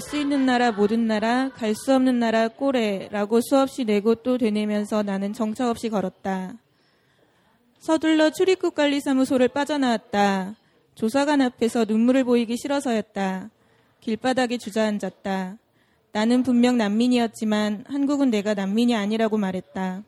[0.00, 5.02] 갈 수 있는 나라 모든 나라, 갈 수 없는 나라 꼬레라고 수없이 내고 또 되뇌면서
[5.02, 6.54] 나는 정처 없이 걸었다.
[7.80, 10.56] 서둘러 출입국 관리 사무소를 빠져나왔다.
[10.94, 13.50] 조사관 앞에서 눈물을 보이기 싫어서였다.
[14.00, 15.58] 길바닥에 주저앉았다.
[16.12, 20.02] 나는 분명 난민이었지만 한국은 내가 난민이 아니라고 말했다.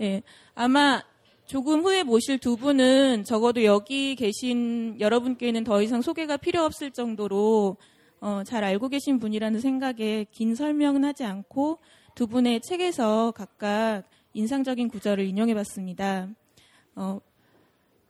[0.00, 0.22] 예,
[0.56, 1.04] 아마
[1.46, 7.76] 조금 후에 모실 두 분은 적어도 여기 계신 여러분께는 더 이상 소개가 필요 없을 정도로
[8.20, 11.78] 어, 잘 알고 계신 분이라는 생각에 긴 설명은 하지 않고
[12.14, 14.02] 두 분의 책에서 각각
[14.34, 16.28] 인상적인 구절을 인용해 봤습니다.
[16.96, 17.20] 어,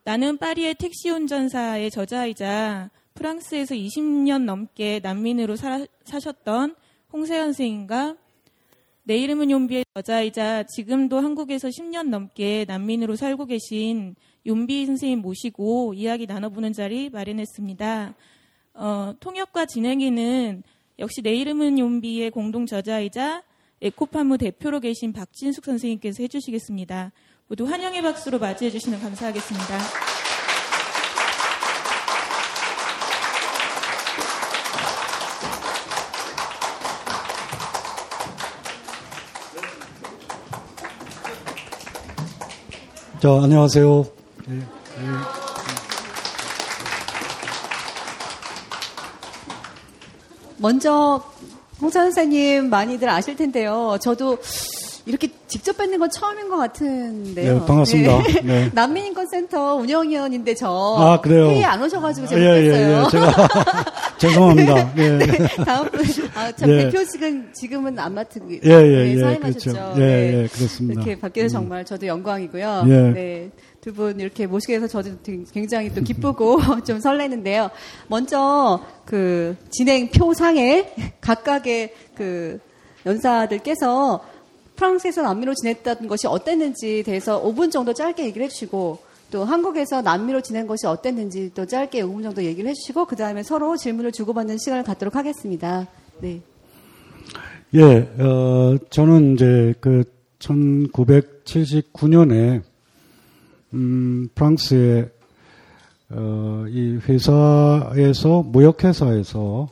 [0.05, 6.77] 나는 파리의 택시 운전사의 저자이자 프랑스에서 20년 넘게 난민으로 사, 사셨던
[7.13, 8.17] 홍세현 선생님과
[9.03, 14.15] 내 이름은 용비의 여자이자 지금도 한국에서 10년 넘게 난민으로 살고 계신
[14.47, 18.15] 용비 선생님 모시고 이야기 나눠보는 자리 마련했습니다.
[18.79, 20.63] 어, 통역과 진행에는
[21.01, 23.43] 역시 내 이름은 용비의 공동 저자이자
[23.83, 27.13] 에코파무 대표로 계신 박진숙 선생님께서 해주시겠습니다.
[27.49, 29.79] 모두 환영의 박수로 맞이해 주시면 감사하겠습니다.
[43.21, 44.07] 자, 안녕하세요.
[44.47, 45.38] 네, 네.
[50.59, 51.23] 먼저
[51.81, 53.97] 홍사 선생님 많이들 아실 텐데요.
[54.01, 54.39] 저도
[55.07, 57.61] 이렇게 직접 뵙는 건 처음인 것 같은데요.
[57.61, 58.23] 네, 반갑습니다.
[58.25, 58.41] 네.
[58.43, 58.71] 네.
[58.75, 60.69] 난민인권센터 운영위원인데 저
[60.99, 61.49] 아, 그래요?
[61.49, 63.49] 회의 안 오셔가지고 제가 예, 예, 예, 예, 제가
[64.19, 64.95] 죄송합니다.
[64.95, 65.17] 네.
[65.17, 65.49] 네.
[65.65, 66.05] 다음 분,
[66.35, 66.85] 아, 참 예.
[66.85, 69.73] 대표직은 지금은 안 맡은 예, 예, 예, 사임하셨죠.
[69.73, 69.95] 그렇죠.
[69.97, 70.43] 예, 네.
[70.43, 71.01] 예, 그렇습니다.
[71.01, 72.85] 이렇게 바뀌어서 정말 저도 영광이고요.
[72.89, 72.93] 예.
[73.15, 73.51] 네.
[73.81, 75.17] 두 분 이렇게 모시게 돼서 저도
[75.53, 77.71] 굉장히 또 기쁘고 좀 설레는데요.
[78.09, 82.59] 먼저 그 진행 표 상에 각각의 그
[83.07, 84.25] 연사들께서
[84.77, 88.99] 프랑스에서 난미로 지냈던 것이 어땠는지 대해서 5분 정도 짧게 얘기를 해주시고
[89.31, 93.77] 또 한국에서 난미로 지낸 것이 어땠는지 또 짧게 5분 정도 얘기를 해주시고 그 다음에 서로
[93.77, 95.87] 질문을 주고받는 시간을 갖도록 하겠습니다.
[96.21, 96.41] 네.
[97.75, 100.05] 예, 어, 저는 이제 그
[100.39, 102.63] 1979년에
[103.75, 105.11] 음, 프랑스의
[106.11, 109.69] 어, 이 회사에서 무역회사에서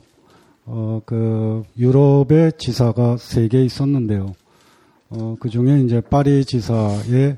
[0.65, 4.33] 어, 그 유럽의 지사가 세 개 있었는데요.
[5.09, 7.37] 어, 그 중에 이제 파리 지사에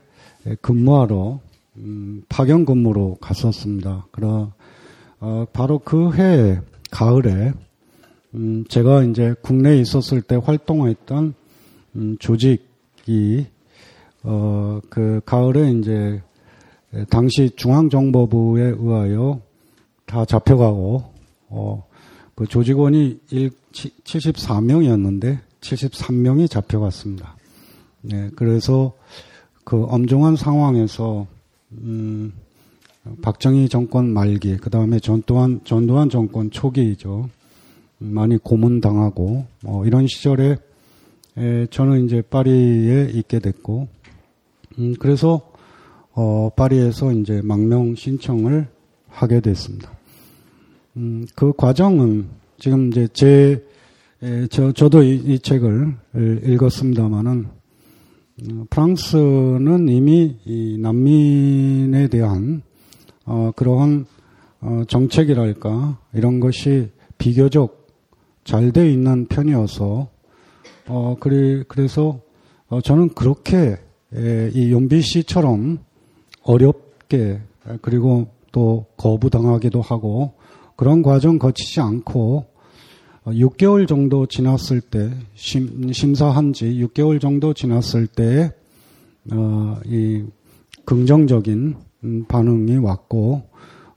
[0.61, 1.39] 근무하러
[1.77, 4.07] 음, 파견 근무로 갔었습니다.
[4.11, 4.51] 그러
[5.19, 6.59] 어, 바로 그 해에
[6.91, 7.53] 가을에
[8.33, 11.33] 음, 제가 이제 국내에 있었을 때 활동했던
[11.95, 13.47] 음, 조직이
[14.23, 16.21] 어, 그 가을에 이제
[17.09, 19.41] 당시 중앙정보부에 의하여
[20.05, 21.03] 다 잡혀가고
[21.49, 21.85] 어,
[22.35, 27.35] 그 조직원이 1, 74명이었는데 73명이 잡혀갔습니다.
[28.01, 28.93] 네, 그래서
[29.63, 31.27] 그 엄중한 상황에서
[31.73, 32.33] 음,
[33.21, 37.29] 박정희 정권 말기, 그 다음에 전두환 전두환 정권 초기이죠.
[37.99, 40.57] 많이 고문당하고 어, 이런 시절에
[41.37, 43.87] 에, 저는 이제 파리에 있게 됐고,
[44.79, 45.48] 음, 그래서
[46.21, 48.67] 어, 파리에서 이제 망명 신청을
[49.07, 49.89] 하게 됐습니다.
[50.97, 52.27] 음, 그 과정은
[52.57, 53.65] 지금 이제 제,
[54.21, 55.95] 에, 저, 저도 이, 이 책을
[56.43, 62.63] 읽었습니다만은, 어, 프랑스는 이미 이 난민에 대한,
[63.23, 64.05] 어, 그러한,
[64.59, 67.87] 어, 정책이랄까, 이런 것이 비교적
[68.43, 70.09] 잘 돼 있는 편이어서,
[70.87, 72.19] 어, 그래, 그래서,
[72.67, 73.77] 어, 저는 그렇게,
[74.13, 75.87] 에, 이 용비 씨처럼
[76.49, 77.41] 어렵게,
[77.81, 80.33] 그리고 또 거부당하기도 하고,
[80.75, 82.45] 그런 과정 거치지 않고
[83.25, 88.51] 6개월 정도 지났을 때 심, 심사한 지 6개월 정도 지났을 때
[89.29, 90.23] 어, 이
[90.85, 91.75] 긍정적인
[92.29, 93.43] 반응이 왔고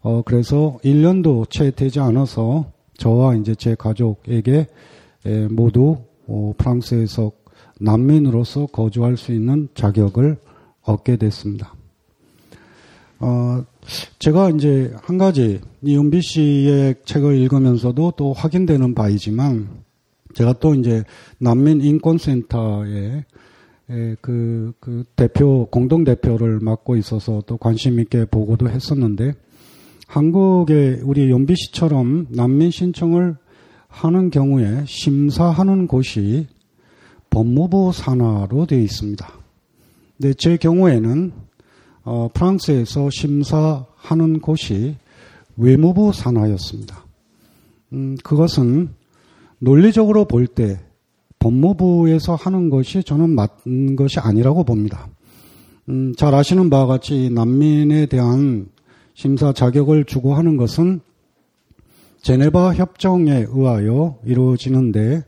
[0.01, 4.67] 어, 그래서 1년도 채 되지 않아서 저와 이제 제 가족에게
[5.25, 7.31] 에, 모두 어, 프랑스에서
[7.81, 10.37] 난민으로서 거주할 수 있는 자격을
[10.83, 11.75] 얻게 됐습니다.
[13.23, 13.65] 어,
[14.19, 19.69] 제가 이제 한 가지 이은비 씨의 책을 읽으면서도 또 확인되는 바이지만
[20.35, 21.05] 제가 또 이제
[21.39, 23.25] 난민 인권센터에
[24.21, 29.35] 그, 그 대표, 공동 대표를 맡고 있어서 또 관심 있게 보고도 했었는데
[30.09, 33.37] 한국의 우리 연비 씨처럼 난민 신청을
[33.87, 36.49] 하는 경우에 심사하는 곳이
[37.31, 39.33] 법무부 산하로 되어 있습니다.
[40.17, 41.33] 근데 제 경우에는
[42.05, 44.97] 어, 프랑스에서 심사하는 곳이
[45.57, 47.05] 외무부 산하였습니다.
[47.93, 48.91] 음, 그것은
[49.59, 50.81] 논리적으로 볼 때
[51.39, 55.09] 법무부에서 하는 것이 저는 맞는 것이 아니라고 봅니다.
[55.89, 58.69] 음, 잘 아시는 바와 같이 난민에 대한
[59.15, 61.01] 심사 자격을 주고 하는 것은
[62.23, 65.25] 제네바 협정에 의하여 이루어지는데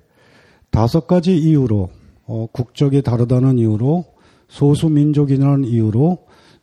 [0.71, 1.91] 다섯 가지 이유로
[2.27, 4.05] 어, 국적이 다르다는 이유로
[4.47, 6.19] 소수 민족이라는 이유로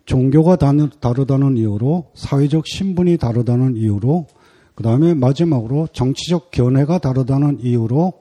[0.05, 0.57] 종교가
[0.99, 4.27] 다르다는 이유로 사회적 신분이 다르다는 이유로
[4.75, 8.13] 그 다음에 마지막으로 정치적 견해가 다르다는 이유로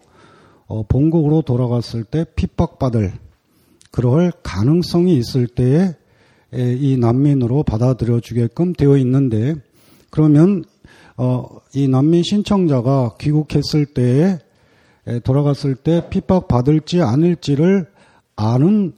[0.67, 3.13] 어, 본국으로 돌아갔을 때 핍박받을
[3.91, 5.95] 그럴 가능성이 있을 때에
[6.53, 9.55] 이 난민으로 받아들여 주게끔 되어 있는데
[10.11, 10.65] 그러면
[11.17, 14.39] 어, 이 난민 신청자가 귀국했을 때에
[15.25, 17.87] 돌아갔을 때 핍박받을지 아닐지를
[18.37, 18.93] 아는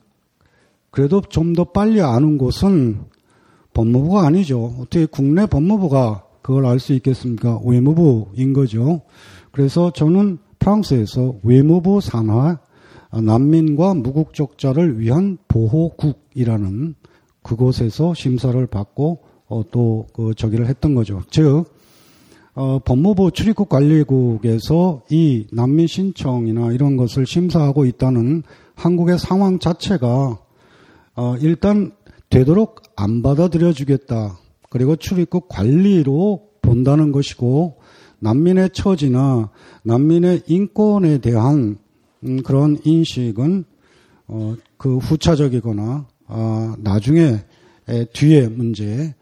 [0.92, 3.00] 그래도 좀 더 빨리 아는 곳은
[3.74, 4.74] 법무부가 아니죠.
[4.78, 7.58] 어떻게 국내 법무부가 그걸 알 수 있겠습니까?
[7.64, 9.00] 외무부인 거죠.
[9.52, 12.58] 그래서 저는 프랑스에서 외무부 산하
[13.10, 16.94] 난민과 무국적자를 위한 보호국이라는
[17.42, 19.18] 그곳에서 심사를 받고
[19.48, 21.22] 어, 또그 저기를 했던 거죠.
[21.30, 21.64] 즉
[22.54, 28.42] 어, 법무부 출입국 관리국에서 이 난민 신청이나 이런 것을 심사하고 있다는
[28.74, 30.38] 한국의 상황 자체가
[31.14, 31.92] 어, 일단
[32.30, 34.38] 되도록 안 받아들여 주겠다.
[34.70, 37.78] 그리고 출입국 관리로 본다는 것이고
[38.20, 39.50] 난민의 처지나
[39.82, 41.76] 난민의 인권에 대한
[42.24, 43.64] 음, 그런 인식은
[44.28, 47.44] 어, 그 후차적이거나 아, 나중에
[47.88, 49.14] 에, 뒤에 문제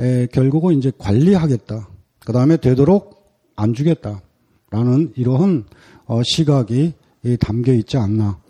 [0.00, 1.88] 에, 결국은 이제 관리하겠다.
[2.18, 5.64] 그 다음에 되도록 안 주겠다라는 이러한
[6.06, 6.94] 어, 시각이
[7.40, 8.40] 담겨 있지 않나.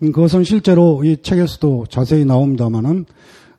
[0.00, 3.04] 그것은 실제로 이 책에서도 자세히 나옵니다만은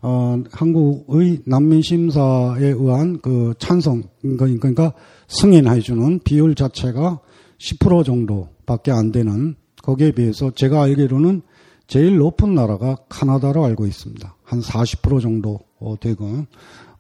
[0.02, 4.94] 어, 한국의 난민 심사에 의한 그 찬성 그러니까
[5.28, 7.20] 승인해 주는 비율 자체가
[7.60, 11.44] 10% 정도밖에 안 되는 거기에 비해서 제가 알기로는
[11.86, 14.36] 제일 높은 나라가 카나다로 알고 있습니다.
[14.44, 16.46] 한 40% 정도 어, 되고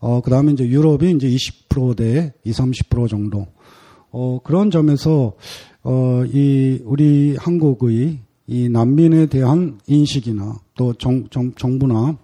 [0.02, 3.48] 어, 그 다음에 이제 유럽이 이제 20%대 20, 30% 정도.
[4.10, 5.34] 어, 그런 점에서,
[5.84, 12.18] 어, 이, 우리 한국의 이 난민에 대한 인식이나 또 정, 정, 정부나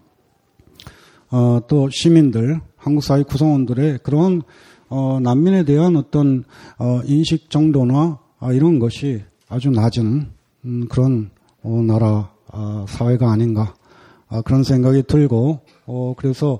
[1.29, 4.41] 어, 또 시민들, 한국 사회 구성원들의 그런
[4.89, 6.43] 어, 난민에 대한 어떤
[6.79, 10.31] 어, 인식 정도나 아, 이런 것이 아주 낮은
[10.65, 11.31] 음, 그런
[11.63, 13.75] 어, 나라 아, 사회가 아닌가
[14.29, 16.59] 아, 그런 생각이 들고 어, 그래서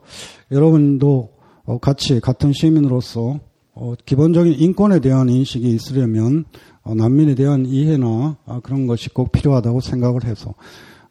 [0.51, 1.31] 여러분도
[1.66, 3.40] 어, 같이 같은 시민으로서
[3.79, 6.45] 어, 기본적인 인권에 대한 인식이 있으려면
[6.83, 10.55] 어, 난민에 대한 이해나 아, 그런 것이 꼭 필요하다고 생각을 해서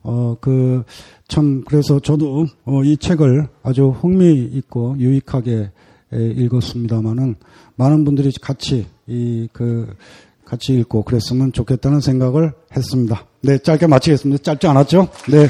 [0.02, 0.85] 어, 그,
[1.26, 5.73] 참, 그래서 저도, 어, 이 책을 아주 흥미있고 유익하게
[6.12, 7.35] 에, 읽었습니다만은,
[7.75, 9.96] 많은 분들이 같이, 이, 그,
[10.44, 13.26] 같이 읽고 그랬으면 좋겠다는 생각을 했습니다.
[13.40, 14.44] 네, 짧게 마치겠습니다.
[14.44, 15.08] 짧지 않았죠?
[15.28, 15.49] 네.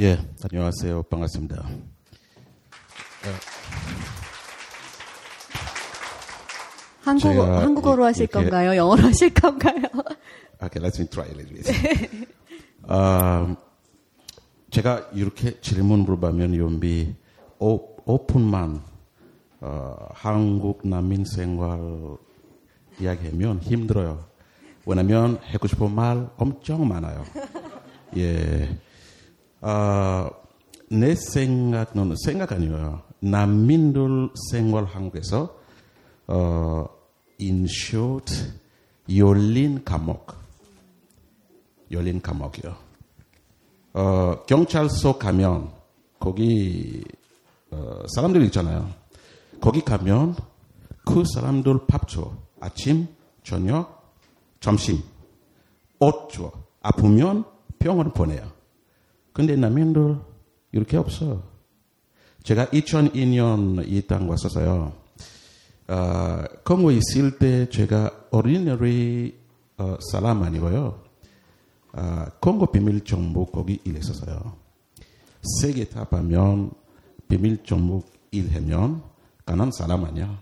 [0.00, 1.04] 예, 안녕하세요.
[1.04, 1.68] 반갑습니다.
[7.06, 8.76] 한국어, 한국어로 하실 이렇게, 건가요?
[8.76, 9.84] 영어로 하실 건가요?
[10.60, 12.26] Okay, let me try a little bit.
[12.88, 13.56] 아,
[14.70, 17.14] 제가 이렇게 질문 물어보면 연비
[17.58, 18.82] 오픈만
[19.60, 21.78] 어, 한국 난민 생활
[23.00, 24.24] 이야기하면 힘들어요.
[24.84, 27.24] 왜냐면 하고 싶은 말 엄청 많아요.
[28.16, 28.78] 예.
[29.60, 30.30] 아,
[30.90, 33.02] 내 생각은 생각 아니에요.
[33.20, 35.56] 난민들 생활 한국에서
[36.28, 36.86] 어,
[37.40, 38.32] in short,
[39.14, 40.34] 열린 감옥.
[41.90, 42.76] 열린 감옥이요.
[43.94, 45.70] 어, 경찰서 가면,
[46.18, 47.02] 거기,
[47.70, 48.90] 어, 사람들 있잖아요.
[49.60, 50.36] 거기 가면
[51.04, 52.32] 그 사람들 밥 줘.
[52.60, 53.06] 아침,
[53.42, 54.14] 저녁,
[54.60, 55.02] 점심.
[55.98, 56.52] 옷 줘.
[56.82, 57.44] 아프면
[57.78, 58.50] 병원 보내요.
[59.32, 60.18] 근데 남인들
[60.72, 61.42] 이렇게 없어.
[62.42, 64.92] 제가 2002년 이 땅 왔었어요.
[65.88, 69.38] 어, 건고 있을 때 제가 오리지널리
[69.78, 71.02] 어, 사람 아니고요.
[71.92, 74.56] 어, 건고 비밀 정보 거기 일했었어요.
[75.60, 76.72] 세계 탑하면
[77.28, 79.02] 비밀 정보 일하면
[79.44, 80.40] 가난 사람 아니야.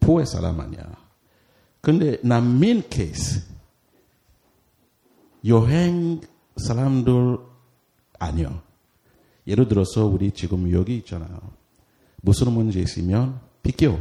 [0.00, 0.82] 포의 사람 아니야.
[1.80, 3.44] 근데 난민 케이스
[5.46, 6.20] 여행
[6.56, 7.38] 사람들
[8.18, 8.60] 아니요.
[9.46, 11.40] 예를 들어서 우리 지금 여기 있잖아요.
[12.20, 14.00] 무슨 문제 있으면 비켜.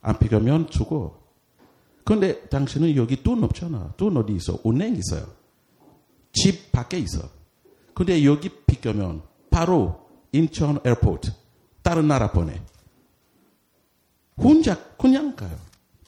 [0.00, 1.18] 안 비켜면 죽어.
[2.04, 3.94] 근데 당신은 여기 돈 없잖아.
[3.96, 4.58] 돈 어디 있어?
[4.64, 5.26] 은행 있어요.
[6.32, 7.28] 집 밖에 있어.
[7.94, 11.32] 근데 여기 비켜면 바로 인천 airport
[11.82, 12.60] 다른 나라 보내.
[14.36, 15.58] 혼자 그냥 가요.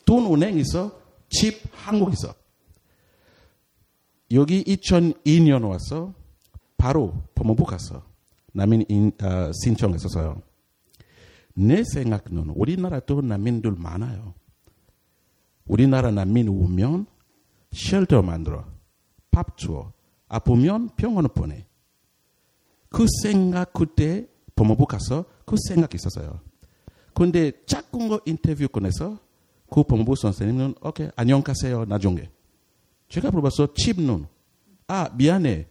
[0.04, 0.92] 돈 은행 있어,
[1.28, 2.34] 집 한국 있어.
[4.32, 6.14] 여기 2002년 와서
[6.76, 8.02] 바로 법무부 갔어.
[8.52, 10.40] 난민 인, 어, 신청했었어요.
[11.54, 14.34] 내 생각은 우리나라도 난민들 많아요.
[15.66, 17.06] 우리나라 난민 오면
[17.72, 18.64] 쉘터 만들어,
[19.30, 19.92] 밥 주어,
[20.28, 21.66] 아프면 병원 보내.
[22.88, 24.26] 그 생각 그때
[24.56, 26.40] 법무부 가서 그 생각 있었어요.
[27.14, 29.18] 근데 작은 거 인터뷰 꺼내서
[29.70, 32.30] 그 법무부 선생님은 오케이 안녕 가세요 나중에.
[33.08, 34.26] 제가 물어봤어 칩눈.
[34.88, 35.68] 아 미안해.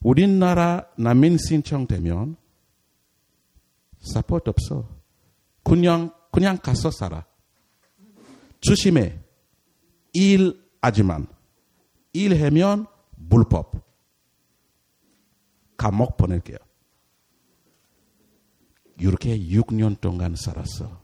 [0.00, 2.36] 우리나라 난민 신청되면
[4.00, 4.88] 사포트 없어.
[5.64, 7.24] 그냥 그냥 가서 살아.
[8.60, 9.20] 조심해.
[10.12, 11.26] 일하지만
[12.12, 12.86] 일하면
[13.28, 13.82] 불법.
[15.76, 16.58] 감옥 보낼게요.
[18.98, 21.00] 이렇게 6년 동안 살았어.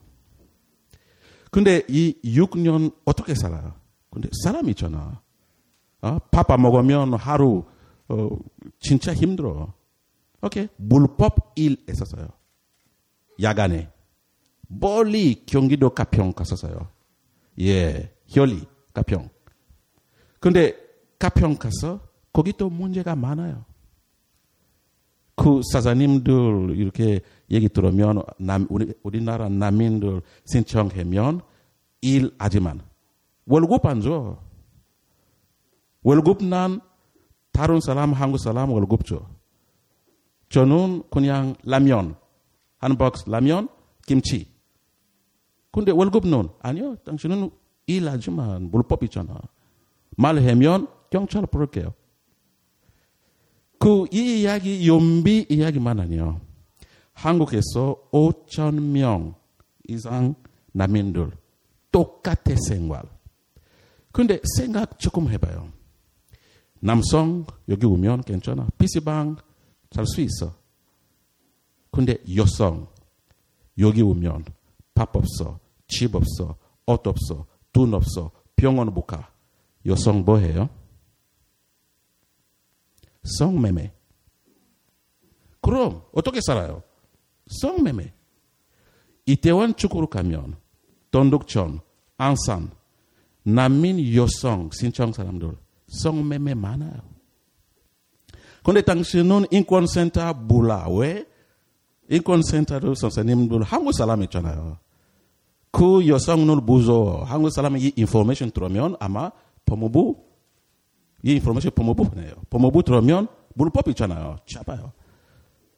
[1.51, 3.75] 근데 이 6년 어떻게 살아요?
[4.09, 5.21] 근데 사람 있잖아.
[6.01, 6.19] 어?
[6.31, 7.65] 밥안 먹으면 하루
[8.07, 8.29] 어,
[8.79, 9.73] 진짜 힘들어.
[10.41, 12.29] 오케이 물법 일 했었어요.
[13.41, 13.91] 야간에
[14.69, 16.87] 멀리 경기도 가평 갔었어요.
[17.59, 18.61] 예, 혈리
[18.93, 19.29] 가평.
[20.39, 20.75] 근데
[21.17, 21.99] 가평 가서
[22.31, 23.65] 거기 또 문제가 많아요.
[25.35, 31.41] 그 사장님들 이렇게 얘기 들으면 남, 우리, 우리나라 난민들 신청하면
[32.01, 32.81] 일하지만
[33.45, 34.37] 월급 안 줘.
[36.03, 36.79] 월급 난
[37.51, 39.27] 다른 사람 한국 사람 월급 줘.
[40.49, 42.15] 저는 그냥 라면
[42.77, 43.69] 한 박스 라면
[44.05, 44.48] 김치.
[45.71, 46.95] 근데 월급은 아니요.
[47.05, 47.51] 당신은
[47.87, 49.39] 일하지만 물법 있잖아.
[50.17, 51.93] 말하면 경찰 부를게요.
[53.79, 56.41] 그 이 이야기 연비 이야기만 아니요.
[57.13, 59.35] 한국에서 5천 명
[59.87, 60.35] 이상
[60.73, 61.31] 난민들
[61.91, 63.03] 똑같은 생활.
[64.11, 65.71] 근데 생각 조금 해봐요.
[66.79, 68.67] 남성 여기 오면 괜찮아.
[68.77, 69.37] PC방
[69.91, 70.53] 살수 있어.
[71.91, 72.87] 근데 여성
[73.77, 74.45] 여기 오면
[74.99, 79.31] 밥 없어, 집 없어, 옷 없어, 돈 없어, 병원 못 가.
[79.85, 80.67] 여성 뭐 해요?
[83.23, 83.93] 성매매.
[85.61, 86.83] 그럼 어떻게 살아요?
[87.47, 88.11] 성매매.
[89.25, 90.57] 이태원 축구로 가면
[91.11, 91.79] 돈독천,
[92.17, 92.69] 안산,
[93.43, 95.55] 난민 여성 신청 사람들
[95.87, 96.99] 성매매 많아요.
[98.65, 100.89] 근데 당신은 인권센터 몰라.
[100.89, 101.25] 왜?
[102.09, 104.77] 인권센터를 선생님들 한국 사람 있잖아요.
[105.71, 107.23] 그 여성을 무서워.
[107.23, 109.31] 한국 사람이 이 information 들으면 아마
[109.65, 110.15] 법무부
[111.23, 112.33] 이 information 법무부 보내요.
[112.49, 114.37] 법무부 들으면 불법 있잖아요.
[114.45, 114.91] 잡아요.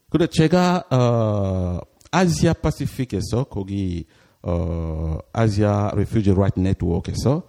[0.09, 1.79] 그래 제가 어,
[2.11, 4.05] Asia Pacific에서 거기
[4.43, 7.43] 어, Asia Refugee Rights Network에서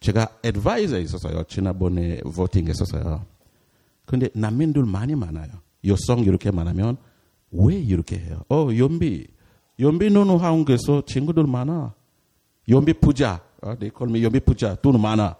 [0.00, 1.44] 제가 advisor 있었어요.
[1.44, 3.24] 지난번에 voting 했었어요.
[4.04, 5.50] 근데 난민들 많이 많아요.
[5.86, 6.96] 여성 이렇게 많으면
[7.52, 8.42] 왜 이렇게 해요?
[8.50, 9.26] 어, 욤비.
[9.78, 11.94] 욤비 너는 한국에서 친구들 많아.
[12.68, 13.40] 욤비 부자.
[13.62, 14.74] 어, they call me 욤비 부자.
[14.76, 15.36] 돈 많아.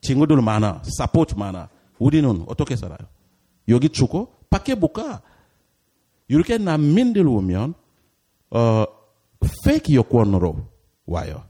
[0.00, 0.82] 친구들 많아.
[0.98, 1.68] support 많아.
[1.98, 2.98] 우리는 어떻게 살아요?
[3.68, 5.22] 여기 주고 밖에 못 가.
[6.28, 7.74] 이렇게 난민들 오면
[8.50, 8.84] 어,
[9.64, 10.66] 페이크 여권으로
[11.06, 11.44] 와요.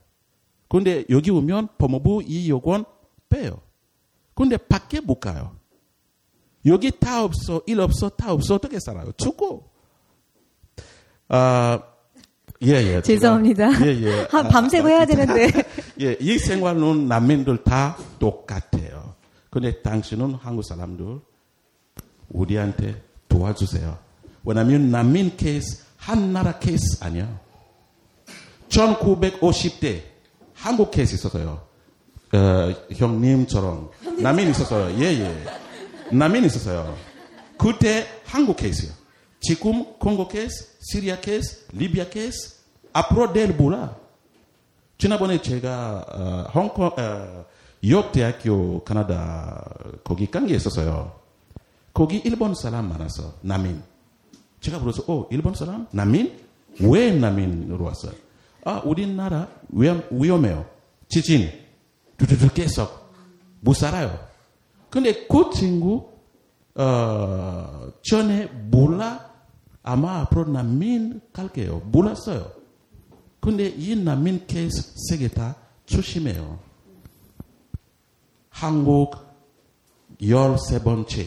[0.68, 2.84] 근데 여기 오면 법무부 이 여권
[3.28, 3.60] 빼요.
[4.34, 5.56] 근데 밖에 못 가요.
[6.64, 9.12] 여기 다 없어, 일 없어, 다 없어, 어떻게 살아요?
[9.12, 9.68] 죽고.
[11.28, 11.82] 아,
[12.64, 13.02] 예, 예.
[13.02, 13.84] 죄송합니다.
[13.86, 14.26] 예, 예.
[14.30, 15.50] 한 밤새고 해야 되는데.
[16.00, 19.14] 예, 이 생활은 난민들 다 똑같아요.
[19.50, 21.20] 근데 당신은 한국 사람들
[22.30, 23.98] 우리한테 도와주세요.
[24.44, 27.40] 왜냐면 난민 케이스 한 나라 케이스 아니야.
[28.68, 30.02] 1950대
[30.54, 31.62] 한국 케이스 있었어요.
[32.32, 33.90] 어, 형님처럼
[34.20, 34.98] 난민 있었어요.
[35.00, 35.44] 예, 예.
[36.10, 36.96] 난민 있었어요.
[37.58, 38.90] 그때 한국 케이스요.
[39.42, 42.60] 지금 콩고 케이스, 시리아 케이스, 리비아 케이스,
[42.92, 43.96] 앞으로 될 몰라.
[44.98, 47.44] 지난번에 제가 어, 홍콩 어,
[47.82, 49.64] 뉴욕 대학교 캐나다
[50.04, 51.20] 거기 관계 있었어요.
[51.92, 53.34] 거기 일본 사람 많았어.
[53.40, 53.82] 난민.
[54.60, 55.88] 제가 물어서, 어, 일본 사람?
[55.90, 56.38] 난민?
[56.80, 58.12] 왜 난민으로 왔어요?
[58.64, 60.64] 아, 우리나라 위험, 위험해요.
[61.08, 61.50] 지진.
[62.16, 63.12] 두두두 계속
[63.60, 64.24] 못 살아요.
[64.88, 66.12] 근데 그 친구,
[66.76, 69.31] 어, 전에 몰라?
[69.82, 71.82] 아마 앞으로 난민 갈게요.
[71.86, 72.50] 몰랐어요.
[73.40, 76.58] 근데 이 난민 케이스 세계 다 조심해요.
[78.50, 79.16] 한국
[80.20, 81.26] 13번째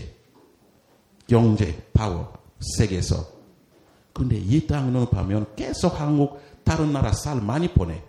[1.27, 2.31] 경제 파워
[2.77, 3.25] 세계에서
[4.13, 8.01] 근데 이 땅을 보면 계속 한국 다른 나라 살 많이 보내.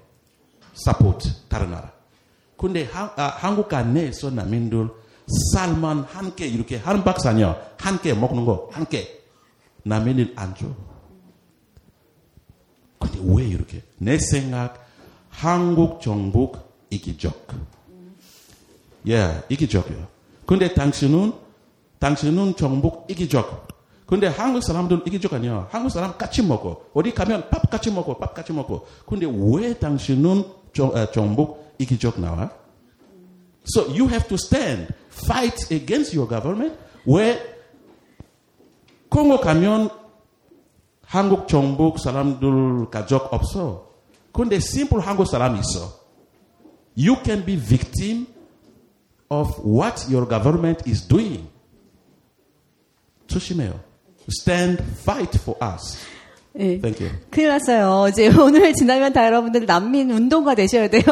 [0.74, 1.90] 서포트 다른 나라.
[2.56, 4.88] 근데 한, 아, 한국 안내에서 난민들
[6.04, 7.56] 한개 이렇게 한.
[7.78, 9.25] 한개 먹는 거 한 개.
[9.86, 10.66] 난민을 안 줘.
[12.98, 13.82] 근데 왜 이렇게?
[13.98, 14.84] 내 생각
[15.30, 16.52] 한국 정부
[16.90, 17.46] 이기적.
[19.08, 20.06] 예, 이기적이요.
[20.44, 21.32] 근데 당신은
[22.00, 23.68] 당신은 정부 이기적.
[24.06, 25.68] 근데 한국 사람들은 이기적 아니야.
[25.70, 26.82] 한국 사람 같이 먹어.
[26.92, 28.18] 어디 가면 밥 같이 먹어.
[28.18, 28.84] 밥 같이 먹어.
[29.06, 30.44] 근데 왜 당신은
[31.12, 32.50] 정부 이기적 나와?
[33.68, 36.76] So you have to stand, fight against your government.
[37.04, 37.55] 왜
[39.08, 39.90] 콩고 가면
[41.04, 43.90] 한국 정부 사람들 가족 없어.
[44.32, 46.06] 근데 심플 한국 사람 있어.
[46.96, 48.26] You can be victim
[49.28, 51.48] of what your government is doing.
[53.26, 53.80] 조심해요.
[54.28, 55.98] Stand, fight for us.
[56.52, 56.80] 네.
[56.80, 57.14] Thank you.
[57.30, 58.08] 큰일 났어요.
[58.08, 61.02] 이제 오늘 지나면 다 여러분들 난민 운동가 되셔야 돼요.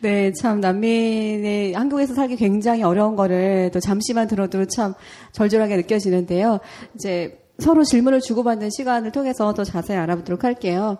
[0.00, 4.94] 네, 참 난민이 한국에서 살기 굉장히 어려운 거를 또 잠시만 들어도 참
[5.32, 6.60] 절절하게 느껴지는데요.
[6.94, 10.98] 이제 서로 질문을 주고받는 시간을 통해서 더 자세히 알아보도록 할게요.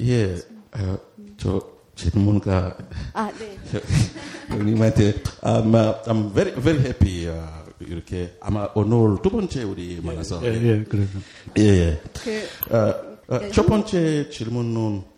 [0.00, 0.34] 예,
[0.72, 0.98] 어,
[1.36, 1.60] 저
[1.94, 2.76] 질문가
[3.12, 3.56] 아, 네.
[4.48, 10.48] 형님한테 아마 I'm very very happy 어, 이렇게 아마 오늘 두 번째 우리 만나서 예,
[10.48, 11.18] 예, 그래서.
[11.58, 12.00] 예, 예.
[12.24, 15.11] 그, 어, 어, 첫 번째 질문은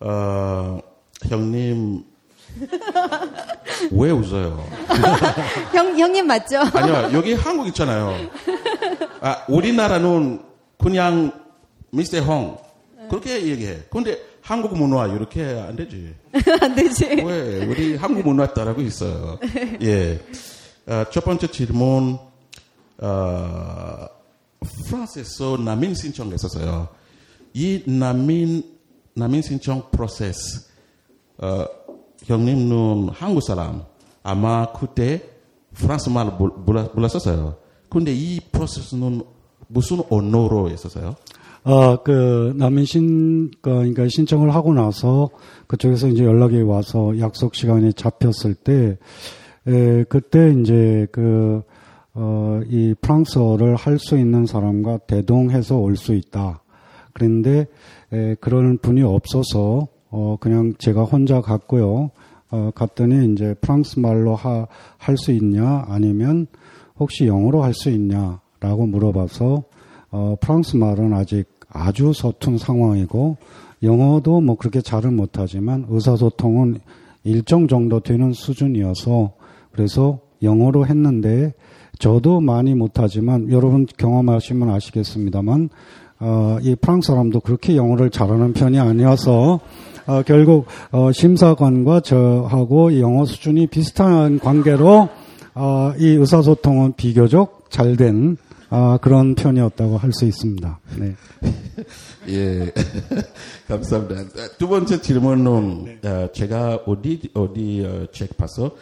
[0.00, 0.80] 어,
[1.28, 2.04] 형님
[3.92, 4.64] 왜 웃어요?
[5.72, 6.58] 형, 형님 맞죠?
[6.72, 8.14] 아니요, 여기 한국 있잖아요.
[9.20, 10.42] 아, 우리나라는
[10.78, 11.32] 그냥
[11.90, 12.58] 미스터 홍
[13.08, 13.84] 그렇게 얘기해.
[13.90, 16.14] 근데 한국 문화 이렇게 안 되지.
[16.60, 17.06] 안 되지.
[17.06, 19.38] 왜 우리 한국 문화 따라고 있어요.
[19.82, 20.20] 예.
[20.86, 22.18] 어, 첫 번째 질문
[22.98, 24.06] 어,
[24.88, 26.88] 프랑스에서 난민 신청했었어요.
[27.54, 28.73] 이 난민
[29.14, 30.66] 난민 신청 프로세스
[31.38, 31.64] 어,
[32.24, 33.82] 형님은 한국 사람
[34.22, 35.22] 아마 그때
[35.72, 37.56] 프랑스 말 몰랐었어요.
[37.90, 39.22] 근데 이 프로세스는
[39.68, 41.16] 무슨 언어로 했었어요?
[41.64, 45.30] 아, 그, 난민 신, 그러니까 신청을 하고 나서
[45.66, 48.98] 그쪽에서 이제 연락이 와서 약속 시간이 잡혔을 때,
[49.66, 51.62] 에, 그때 이제 그,
[52.12, 56.62] 어, 이 프랑스어를 할 수 있는 사람과 대동해서 올 수 있다.
[57.14, 57.66] 그런데,
[58.12, 62.10] 에, 그런 분이 없어서, 어, 그냥 제가 혼자 갔고요.
[62.50, 64.66] 어, 갔더니 이제 프랑스 말로 하,
[64.98, 66.46] 할수 있냐, 아니면
[66.98, 69.64] 혹시 영어로 할 수 있냐, 라고 물어봐서,
[70.10, 73.36] 어, 프랑스 말은 아직 아주 서툰 상황이고
[73.82, 76.78] 영어도 뭐 그렇게 잘은 못하지만 의사소통은
[77.24, 79.32] 일정 정도 되는 수준이어서
[79.72, 81.52] 그래서 영어로 했는데
[81.98, 85.68] 저도 많이 못하지만 여러분 경험하시면 아시겠습니다만
[86.20, 89.60] 어, 이 프랑스 사람도 그렇게 영어를 잘하는 편이 아니어서
[90.06, 95.08] 어, 결국 어, 심사관과 저하고 영어 수준이 비슷한 관계로
[95.54, 98.36] 어, 이 의사소통은 비교적 잘된
[98.70, 100.80] 아, 그런 편이었다고 할 수 있습니다.
[100.98, 101.14] 네.
[102.28, 102.72] 예,
[103.68, 104.24] 감사합니다.
[104.58, 106.08] 두 번째 질문은 네.
[106.08, 108.72] 어, 제가 어디 어디 어, 책 봐서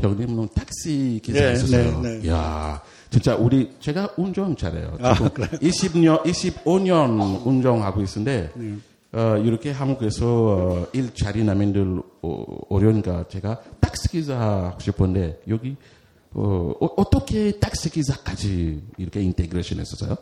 [0.00, 2.00] 형님은 택시 기사였어요.
[2.00, 2.30] 네, 네, 네.
[2.30, 4.96] 야, 진짜 우리 제가 운전 잘해요.
[5.02, 8.76] 아, 20년, 25년 운전하고 있는데 네.
[9.12, 15.76] 어, 이렇게 한국에서 어, 일 자리 난민들 어, 어려우니까 제가 택시 기사 하고 싶은데 여기
[16.32, 20.16] 어, 어떻게 택시 기사까지 이렇게 integration 했었어요?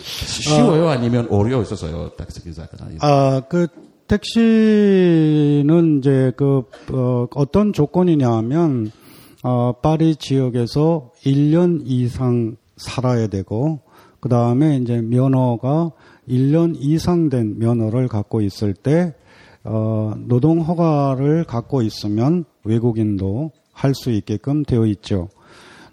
[0.00, 0.88] 쉬워요?
[0.88, 2.10] 아니면 어려웠었어요?
[2.16, 2.76] 택시 기사가?
[3.00, 3.66] 아, 그,
[4.06, 8.92] 택시는 이제 그, 어, 어떤 조건이냐 하면,
[9.44, 13.80] 어, 파리 지역에서 1년 이상 살아야 되고,
[14.20, 15.92] 그 다음에 이제 면허가
[16.28, 19.14] 1년 이상 된 면허를 갖고 있을 때,
[19.64, 25.28] 어, 노동 허가를 갖고 있으면 외국인도 할 수 있게끔 되어 있죠.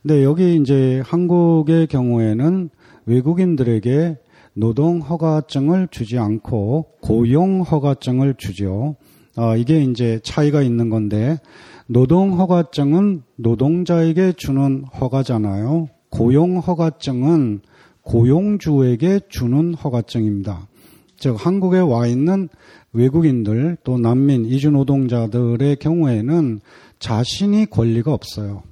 [0.02, 2.70] 근데 여기 이제 한국의 경우에는
[3.06, 4.18] 외국인들에게
[4.54, 8.96] 노동 허가증을 주지 않고 고용 허가증을 주죠.
[9.38, 11.38] 어, 이게 이제 차이가 있는 건데
[11.88, 15.90] 노동 허가증은 노동자에게 주는 허가잖아요.
[16.10, 17.62] 고용 허가증은
[18.02, 20.68] 고용주에게 주는 허가증입니다.
[21.18, 22.50] 즉 한국에 와 있는
[22.94, 26.60] 외국인들 또 난민 이주 노동자들의 경우에는
[27.00, 28.64] 자신이 권리가 없어요.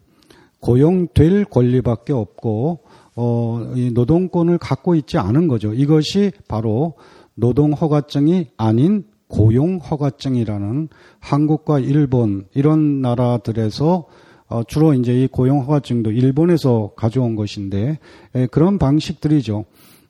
[0.60, 2.80] 고용될 권리밖에 없고
[3.16, 5.74] 어, 이 노동권을 갖고 있지 않은 거죠.
[5.74, 6.94] 이것이 바로
[7.36, 14.06] 노동 허가증이 아닌 고용 허가증이라는 한국과 일본 이런 나라들에서
[14.48, 17.98] 어, 주로 이제 이 고용 허가증도 일본에서 가져온 것인데
[18.36, 19.66] 에, 그런 방식들이죠.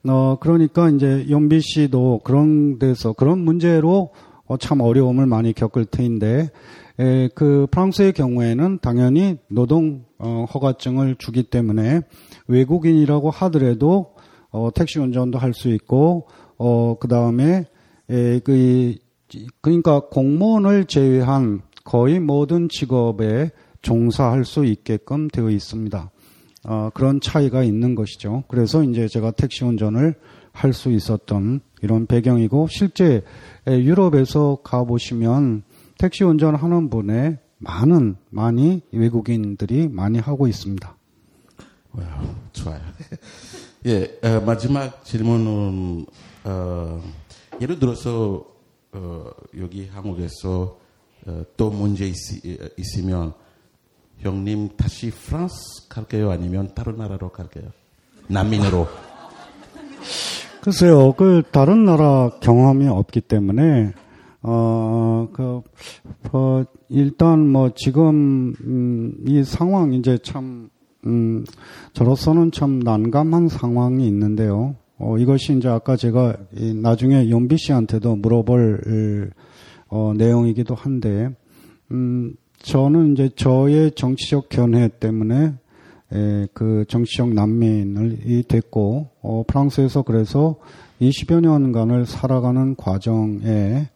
[0.10, 4.10] 어, 그러니까 이제 연비 씨도 그런 데서 그런 문제로
[4.46, 6.50] 어, 참 어려움을 많이 겪을 터인데,
[7.00, 12.02] 에, 그 프랑스의 경우에는 당연히 노동 어, 허가증을 주기 때문에
[12.50, 14.16] 외국인이라고 하더라도
[14.52, 17.66] 어, 택시 운전도 할 수 있고, 어, 그 다음에
[18.44, 18.96] 그
[19.62, 26.12] 그러니까 공무원을 제외한 거의 모든 직업에 종사할 수 있게끔 되어 있습니다.
[26.66, 28.44] 어, 그런 차이가 있는 것이죠.
[28.48, 30.16] 그래서 이제 제가 택시 운전을
[30.54, 33.24] 할 수 있었던 이런 배경이고 실제
[33.68, 35.64] 유럽에서 가보시면
[35.98, 40.96] 택시 운전하는 분의 많은 많이 외국인들이 많이 하고 있습니다.
[41.92, 42.80] 와우, 좋아요.
[43.86, 46.06] 예, 어, 마지막 질문은
[46.46, 47.02] 어,
[47.60, 48.46] 예를 들어서
[48.94, 50.78] 어, 여기 한국에서
[51.26, 52.16] 어, 또 문제 있,
[52.78, 53.34] 있으면
[54.20, 56.32] 형님 다시 프랑스 갈게요?
[56.32, 57.70] 아니면 다른 나라로 갈게요?
[58.28, 58.88] 난민으로?
[60.62, 63.94] 글쎄요, 그 다른 나라 경험이 없기 때문에
[64.44, 65.62] 어, 그,
[66.34, 70.70] 어, 일단 뭐 지금, 음, 이 상황 이제 참,
[71.06, 71.46] 음,
[71.94, 74.76] 저로서는 참 난감한 상황이 있는데요.
[75.04, 76.38] 어, 이것이 이제 아까 제가
[76.82, 79.32] 나중에 연비 씨한테도 물어볼,
[79.90, 81.30] 어, 내용이기도 한데,
[81.92, 85.54] 음, 저는 이제 저의 정치적 견해 때문에
[86.14, 90.56] 에, 그 정치적 난민이 됐고 어, 프랑스에서 그래서
[91.02, 93.90] 20여 년간을 살아가는 과정에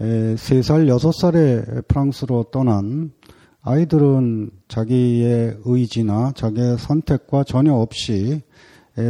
[0.00, 3.12] 에, 3살, 6살에 프랑스로 떠난
[3.62, 8.42] 아이들은 자기의 의지나 자기의 선택과 전혀 없이 에,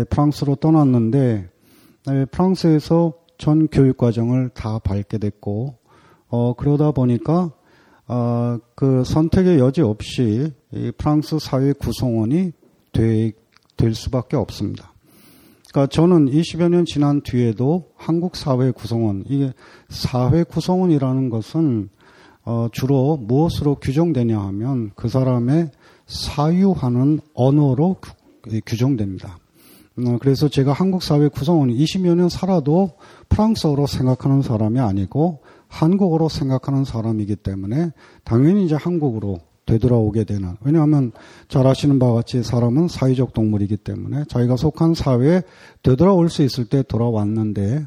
[0.08, 1.48] 프랑스로 떠났는데
[2.08, 5.76] 에, 프랑스에서 전 교육 과정을 다 밟게 됐고
[6.28, 7.52] 어, 그러다 보니까
[8.06, 10.52] 어, 그 선택의 여지 없이
[10.98, 12.52] 프랑스 사회 구성원이
[12.92, 13.32] 되,
[13.76, 14.92] 될 수밖에 없습니다.
[15.72, 19.52] 그러니까 저는 20여 년 지난 뒤에도 한국 사회 구성원, 이게
[19.88, 21.88] 사회 구성원이라는 것은
[22.44, 25.70] 어, 주로 무엇으로 규정되냐 하면 그 사람의
[26.06, 27.96] 사유하는 언어로
[28.66, 29.38] 규정됩니다.
[29.98, 32.92] 어, 그래서 제가 한국 사회 구성원이 20여 년 살아도
[33.28, 37.92] 프랑스어로 생각하는 사람이 아니고 한국어로 생각하는 사람이기 때문에
[38.24, 41.12] 당연히 이제 한국으로 되돌아오게 되는 왜냐하면
[41.48, 45.42] 잘 아시는 바와 같이 사람은 사회적 동물이기 때문에 자기가 속한 사회에
[45.82, 47.86] 되돌아올 수 있을 때 돌아왔는데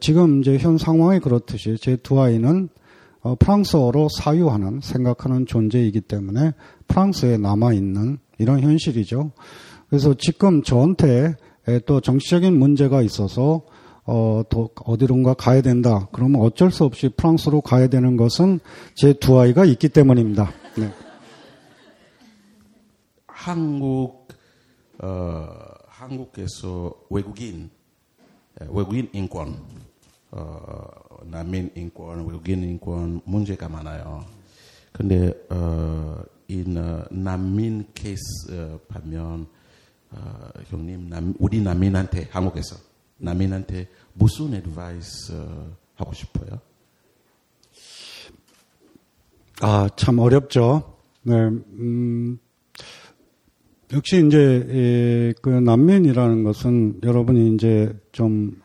[0.00, 2.68] 지금 이제 현 상황이 그렇듯이 제 두 아이는
[3.22, 6.52] 어, 프랑스어로 사유하는 생각하는 존재이기 때문에
[6.88, 9.30] 프랑스에 남아 있는 이런 현실이죠.
[9.92, 11.36] 그래서 지금 저한테
[11.84, 13.60] 또 정치적인 문제가 있어서
[14.04, 16.08] 어, 더 어디론가 가야 된다.
[16.12, 18.60] 그러면 어쩔 수 없이 프랑스로 가야 되는 것은
[18.94, 20.50] 제 두 아이가 있기 때문입니다.
[20.78, 20.90] 네.
[23.26, 24.28] 한국
[24.98, 25.48] 어,
[25.88, 27.68] 한국에서 외국인
[28.70, 29.58] 외국인 인권
[30.30, 30.86] 어,
[31.24, 34.24] 난민 인권 외국인 인권 문제가 많아요.
[34.90, 36.64] 근데 어, 이
[37.10, 39.60] 난민 케이스 어, 보면
[40.12, 42.76] 어, 형님 남, 우리 난민한테 한국에서
[43.18, 45.32] 남인한테 무슨 애드바이스
[45.94, 46.60] 하고 싶어요?
[49.60, 50.96] 아, 참 어렵죠.
[51.22, 52.38] 네, 음,
[53.92, 58.60] 역시 이제, 에, 그 난민이라는 것은 여러분이 이제 좀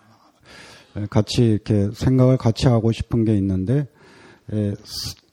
[1.10, 3.88] 같이 이렇게 생각을 같이 하고 싶은 게 있는데,
[4.51, 4.73] 에,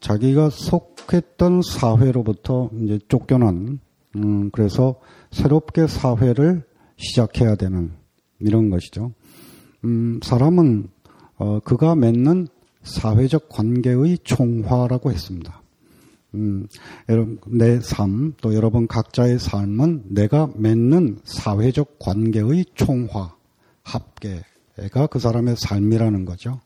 [0.01, 3.79] 자기가 속했던 사회로부터 이제 쫓겨난,
[4.17, 5.01] 음, 그래서
[5.35, 6.63] 새롭게 사회를
[6.97, 7.93] 시작해야 되는
[8.39, 9.13] 이런 것이죠.
[9.85, 10.89] 음, 사람은
[11.37, 12.47] 어, 그가 맺는
[12.85, 15.61] 사회적 관계의 총화라고 했습니다.
[16.35, 16.67] 음,
[17.09, 23.35] 여러분, 내 삶, 또 여러분 각자의 삶은 내가 맺는 사회적 관계의 총화,
[23.83, 26.61] 합계가 그 사람의 삶이라는 거죠.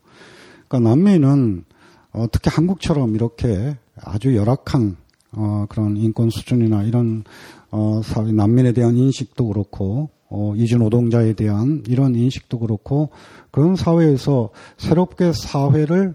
[0.67, 1.65] 그러니까 남미는
[2.11, 4.95] 어, 특히 한국처럼 이렇게 아주 열악한
[5.31, 7.23] 어, 그런 인권 수준이나 이런
[7.71, 13.09] 어, 사회 난민에 대한 인식도 그렇고 어, 이주 노동자에 대한 이런 인식도 그렇고
[13.51, 16.13] 그런 사회에서 새롭게 사회를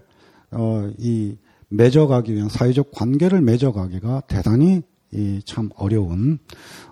[0.51, 1.35] 어, 이
[1.69, 4.81] 맺어가기 위한 사회적 관계를 맺어가기가 대단히
[5.13, 6.39] 이 참 어려운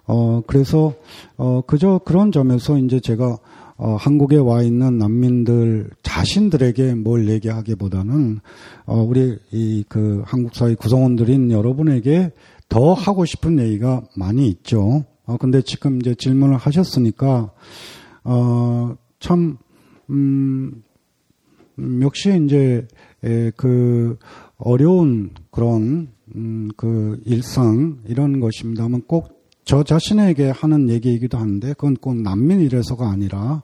[0.06, 0.94] 어 그래서
[1.36, 3.38] 어 그저 그런 점에서 이제 제가
[3.76, 8.40] 어 한국에 와 있는 난민들 자신들에게 뭘 얘기하기보다는
[8.86, 12.32] 어 우리 이 그 한국 사회 구성원들인 여러분에게
[12.74, 15.06] 더 하고 싶은 얘기가 많이 있죠.
[15.26, 17.52] 어, 근데 지금 이제 질문을 하셨으니까,
[18.24, 19.58] 어, 참,
[20.10, 20.84] 음,
[21.80, 22.88] 음, 역시 이제,
[23.24, 24.18] 에, 그,
[24.58, 32.16] 어려운 그런, 음, 그 일상, 이런 것입니다만 꼭 저 자신에게 하는 얘기이기도 한데 그건 꼭
[32.22, 33.64] 난민이래서가 아니라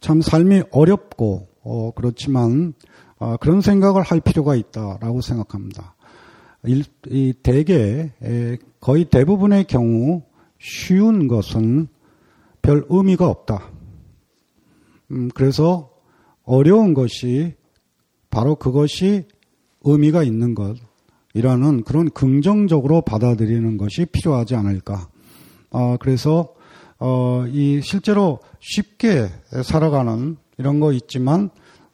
[0.00, 2.74] 참 삶이 어렵고 어, 그렇지만
[3.18, 5.94] 어, 그런 생각을 할 필요가 있다라고 생각합니다.
[6.68, 10.22] 일, 이 대개 에, 거의 대부분의 경우
[10.58, 11.88] 쉬운 것은
[12.60, 13.70] 별 의미가 없다.
[15.10, 15.90] 음, 그래서
[16.44, 17.54] 어려운 것이
[18.30, 19.26] 바로 그것이
[19.82, 25.08] 의미가 있는 것이라는 그런 긍정적으로 받아들이는 것이 필요하지 않을까.
[25.70, 26.54] 어, 그래서
[26.98, 29.28] 어, 이 실제로 쉽게
[29.64, 31.48] 살아가는 이런 거 있지만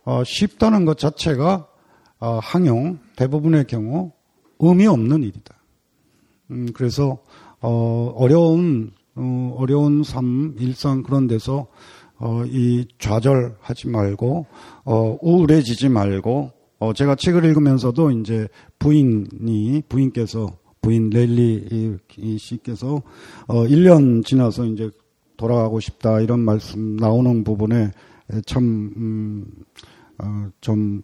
[0.04, 1.68] 어, 쉽다는 것 자체가
[2.18, 4.12] 어, 항용 대부분의 경우
[4.58, 5.54] 의미 없는 일이다.
[6.50, 7.18] 음, 그래서
[7.60, 11.68] 어, 어려운 어, 어려운 삶 일상 그런 데서
[12.18, 14.46] 어, 이 좌절하지 말고
[14.84, 20.48] 어, 우울해지지 말고 어, 제가 책을 읽으면서도 이제 부인이 부인께서
[20.80, 21.98] 부인 렐리
[22.38, 23.02] 씨께서
[23.46, 24.90] 어, 1년 지나서 이제
[25.36, 27.90] 돌아가고 싶다 이런 말씀 나오는 부분에
[28.46, 29.46] 참, 음,
[30.18, 31.02] 어, 좀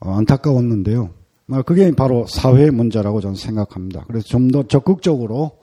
[0.00, 1.10] 어, 안타까웠는데요.
[1.54, 4.04] 아, 그게 바로 사회 문제라고 저는 생각합니다.
[4.06, 5.58] 그래서 좀 더 적극적으로,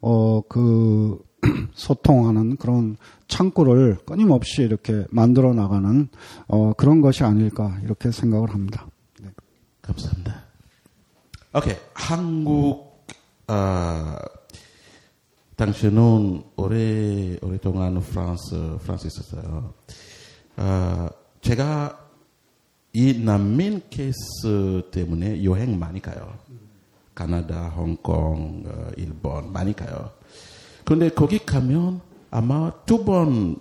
[0.00, 1.18] 어, 그,
[1.74, 2.96] 소통하는 그런
[3.28, 6.08] 창구를 끊임없이 이렇게 만들어 나가는,
[6.46, 8.86] 어, 그런 것이 아닐까, 이렇게 생각을 합니다.
[9.22, 9.30] 네.
[9.82, 10.44] 감사합니다.
[11.54, 11.76] 오케이.
[11.94, 13.06] 한국,
[13.46, 14.18] 아,
[15.56, 19.72] 당신은 오래, 오랫동안 프랑스, 프랑스 있었어요.
[20.56, 21.08] 어,
[21.40, 22.03] 제가
[22.96, 26.32] 이 난민 케이스 때문에 여행 많이 가요.
[27.14, 30.10] 가나다, 홍콩, 어, 일본 많이 가요.
[30.84, 33.56] 그런데 거기 가면 아마 두 번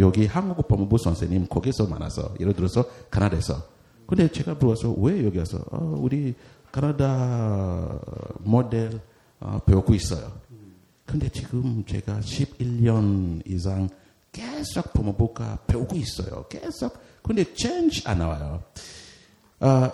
[0.00, 3.62] 여기 한국 법무부 선생님 거기서 만나서 예를 들어서 가나다에서
[4.06, 6.34] 근데 제가 물어서 왜 여기 와서 어, 우리
[6.72, 7.98] 가나다
[8.40, 9.00] 모델
[9.40, 10.30] 어, 배우고 있어요.
[11.06, 13.88] 근데 지금 제가 11년 이상
[14.32, 16.46] 계속 법무부가 배우고 있어요.
[16.48, 16.98] 계속.
[17.22, 18.62] 근데 change 안 나와요.
[19.60, 19.92] 아,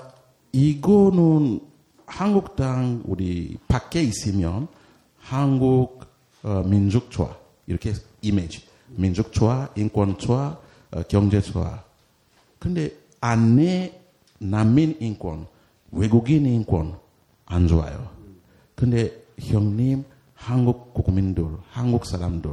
[0.52, 1.60] 이거는
[2.06, 4.68] 한국 땅 우리 밖에 있으면
[5.18, 6.06] 한국
[6.42, 7.36] 어, 민족 좋아
[7.66, 10.58] 이렇게 이미지 민족 좋아 인권 좋아
[10.90, 11.84] 어, 경제 좋아
[12.58, 14.00] 근데 안에
[14.38, 15.46] 난민 인권
[15.90, 16.98] 외국인 인권
[17.46, 18.10] 안 좋아요.
[18.74, 22.50] 근데 형님 한국 국민들 한국 사람들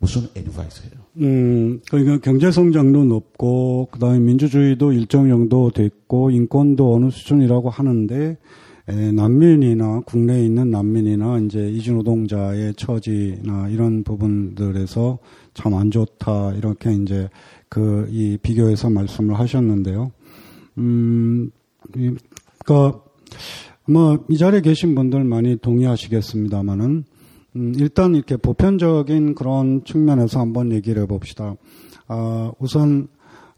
[0.00, 0.92] 무슨 애드바이스예요?
[1.18, 8.36] 음, 그러니까 경제 성장도 높고 그다음에 민주주의도 일정 정도 됐고 인권도 어느 수준이라고 하는데
[8.88, 15.18] 에, 난민이나 국내에 있는 난민이나 이제 이주 노동자의 처지나 이런 부분들에서
[15.54, 17.28] 참 안 좋다 이렇게 이제
[17.68, 20.12] 그 이 비교해서 말씀을 하셨는데요.
[20.78, 21.50] 음,
[21.92, 23.00] 그러니까
[23.86, 27.04] 뭐이 자리에 계신 분들 많이 동의하시겠습니다만은
[27.58, 31.56] 음, 일단 이렇게 보편적인 그런 측면에서 한번 얘기를 해봅시다.
[32.06, 33.08] 아, 우선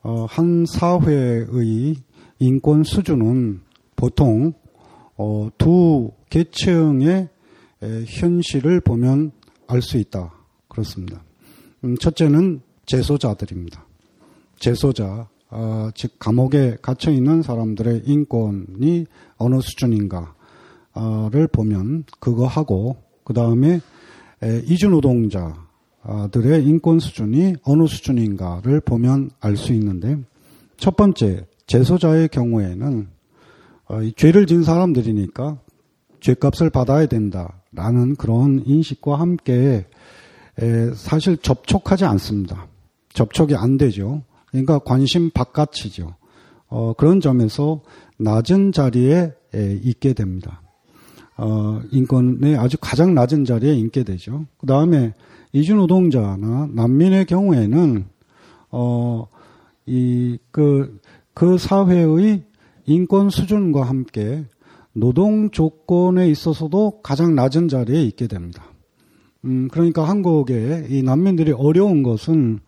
[0.02, 1.96] 어, 한 사회의
[2.38, 3.60] 인권 수준은
[3.96, 4.54] 보통
[5.18, 7.28] 어, 두 계층의
[7.82, 9.32] 에, 현실을 보면
[9.66, 10.32] 알 수 있다.
[10.68, 11.22] 그렇습니다.
[11.84, 13.84] 음, 첫째는 재소자들입니다.
[14.58, 19.04] 재소자, 아, 즉 감옥에 갇혀 있는 사람들의 인권이
[19.36, 20.32] 어느 수준인가를
[21.52, 23.80] 보면 그거하고 그 다음에
[24.66, 30.18] 이주 노동자들의 인권 수준이 어느 수준인가를 보면 알 수 있는데
[30.76, 33.06] 첫 번째 재소자의 경우에는
[33.86, 35.60] 어, 죄를 진 사람들이니까
[36.18, 39.86] 죄값을 받아야 된다라는 그런 인식과 함께
[40.96, 42.66] 사실 접촉하지 않습니다.
[43.12, 44.24] 접촉이 안 되죠.
[44.48, 46.16] 그러니까 관심 바깥이죠.
[46.66, 47.82] 어, 그런 점에서
[48.18, 50.62] 낮은 자리에 있게 됩니다.
[51.42, 54.44] 어, 인권의 아주 가장 낮은 자리에 있게 되죠.
[54.59, 55.14] 그 다음에
[55.53, 58.05] 이주노동자나 난민의 경우에는
[58.70, 59.26] 어,
[59.87, 61.00] 이, 그,
[61.33, 62.42] 그 사회의
[62.85, 64.44] 인권 수준과 함께
[64.92, 68.64] 노동 조건에 있어서도 가장 낮은 자리에 있게 됩니다.
[69.46, 72.59] 음, 그러니까 한국의 이 난민들이 어려운 것은,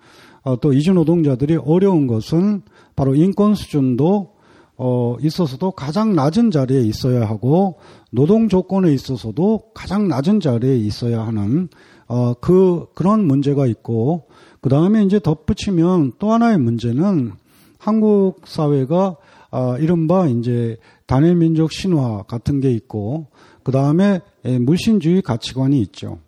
[0.45, 2.63] 어, 또 이주 노동자들이 어려운 것은
[2.97, 4.32] 바로 인권 수준도
[4.77, 7.79] 어, 있어서도 가장 낮은 자리에 있어야 하고
[8.11, 11.69] 노동 조건에 있어서도 가장 낮은 자리에 있어야 하는
[12.09, 14.29] 어, 그 그런 문제가 있고
[14.61, 17.33] 그 다음에 이제 덧붙이면 또 하나의 문제는
[17.79, 19.17] 한국 사회가
[19.51, 23.27] 아, 이른바 이제 단일 민족 신화 같은 게 있고
[23.63, 26.19] 그 다음에 물신주의 가치관이 있죠.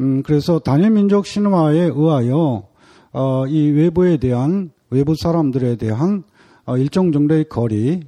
[0.00, 2.68] 음, 그래서 단일 민족 신화에 의하여
[3.12, 6.24] 어, 이 외부에 대한 외부 사람들에 대한
[6.66, 8.00] 어, 일정 정도의 거리,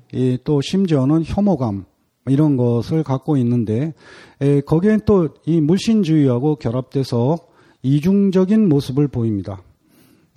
[0.44, 1.84] 또 심지어는 혐오감,
[2.28, 3.94] 이런 것을 갖고 있는데
[4.40, 7.38] 에, 거기엔 또 이 물신주의하고 결합돼서
[7.82, 9.62] 이중적인 모습을 보입니다.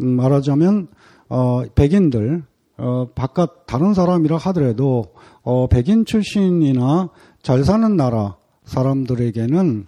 [0.02, 0.88] 음, 말하자면
[1.30, 2.44] 어, 백인들
[2.78, 7.10] 어, 바깥 다른 사람이라 하더라도 어, 백인 출신이나
[7.42, 9.88] 잘 사는 나라 사람들에게는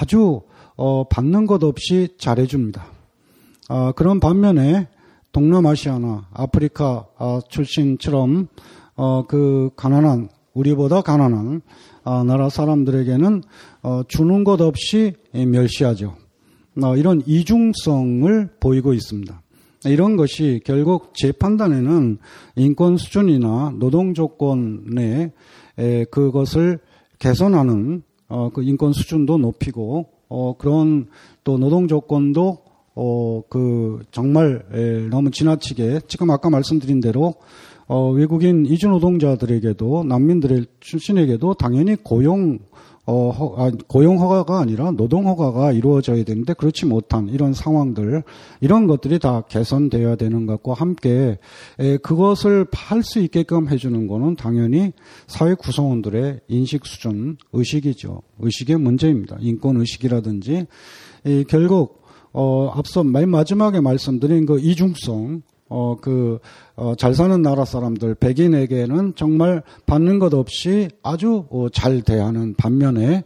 [0.00, 0.42] 아주
[0.76, 2.84] 어, 받는 것 없이 잘해줍니다.
[3.68, 4.88] 아, 그런 반면에
[5.32, 8.48] 동남아시아나 아프리카 아, 출신처럼
[8.94, 11.62] 어, 그 가난한 우리보다 가난한
[12.04, 13.42] 아, 나라 사람들에게는
[13.82, 16.14] 어, 주는 것 없이 멸시하죠.
[16.82, 19.42] 어, 이런 이중성을 보이고 있습니다.
[19.86, 22.18] 이런 것이 결국 제 판단에는
[22.56, 25.32] 인권 수준이나 노동 조건에
[26.10, 26.78] 그것을
[27.18, 31.08] 개선하는 어, 그 인권 수준도 높이고 어, 그런
[31.44, 32.58] 또 노동 조건도
[32.94, 37.34] 어, 그, 정말, 에, 너무 지나치게, 지금 아까 말씀드린 대로,
[37.86, 42.58] 어, 외국인 이주 노동자들에게도, 난민들의 출신에게도 당연히 고용,
[43.04, 48.22] 어, 허, 아, 고용 허가가 아니라 노동 허가가 이루어져야 되는데 그렇지 못한 이런 상황들,
[48.60, 51.38] 이런 것들이 다 개선되어야 되는 것과 함께,
[51.80, 54.92] 에, 그것을 할 수 있게끔 해주는 거는 당연히
[55.26, 58.22] 사회 구성원들의 인식 수준, 의식이죠.
[58.38, 59.36] 의식의 문제입니다.
[59.40, 60.66] 인권 의식이라든지,
[61.24, 62.01] 이, 결국,
[62.32, 66.38] 어, 앞서 맨 마지막에 말씀드린 그 이중성, 어, 그,
[66.76, 73.24] 어, 잘 사는 나라 사람들, 백인에게는 정말 받는 것 없이 아주 어, 잘 대하는 반면에,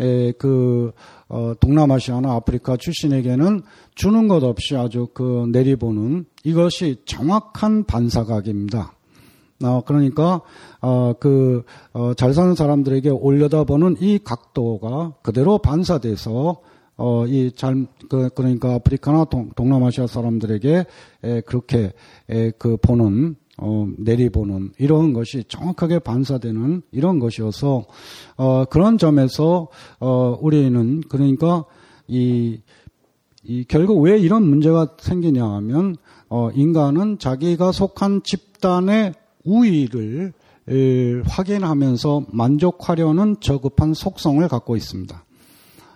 [0.00, 0.92] 에, 그,
[1.28, 3.62] 어, 동남아시아나 아프리카 출신에게는
[3.94, 8.92] 주는 것 없이 아주 그 내리보는 이것이 정확한 반사각입니다.
[9.62, 10.40] 어, 그러니까,
[10.80, 11.62] 어, 그,
[11.92, 16.60] 어, 잘 사는 사람들에게 올려다보는 이 각도가 그대로 반사돼서
[16.96, 20.86] 어, 이 잘, 그, 그러니까 아프리카나 동, 남아시아 사람들에게
[21.24, 21.92] 에, 그렇게
[22.28, 27.86] 에, 그 보는, 어, 내리보는 이런 것이 정확하게 반사되는 이런 것이어서,
[28.36, 31.64] 어, 그런 점에서, 어, 우리는 그러니까
[32.06, 32.60] 이,
[33.42, 35.96] 이 결국 왜 이런 문제가 생기냐 하면,
[36.28, 40.32] 어, 인간은 자기가 속한 집단의 우위를
[40.68, 45.24] 에, 확인하면서 만족하려는 저급한 속성을 갖고 있습니다.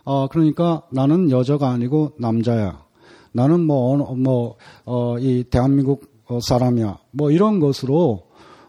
[0.09, 2.83] 어, 그러니까 나는 여자가 아니고 남자야.
[3.33, 6.97] 나는 뭐, 뭐, 어, 이 대한민국 어, 사람이야.
[7.11, 8.23] 뭐 이런 것으로,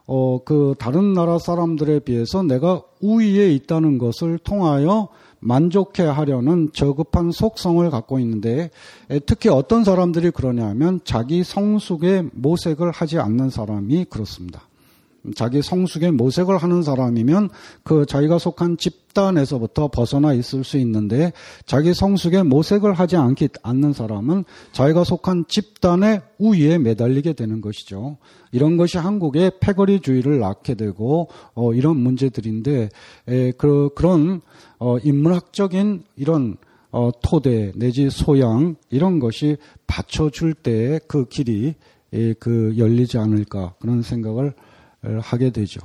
[0.05, 5.07] 어, 그 다른 나라 사람들에 비해서 내가 우위에 있다는 것을 통하여
[5.39, 8.69] 만족해 하려는 저급한 속성을 갖고 있는데
[9.25, 14.68] 특히 어떤 사람들이 그러냐면 자기 성숙의 모색을 하지 않는 사람이 그렇습니다.
[15.35, 17.49] 자기 성숙의 모색을 하는 사람이면
[17.83, 21.33] 그 자기가 속한 집단에서부터 벗어나 있을 수 있는데
[21.65, 28.17] 자기 성숙의 모색을 하지 않기 않는 사람은 자기가 속한 집단의 우위에 매달리게 되는 것이죠.
[28.51, 32.89] 이런 것이 한국의 패거리주의를 낳게 되고 어, 이런 문제들인데
[33.27, 34.41] 에, 그, 그런
[34.79, 36.57] 어, 인문학적인 이런
[36.91, 41.75] 어, 토대 내지 소양 이런 것이 받쳐줄 때 그 길이
[42.13, 44.53] 에, 그 열리지 않을까 그런 생각을
[45.21, 45.81] 하게 되죠.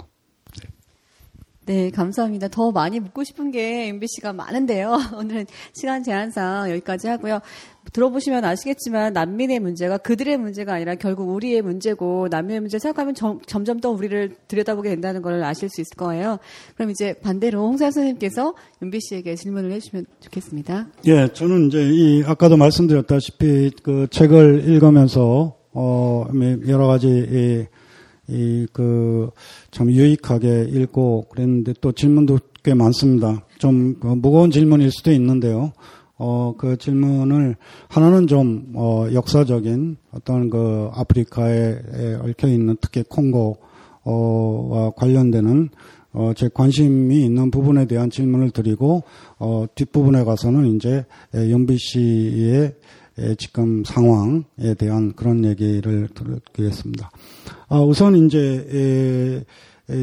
[1.67, 2.49] 네, 감사합니다.
[2.49, 4.99] 더 많이 묻고 싶은 게 MBC가 많은데요.
[5.17, 7.41] 오늘은 시간 제한상 여기까지 하고요.
[7.93, 13.81] 들어보시면 아시겠지만 난민의 문제가 그들의 문제가 아니라 결국 우리의 문제고 난민의 문제 생각하면 점, 점점
[13.81, 16.39] 더 우리를 들여다보게 된다는 걸 아실 수 있을 거예요.
[16.75, 20.89] 그럼 이제 반대로 홍사 선생님께서 MBC에게 질문을 해주시면 좋겠습니다.
[21.07, 26.27] 예, 저는 이제 이 아까도 말씀드렸다시피 그 책을 읽으면서 어
[26.69, 27.67] 여러 가지 이
[28.29, 29.31] 이 그
[29.71, 33.45] 참 유익하게 읽고 그랬는데 또 질문도 꽤 많습니다.
[33.59, 35.73] 좀그 무거운 질문일 수도 있는데요.
[36.17, 37.57] 어, 그 질문을
[37.89, 41.75] 하나는 좀 어, 역사적인 어떤 그 아프리카에
[42.23, 45.71] 얽혀 있는 특히 콩고와 관련되는
[46.13, 49.03] 어, 제 관심이 있는 부분에 대한 질문을 드리고
[49.41, 51.05] 어, 뒷부분에 가서는 이제
[51.35, 52.75] 연비 씨의
[53.39, 56.09] 지금 상황에 대한 그런 얘기를
[56.53, 57.11] 드리겠습니다.
[57.75, 59.45] 아, 우선 이제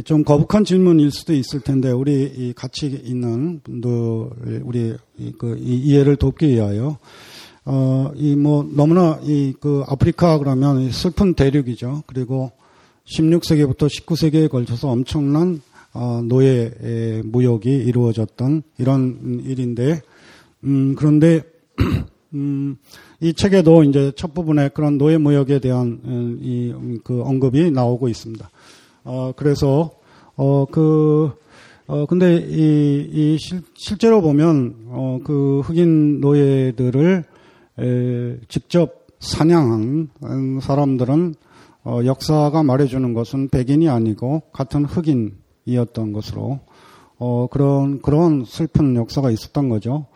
[0.04, 4.94] 좀 거북한 질문일 수도 있을 텐데 우리 같이 있는 분들 우리
[5.38, 6.98] 그 이해를 돕기 위하여
[7.64, 12.04] 어, 이 뭐 너무나 이 그 아프리카 그러면 슬픈 대륙이죠.
[12.08, 12.52] 그리고
[13.06, 15.62] 16세기부터 19세기에 걸쳐서 엄청난
[15.94, 20.02] 어, 노예 무역이 이루어졌던 이런 일인데
[20.66, 21.44] 음, 그런데
[22.34, 22.76] 음,
[23.24, 28.50] 이 책에도 이제 첫 부분에 그런 노예 무역에 대한 음, 이그 언급이 나오고 있습니다.
[29.04, 29.92] 어, 그래서
[30.36, 31.32] 어, 그
[31.86, 37.24] 어, 근데 이, 이 실, 실제로 보면 어, 그 흑인 노예들을
[37.80, 40.10] 에, 직접 사냥한
[40.62, 41.36] 사람들은
[41.84, 46.60] 어, 역사가 말해주는 것은 백인이 아니고 같은 흑인이었던 것으로
[47.20, 50.08] 어, 그런, 그런 슬픈 역사가 있었던 거죠.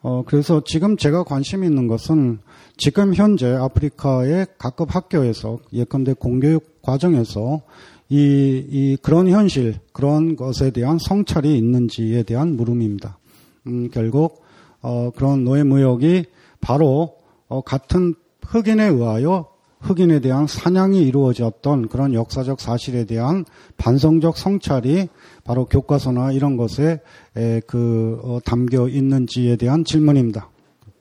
[0.00, 2.38] 어, 그래서 지금 제가 관심 있는 것은
[2.78, 7.62] 지금 현재 아프리카의 각급 학교에서 예컨대 공교육 과정에서
[8.08, 13.18] 이, 이 그런 현실, 그런 것에 대한 성찰이 있는지에 대한 물음입니다.
[13.66, 14.44] 음, 결국,
[14.80, 16.26] 어, 그런 노예 무역이
[16.60, 17.16] 바로,
[17.48, 18.14] 어, 같은
[18.46, 19.48] 흑인에 의하여
[19.80, 23.44] 흑인에 대한 사냥이 이루어졌던 그런 역사적 사실에 대한
[23.76, 25.08] 반성적 성찰이
[25.42, 27.00] 바로 교과서나 이런 것에
[27.36, 30.48] 에, 그 어, 담겨 있는지에 대한 질문입니다.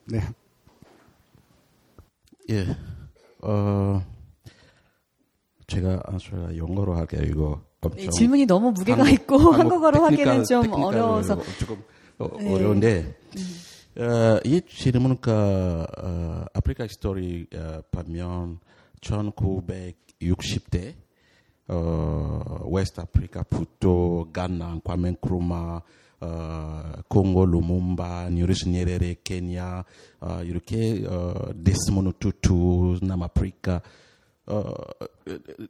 [0.06, 0.22] 네.
[2.50, 2.66] 예.
[3.42, 4.02] 어,
[5.68, 6.18] 제가 아,
[6.56, 7.22] 영어로 할게요.
[7.26, 11.84] 이거 엄청 네, 질문이 너무 무게가 한국- 있고 한국 한국어로 하기는 좀 어려워서 조금
[12.20, 12.54] 어, 네.
[12.54, 13.16] 어려운데
[13.98, 18.60] 어, 이 질문은 그 어, 아프리카 history 어, 보면
[19.02, 20.96] 1960대
[21.70, 25.82] 어, West 아프리카부터 가나, 콰메 은크루마,
[26.20, 29.84] 어, 콩고 루뭄바, 줄리어스 니에레레, 케냐,
[30.20, 33.82] 어, 이렇게 어, 데스모노 투투, 남아프리카
[34.48, 34.74] uh,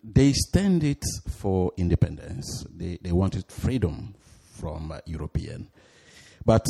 [0.03, 2.65] they stand it for independence.
[2.75, 4.15] They, they wanted freedom
[4.59, 5.69] from uh, European.
[6.45, 6.65] But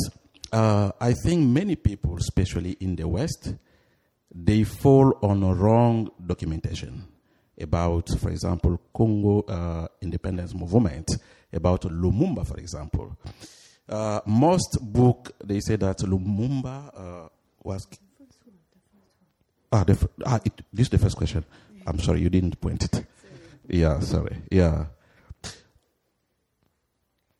[0.52, 3.54] uh, I think many people, especially in the West,
[4.34, 7.04] they fall on a wrong documentation
[7.60, 11.08] about, for example, Congo uh, independence movement,
[11.52, 13.16] about Lumumba, for example.
[13.88, 17.28] Uh, most book they say that Lumumba uh,
[17.62, 17.86] was
[19.70, 21.44] Ah, the, ah it, this is the first question.
[21.86, 23.04] I'm sorry, you didn't point it.
[23.68, 24.36] Yeah, sorry.
[24.50, 24.86] Yeah.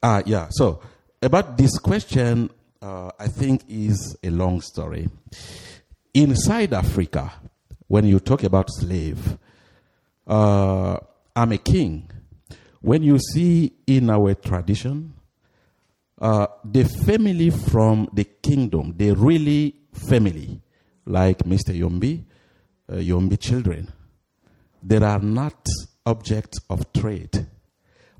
[0.03, 0.49] Ah, yeah.
[0.51, 0.81] So
[1.23, 2.51] about this question,
[2.83, 5.09] uh, I think is a long story.
[6.13, 7.33] Inside Africa,
[7.87, 9.39] when you talk about slave,
[10.27, 10.99] uh,
[11.35, 12.11] I'm a king.
[12.83, 15.15] When you see in our tradition,
[16.21, 20.61] uh, the family from the kingdom, the really family,
[21.07, 21.77] like Mr.
[21.79, 22.25] Yombi,
[22.91, 23.93] uh, Yombi children,
[24.83, 25.67] they are not
[26.07, 27.47] objects of trade.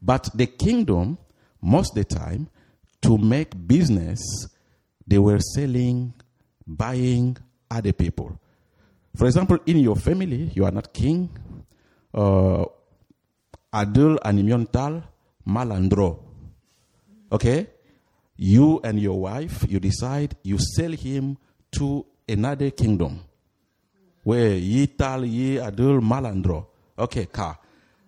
[0.01, 1.19] But the kingdom,
[1.61, 2.49] most of the time,
[3.03, 4.21] to make business,
[5.07, 6.15] they were selling,
[6.67, 7.37] buying
[7.71, 8.41] other people.
[9.17, 11.31] For example, in your family, you are not king.
[12.15, 12.65] Uh,
[13.73, 15.03] Adul Animiontal
[15.47, 16.19] Malandro.
[17.33, 17.67] Okay?
[18.41, 21.39] You and your wife, you decide you sell him
[21.73, 23.25] to another kingdom.
[24.23, 26.67] Where ye tal ye adul malandro.
[26.97, 27.59] Okay, car.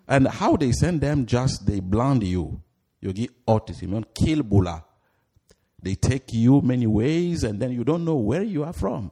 [0.06, 2.62] And how they send them, just they blind you.
[3.00, 4.84] You get autism, kill bula.
[5.82, 9.10] They take you many ways and then you don't know where you are from.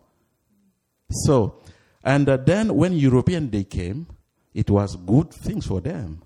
[1.11, 1.61] So,
[2.05, 4.07] and uh, then when European they came,
[4.55, 6.23] it was good things for them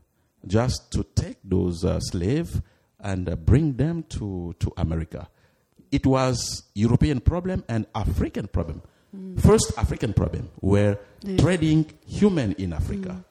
[0.47, 2.61] just to take those uh, slaves
[3.03, 5.29] and uh, bring them to, to America.
[5.91, 8.83] It was European problem and African problem.
[9.37, 10.99] First African problem were
[11.37, 13.23] trading human in Africa.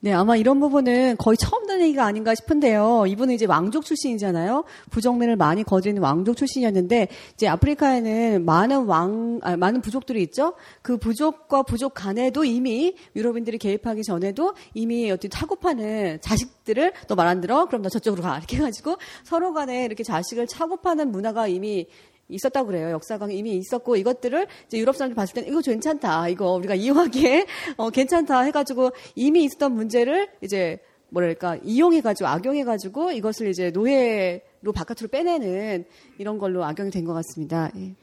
[0.00, 3.06] 네, 아마 이런 부분은 거의 처음 듣는 얘기가 아닌가 싶은데요.
[3.08, 4.62] 이분은 이제 왕족 출신이잖아요.
[4.90, 10.54] 부정면을 많이 거지는 왕족 출신이었는데, 이제 아프리카에는 많은 왕, 아, 많은 부족들이 있죠.
[10.82, 17.26] 그 부족과 부족 간에도 이미 유럽인들이 개입하기 전에도 이미 어떤 타고 파는 자식들을 너 말
[17.26, 17.66] 안 들어?
[17.66, 18.38] 그럼 너 저쪽으로 가.
[18.38, 21.88] 이렇게 해가지고 서로 간에 이렇게 자식을 차고 파는 문화가 이미
[22.28, 22.90] 있었다고 그래요.
[22.90, 26.28] 역사가 이미 있었고 이것들을 이제 유럽 사람들 봤을 때는 이거 괜찮다.
[26.28, 30.78] 이거 우리가 이용하기에 어, 괜찮다 해가지고 이미 있었던 문제를 이제
[31.10, 35.86] 뭐랄까 이용해가지고 악용해가지고 이것을 이제 노예로 바깥으로 빼내는
[36.18, 37.70] 이런 걸로 악용이 된 것 같습니다.
[37.76, 37.94] 예.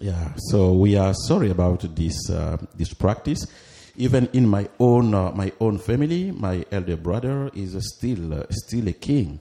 [0.00, 3.46] Yeah, so we are sorry about this uh, this practice.
[3.96, 8.88] Even in my own uh, my own family, my elder brother is still uh, still
[8.88, 9.38] a king,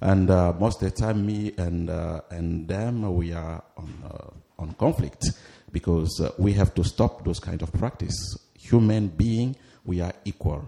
[0.00, 4.62] and uh, most of the time, me and uh, and them we are on uh,
[4.62, 5.24] on conflict
[5.72, 8.38] because uh, we have to stop those kind of practice.
[8.54, 10.66] Human being, we are equal.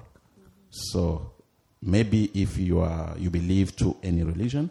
[0.71, 1.33] So
[1.81, 4.71] maybe if you are you belong to any religion,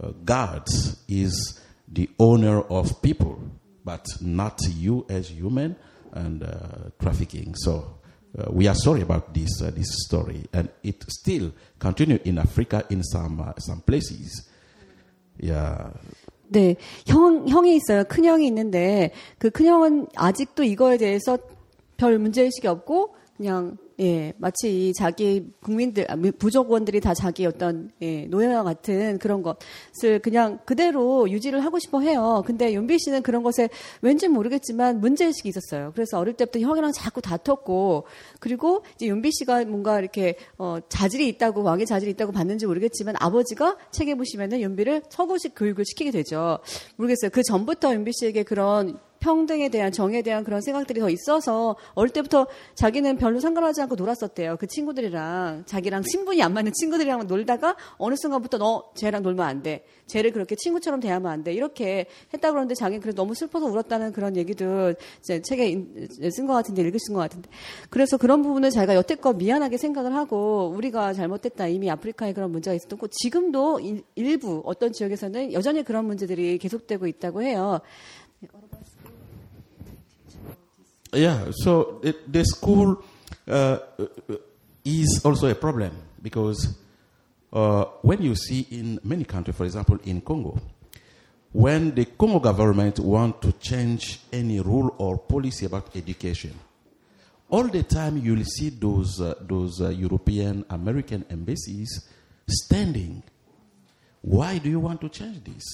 [0.00, 0.66] uh, God
[1.08, 3.40] is the owner of people,
[3.84, 5.76] but not you as human
[6.12, 6.44] and
[7.00, 7.54] trafficking.
[7.54, 7.99] So
[8.38, 12.84] uh, we are sorry about this uh, this story, and it still continue in Africa
[12.90, 14.48] in some uh, some places.
[15.38, 15.92] Yeah,
[16.50, 16.76] 네,
[17.06, 18.04] 형, 형이 있어요.
[18.04, 21.38] 큰 형이 있는데, 그큰 형은 아직도 이거에 대해서
[21.96, 28.24] 별 문제 의식이 없고, 그냥 예, 마치 자기 국민들, 아, 부족원들이 다 자기 어떤 예,
[28.26, 32.42] 노예와 같은 그런 것을 그냥 그대로 유지를 하고 싶어 해요.
[32.46, 33.68] 근데 윤비 씨는 그런 것에
[34.00, 35.92] 왠지 모르겠지만 문제의식이 있었어요.
[35.94, 38.04] 그래서 어릴 때부터 형이랑 자꾸 다퉜고,
[38.38, 43.76] 그리고 이제 윤비 씨가 뭔가 이렇게 어, 자질이 있다고, 왕의 자질이 있다고 봤는지 모르겠지만 아버지가
[43.90, 46.58] 책에 보시면은 윤비를 서구식 교육을 시키게 되죠.
[46.96, 47.30] 모르겠어요.
[47.30, 52.46] 그 전부터 윤비 씨에게 그런 평등에 대한 정에 대한 그런 생각들이 더 있어서 어릴 때부터
[52.74, 54.56] 자기는 별로 상관하지 않고 놀았었대요.
[54.58, 59.84] 그 친구들이랑 자기랑 신분이 안 맞는 친구들이랑 놀다가 어느 순간부터 너 쟤랑 놀면 안 돼.
[60.06, 61.52] 쟤를 그렇게 친구처럼 대하면 안 돼.
[61.52, 65.86] 이렇게 했다 그러는데 자기는 그래서 너무 슬퍼서 울었다는 그런 얘기도 이제 책에
[66.30, 67.48] 쓴 것 같은데 읽으신 것 같은데
[67.90, 72.98] 그래서 그런 부분을 자기가 여태껏 미안하게 생각을 하고 우리가 잘못됐다 이미 아프리카에 그런 문제가 있었던
[72.98, 73.80] 거 지금도
[74.14, 77.80] 일부 어떤 지역에서는 여전히 그런 문제들이 계속되고 있다고 해요.
[81.12, 83.02] Yeah, so it, the school
[83.48, 83.78] uh,
[84.84, 85.90] is also a problem
[86.22, 86.76] because
[87.52, 90.58] uh, when you see in many countries, for example, in Congo,
[91.52, 96.54] when the Congo government want to change any rule or policy about education,
[97.48, 102.08] all the time you'll see those uh, those uh, European American embassies
[102.48, 103.22] standing.
[104.22, 105.64] Why do you want to change this?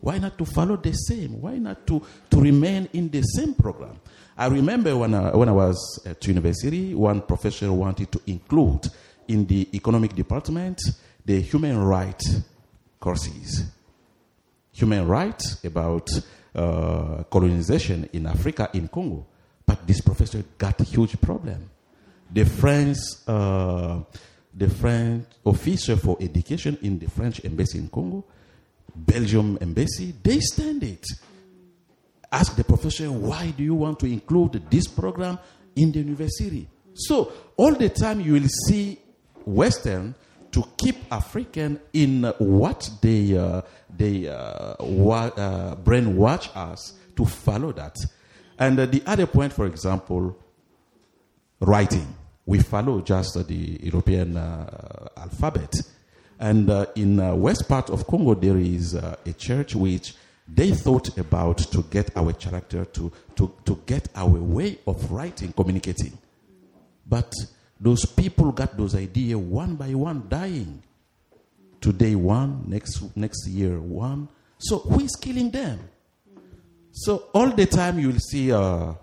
[0.00, 1.40] Why not to follow the same?
[1.40, 3.98] Why not to, to remain in the same program?
[4.38, 8.86] I remember when I, when I was at university, one professor wanted to include
[9.26, 10.80] in the economic department
[11.24, 12.40] the human rights
[13.00, 13.64] courses.
[14.74, 16.08] Human rights about
[16.54, 19.26] uh, colonization in Africa, in Congo.
[19.66, 21.68] But this professor got a huge problem.
[22.30, 24.02] The French, uh,
[24.54, 28.24] the French officer for education in the French embassy in Congo,
[28.94, 31.04] Belgium embassy, they stand it
[32.30, 35.38] ask the professor, why do you want to include this program
[35.76, 36.68] in the university?
[36.94, 38.98] So, all the time you will see
[39.44, 40.14] Western
[40.52, 43.62] to keep African in what they, uh,
[43.96, 47.96] they uh, wa- uh, brainwash us to follow that.
[48.58, 50.36] And uh, the other point, for example,
[51.60, 52.14] writing.
[52.46, 55.74] We follow just the European uh, alphabet.
[56.40, 60.14] And uh, in west part of Congo, there is a church which
[60.48, 65.52] they thought about to get our character, to, to, to get our way of writing,
[65.52, 66.16] communicating.
[67.06, 67.30] But
[67.78, 70.82] those people got those ideas one by one dying.
[71.80, 74.28] Today one, next, next year one.
[74.58, 75.78] So who is killing them?
[76.92, 78.94] So all the time you'll see uh,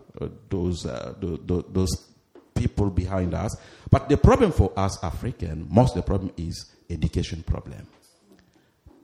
[0.50, 2.08] those, uh, those, those
[2.56, 3.56] people behind us.
[3.90, 7.88] But the problem for us African, most of the problem is education problem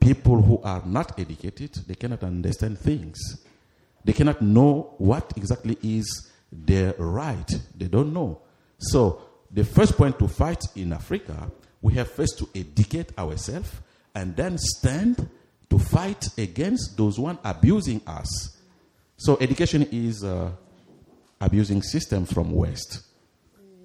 [0.02, 3.18] people who are not educated, they cannot understand things.
[4.04, 7.48] They cannot know what exactly is their right.
[7.76, 8.40] They don't know.
[8.78, 11.50] So, the first point to fight in Africa,
[11.80, 13.70] we have first to educate ourselves
[14.14, 15.28] and then stand
[15.70, 18.58] to fight against those one abusing us.
[19.16, 20.50] So, education is uh,
[21.40, 23.02] abusing system from West.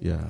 [0.00, 0.24] Yeah.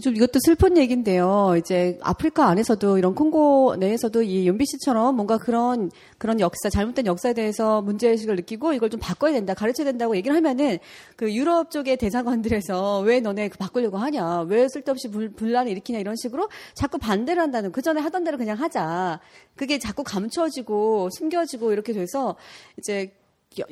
[0.00, 1.54] 좀 이것도 슬픈 얘기인데요.
[1.58, 7.34] 이제 아프리카 안에서도 이런 콩고 내에서도 이 윤비 씨처럼 뭔가 그런 그런 역사 잘못된 역사에
[7.34, 10.78] 대해서 문제 의식을 느끼고 이걸 좀 바꿔야 된다, 가르쳐야 된다고 얘기를 하면은
[11.16, 16.16] 그 유럽 쪽의 대사관들에서 왜 너네 그 바꾸려고 하냐, 왜 쓸데없이 불, 분란을 일으키냐 이런
[16.16, 19.20] 식으로 자꾸 반대를 한다는 그 전에 하던 대로 그냥 하자.
[19.56, 22.36] 그게 자꾸 감춰지고 숨겨지고 이렇게 돼서
[22.78, 23.12] 이제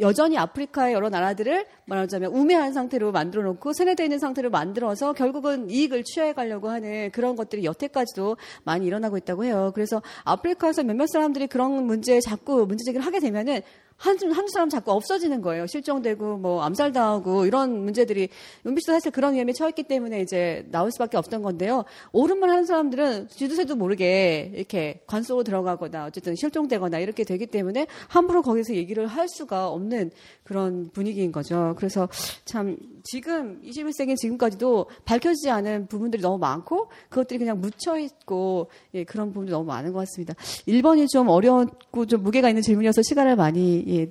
[0.00, 6.04] 여전히 아프리카의 여러 나라들을 말하자면 우매한 상태로 만들어 놓고 세뇌되어 있는 상태로 만들어서 결국은 이익을
[6.04, 9.72] 취해 가려고 하는 그런 것들이 여태까지도 많이 일어나고 있다고 해요.
[9.74, 13.62] 그래서 아프리카에서 몇몇 사람들이 그런 문제에 자꾸 문제 제기를 하게 되면은
[14.01, 15.66] 한, 한두 사람 자꾸 없어지는 거예요.
[15.66, 18.30] 실종되고 뭐 암살당하고 이런 문제들이
[18.64, 21.84] 윤비 씨도 사실 그런 위험에 처했기 때문에 이제 나올 수밖에 없던 건데요.
[22.12, 27.86] 옳은 말 하는 사람들은 지도새도 모르게 이렇게 관 속으로 들어가거나 어쨌든 실종되거나 이렇게 되기 때문에
[28.09, 30.11] 함부로 거기서 얘기를 할 수가 없는
[30.44, 31.74] 그런 분위기인 거죠.
[31.76, 32.09] 그래서
[32.46, 39.32] 참 지금 21세기 지금까지도 밝혀지지 않은 부분들이 너무 많고 그것들이 그냥 묻혀 있고 예, 그런
[39.32, 40.34] 부분이 너무 많은 것 같습니다.
[40.66, 44.11] 1번이 좀 어려웠고 좀 무게가 있는 질문이어서 시간을 많이 예,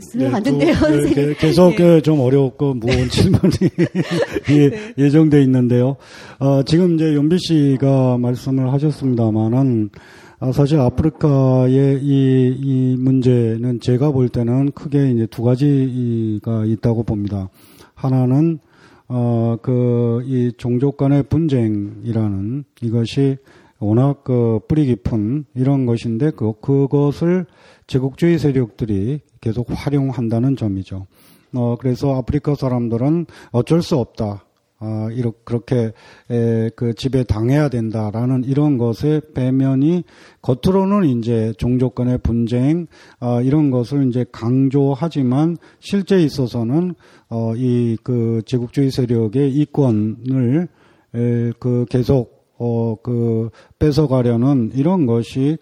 [0.00, 0.74] 슬려갔는데요.
[0.74, 2.00] 네, 네, 계속 네.
[2.00, 3.52] 좀 어렵고 무거운 질문이
[4.46, 4.94] 네.
[4.98, 5.96] 예 정돼 있는데요.
[6.38, 9.90] 어, 지금 이제 연비 씨가 말씀을 하셨습니다만은
[10.38, 17.48] 아, 사실 아프리카의 이, 이 문제는 제가 볼 때는 크게 이제 두 가지가 있다고 봅니다.
[17.94, 18.58] 하나는
[19.08, 23.36] 어, 그, 이 종족 간의 분쟁이라는 이것이
[23.78, 27.46] 워낙 그 뿌리 깊은 이런 것인데 그, 그것을
[27.86, 31.06] 제국주의 세력들이 계속 활용한다는 점이죠.
[31.54, 34.42] 어, 그래서 아프리카 사람들은 어쩔 수 없다.
[34.78, 35.92] 어, 이렇게 그렇게
[36.30, 40.04] 에, 그 집에 당해야 된다라는 이런 것의 배면이
[40.42, 42.86] 겉으로는 이제 종족 간의 분쟁
[43.18, 46.94] 어, 이런 것을 이제 강조하지만 실제 있어서는
[47.30, 50.68] 어, 이 그 제국주의 세력의 이권을
[51.14, 55.56] 에, 그 계속 어, 그 뺏어가려는 이런 것이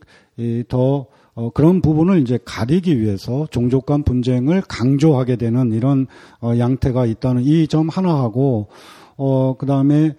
[0.69, 6.07] 더 어, 그런 부분을 이제 가리기 위해서 종족 간 분쟁을 강조하게 되는 이런
[6.41, 8.69] 어, 양태가 있다는 이 점 하나하고
[9.17, 10.15] 어, 그 다음에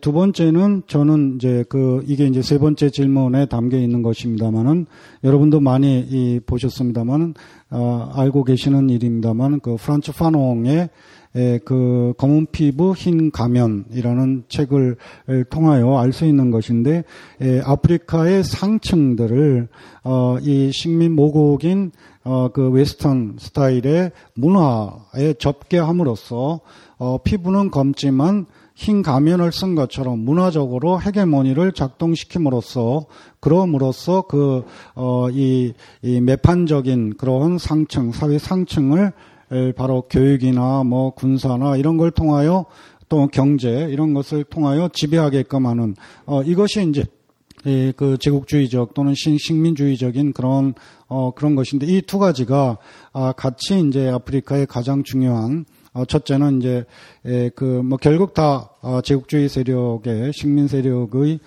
[0.00, 4.86] 두 번째는 저는 이제 그 이게 이제 세 번째 질문에 담겨 있는 것입니다만은
[5.24, 7.34] 여러분도 많이 이 보셨습니다만은
[7.70, 10.88] 어, 알고 계시는 일입니다만 그 프란츠 파농의
[11.36, 14.96] 에, 그 검은 피부 흰 가면이라는 책을
[15.50, 17.04] 통하여 알 수 있는 것인데
[17.42, 19.68] 에, 아프리카의 상층들을
[20.04, 21.92] 어, 이 식민 모국인
[22.30, 26.60] 어, 그 웨스턴 스타일의 문화에 접게 함으로써
[26.98, 33.06] 어, 피부는 검지만 흰 가면을 쓴 것처럼 문화적으로 헤게모니를 작동시킴으로써
[33.40, 35.72] 그럼으로써 그 어, 이,
[36.02, 39.12] 이 매판적인 그런 상층 사회 상층을
[39.76, 42.66] 바로 교육이나 뭐 군사나 이런 걸 통하여
[43.08, 47.06] 또 경제 이런 것을 통하여 지배하게끔 하는 어, 이것이 이제
[47.64, 50.74] 이, 그 제국주의적 또는 식민주의적인 그런
[51.08, 52.78] 어, 그런 것인데 이 두 가지가
[53.12, 56.84] 아, 같이 이제 아프리카의 가장 중요한 어, 첫째는 이제
[57.56, 61.40] 그뭐 결국 다 어, 제국주의 세력의 식민 세력의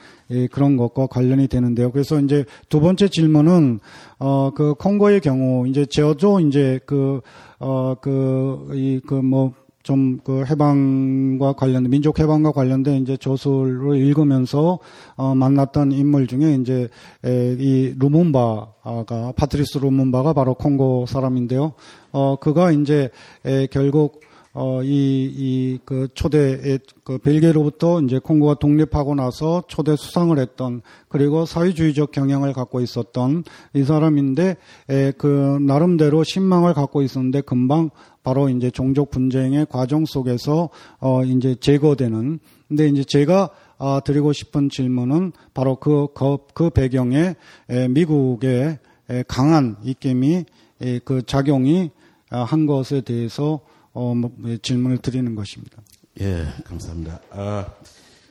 [0.51, 1.91] 그런 것과 관련이 되는데요.
[1.91, 3.80] 그래서 이제 두 번째 질문은
[4.20, 7.22] 어 그 콩고의 경우 이제 저도 이제 그
[7.64, 9.53] 어, 그, 이, 그, 뭐,
[9.84, 14.79] 좀, 그, 해방과 관련된, 민족 해방과 관련된 이제 저술을 읽으면서,
[15.15, 16.88] 어, 만났던 인물 중에 이제,
[17.25, 21.73] 에, 이 루문바가, 파트리스 루문바가 바로 콩고 사람인데요.
[22.11, 23.09] 어, 그가 이제,
[23.45, 24.21] 에, 결국,
[24.53, 31.45] 어, 이, 이, 그 초대, 그 벨기에로부터 이제 콩고가 독립하고 나서 초대 수상을 했던, 그리고
[31.45, 34.57] 사회주의적 경향을 갖고 있었던 이 사람인데,
[34.89, 37.91] 에, 그, 나름대로 신망을 갖고 있었는데, 금방
[38.24, 40.69] 바로 이제 종족 분쟁의 과정 속에서,
[40.99, 43.49] 어, 이제 제거되는, 근데 이제 제가
[43.84, 47.36] 아, 드리고 싶은 질문은 바로 그, 그, 그 배경에
[47.67, 48.78] 에, 미국의
[49.09, 50.45] 에, 강한 입김이
[50.82, 51.89] 에, 그 작용이
[52.30, 53.59] 아, 한 것에 대해서
[53.93, 55.82] 어, 뭐, 질문을 드리는 것입니다.
[56.19, 57.19] 예, 감사합니다.
[57.34, 57.65] Uh,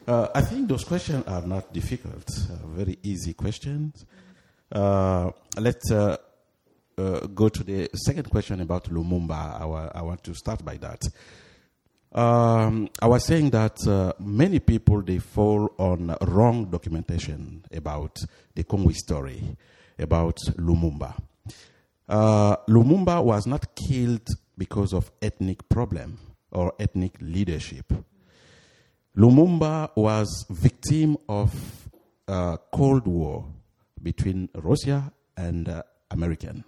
[0.07, 4.07] uh, I think those questions are not difficult, uh, very easy questions.
[4.73, 6.17] Uh, let's uh,
[7.01, 9.61] uh, go to the second question about Lumumba.
[9.95, 11.03] I, want to start by that.
[12.13, 18.19] Um, I was saying that uh, many people they fall on wrong documentation about
[18.55, 19.57] the Congo story
[19.99, 21.15] about Lumumba.
[22.09, 24.27] Uh, Lumumba was not killed
[24.59, 26.19] because of ethnic problem
[26.51, 27.93] or ethnic leadership.
[29.17, 31.89] Lumumba was victim of
[32.27, 33.47] a Cold War
[34.03, 36.65] between Russia and uh, American,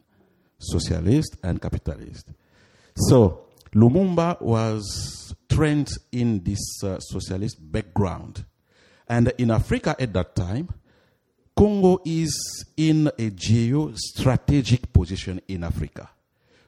[0.62, 2.32] socialist and capitalist.
[2.96, 8.44] So Lumumba was trained in this uh, socialist background.
[9.08, 10.68] And in Africa at that time,
[11.56, 16.10] Congo is in a geostrategic position in Africa.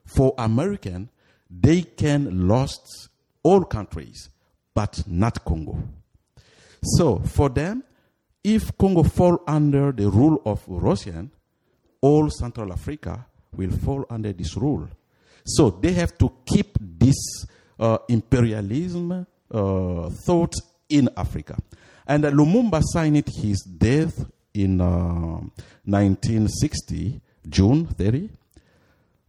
[0.04, 1.10] For American,
[1.48, 3.08] they can lost
[3.42, 4.28] all countries,
[4.74, 5.78] but not Congo.
[6.82, 7.84] So for them,
[8.42, 11.30] if Congo fall under the rule of Russian,
[12.02, 13.26] all Central Africa
[13.56, 14.88] will fall under this rule.
[15.44, 17.46] So they have to keep this
[17.78, 20.54] uh, imperialism uh, thought
[20.88, 21.56] in Africa.
[22.06, 28.28] And uh, Lumumba signed his death in 1960, uh, June 30,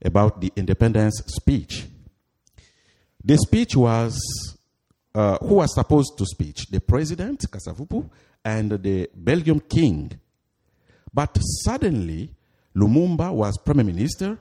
[0.03, 1.85] about the independence speech.
[3.23, 4.19] The speech was
[5.15, 6.57] uh, who was supposed to speak?
[6.69, 8.09] The president, Kasavubu,
[8.43, 10.11] and the Belgium king.
[11.13, 12.34] But suddenly,
[12.75, 14.37] Lumumba was prime minister.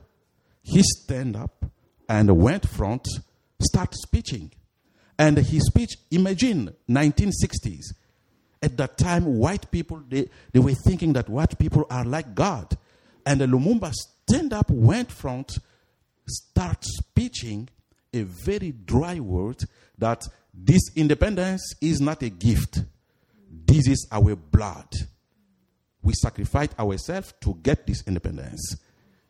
[0.61, 1.65] He stand up
[2.09, 3.07] and went front,
[3.59, 4.51] start speaking.
[5.17, 7.93] And his speech, imagine 1960s.
[8.61, 12.75] At that time, white people, they, they were thinking that white people are like God.
[13.25, 15.57] And Lumumba stand up, went front,
[16.27, 17.69] start speaking,
[18.13, 19.63] a very dry word
[19.97, 20.23] that
[20.53, 22.79] this independence is not a gift.
[23.49, 24.89] This is our blood.
[26.05, 28.77] We sacrificed ourselves to get this independence.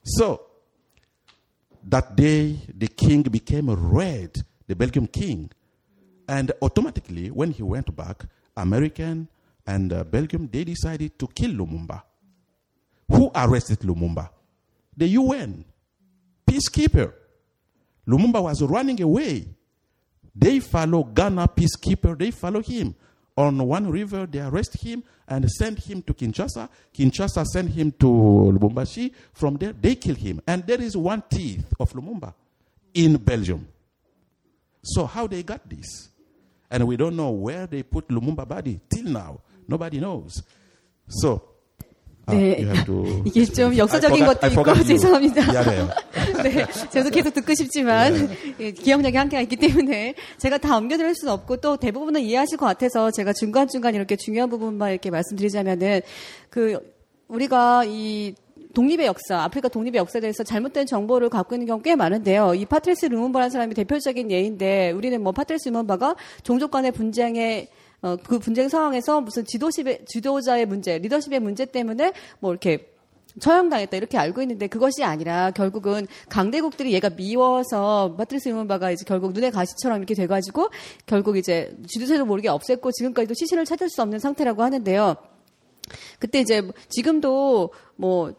[0.04, 0.42] So,
[1.84, 5.52] that day, the king became red, the Belgian king.
[6.28, 8.26] And automatically, when he went back,
[8.58, 9.30] American
[9.66, 12.04] and uh, Belgium, they decided to kill Lumumba.
[13.10, 14.30] Who arrested Lumumba?
[14.98, 15.64] The UN,
[16.46, 17.14] peacekeeper.
[18.06, 19.48] Lumumba was running away.
[20.36, 22.96] They follow Ghana peacekeeper, they follow him.
[23.38, 26.70] On one river, they arrest him and send him to Kinshasa.
[26.94, 29.14] Kinshasa send him to Lubumbashi.
[29.34, 30.42] From there, they kill him.
[30.48, 32.34] And there is one teeth of Lumumba
[32.94, 33.68] in Belgium.
[34.84, 36.10] So how they got this?
[36.72, 39.42] And we don't know where they put Lumumba body till now.
[39.68, 40.42] Nobody knows.
[41.08, 41.55] So 아,
[42.28, 42.58] 네.
[42.58, 43.76] you have to 이게 좀.
[43.78, 44.84] 역사적인 것도 있고.
[44.84, 45.52] 죄송합니다.
[45.52, 45.90] 미안해요.
[46.44, 51.58] 네, 저도 계속 듣고 싶지만 예, 기억력이 한계가 있기 때문에 제가 다 옮겨드릴 수는 없고
[51.58, 56.02] 또 대부분은 이해하실 것 같아서 제가 중간 중간 이렇게 중요한 부분만 이렇게 말씀드리자면은
[56.50, 56.80] 그
[57.28, 58.36] 우리가 이
[58.74, 62.56] 독립의 역사, 아프리카 독립의 역사에 대해서 잘못된 정보를 갖고 있는 경우 꽤 많은데요.
[62.56, 67.70] 이 파트리스 루문바라는 사람이 대표적인 예인데 우리는 뭐 파트리스 루문바가 종족 간의 분쟁에
[68.06, 72.91] 어, 그 분쟁 상황에서 무슨 지도십의, 지도자의 문제, 리더십의 문제 때문에 뭐 이렇게
[73.39, 79.49] 처형당했다 이렇게 알고 있는데 그것이 아니라 결국은 강대국들이 얘가 미워서 파트리스 루문바가 이제 결국 눈의
[79.49, 80.70] 가시처럼 이렇게 돼가지고
[81.08, 85.16] 결국 이제 쥐도 새도 모르게 없앴고 지금까지도 시신을 찾을 수 없는 상태라고 하는데요.
[86.20, 88.36] 그때 이제 지금도 뭐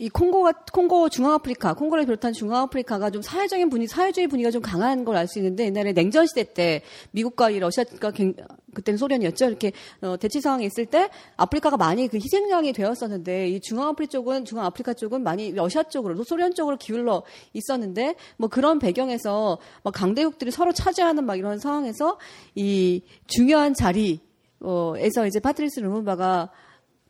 [0.00, 5.14] 이 콩고가 콩고 중앙아프리카, 콩고를 비롯한 중앙아프리카가 좀 사회적인 분위, 사회주의 분위기가 좀 강한 걸
[5.14, 6.80] 알 수 있는데 옛날에 냉전 시대 때
[7.10, 8.34] 미국과 이 러시아가 굉-
[8.74, 9.44] 그때는 소련이었죠.
[9.44, 14.94] 이렇게 어, 대치 상황이 있을 때 아프리카가 많이 그 희생양이 되었었는데 이 중앙아프리카 쪽은 중앙아프리카
[14.94, 17.22] 쪽은 많이 러시아 쪽으로 소련 쪽으로 기울러
[17.52, 22.16] 있었는데 뭐 그런 배경에서 막 강대국들이 서로 차지하는 막 이런 상황에서
[22.54, 26.50] 이 중요한 자리에서 이제 파트리스 루문바가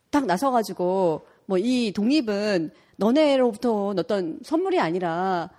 [0.09, 1.21] 딱 나서가지고
[1.51, 5.49] 뭐 이 독립은 너네로부터 온 어떤 선물이 아니라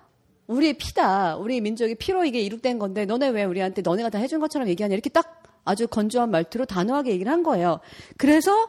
[0.46, 1.36] 우리의 피다.
[1.36, 5.10] 우리 민족의 피로 이게 이룩된 건데 너네 왜 우리한테 너네가 다 해준 것처럼 얘기하냐 이렇게
[5.10, 7.80] 딱 아주 건조한 말투로 단호하게 얘기를 한 거예요.
[8.16, 8.68] 그래서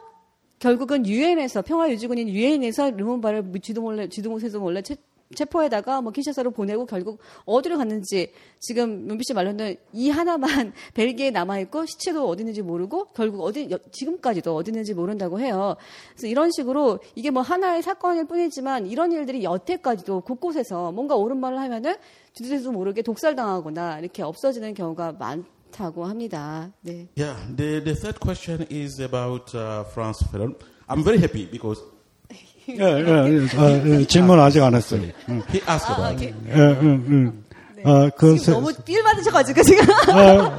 [0.58, 4.96] 결국은 유엔에서 평화유지군인 유엔에서 르몬바를 쥐도 못해서 몰래 채,
[5.34, 11.58] 체포에다가 뭐 키샤사로 보내고 결국 어디로 갔는지 지금 문비 씨 말로는 이 하나만 벨기에 남아
[11.60, 15.76] 있고 시체도 어디 있는지 모르고 결국 어디 여- 지금까지도 어디 있는지 모른다고 해요.
[16.12, 21.58] 그래서 이런 식으로 이게 뭐 하나의 사건일 뿐이지만 이런 일들이 여태까지도 곳곳에서 뭔가 옳은 말을
[21.58, 21.94] 하면은
[22.32, 26.70] 주제도 모르게 독살당하거나 이렇게 없어지는 경우가 많 다고 합니다.
[26.82, 27.08] 네.
[27.16, 30.54] Yeah, the, the third question is about uh, France Fanon.
[30.88, 31.82] I'm very happy because
[32.68, 33.58] 예, 예, 예.
[33.58, 35.02] 아, 예, 질문 아직 안 했어요.
[35.28, 35.42] 응.
[35.50, 36.34] he asked about it.
[36.48, 37.32] 예, 응, 응.
[37.86, 40.18] 아, 그, 세, 너무 삘 받으셔가지고 지금 아,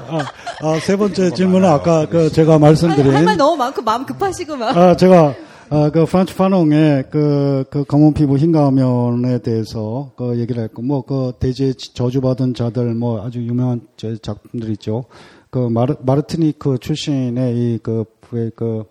[0.09, 0.19] 아,
[0.61, 3.11] 아, 세 번째 질문은 아까 그 제가 말씀드린.
[3.15, 4.77] 할 말 너무 많고 마음 급하시고 막.
[4.77, 5.33] 아, 제가,
[5.71, 11.01] 아, 그, 프란츠 파농의 그, 그, 검은 피부 흰 가면에 대해서 그 얘기를 했고, 뭐,
[11.01, 15.05] 그, 대지에 저주받은 자들, 뭐, 아주 유명한 제 작품들 있죠.
[15.49, 18.83] 그, 마르, 마르티니크 출신의 이, 그, 그, 그,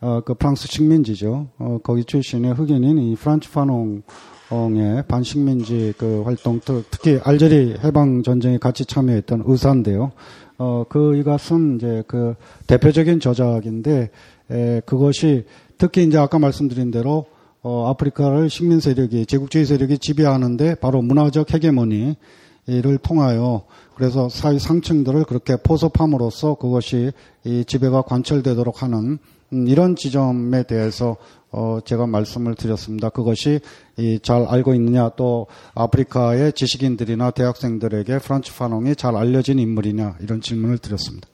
[0.00, 1.48] 어, 그 프랑스 식민지죠.
[1.58, 8.58] 어, 거기 출신의 흑인인 이 프란츠 파농의 반식민지 그 활동, 특- 특히 알제리 해방 전쟁에
[8.58, 10.12] 같이 참여했던 의사인데요.
[10.58, 12.34] 어, 그 이것은 이제 그
[12.66, 14.10] 대표적인 저작인데,
[14.50, 15.44] 에, 그것이
[15.78, 17.26] 특히 이제 아까 말씀드린 대로
[17.62, 23.64] 어, 아프리카를 식민 세력이 제국주의 세력이 지배하는데 바로 문화적 헤게모니를 통하여
[23.96, 27.10] 그래서 사회 상층들을 그렇게 포섭함으로써 그것이
[27.44, 29.18] 이 지배가 관철되도록 하는
[29.52, 31.16] 음, 이런 지점에 대해서
[31.50, 33.08] 어, 제가 말씀을 드렸습니다.
[33.08, 33.60] 그것이
[33.96, 40.78] 이 잘 알고 있느냐 또 아프리카의 지식인들이나 대학생들에게 프란츠 파농이 잘 알려진 인물이냐 이런 질문을
[40.78, 41.28] 드렸습니다.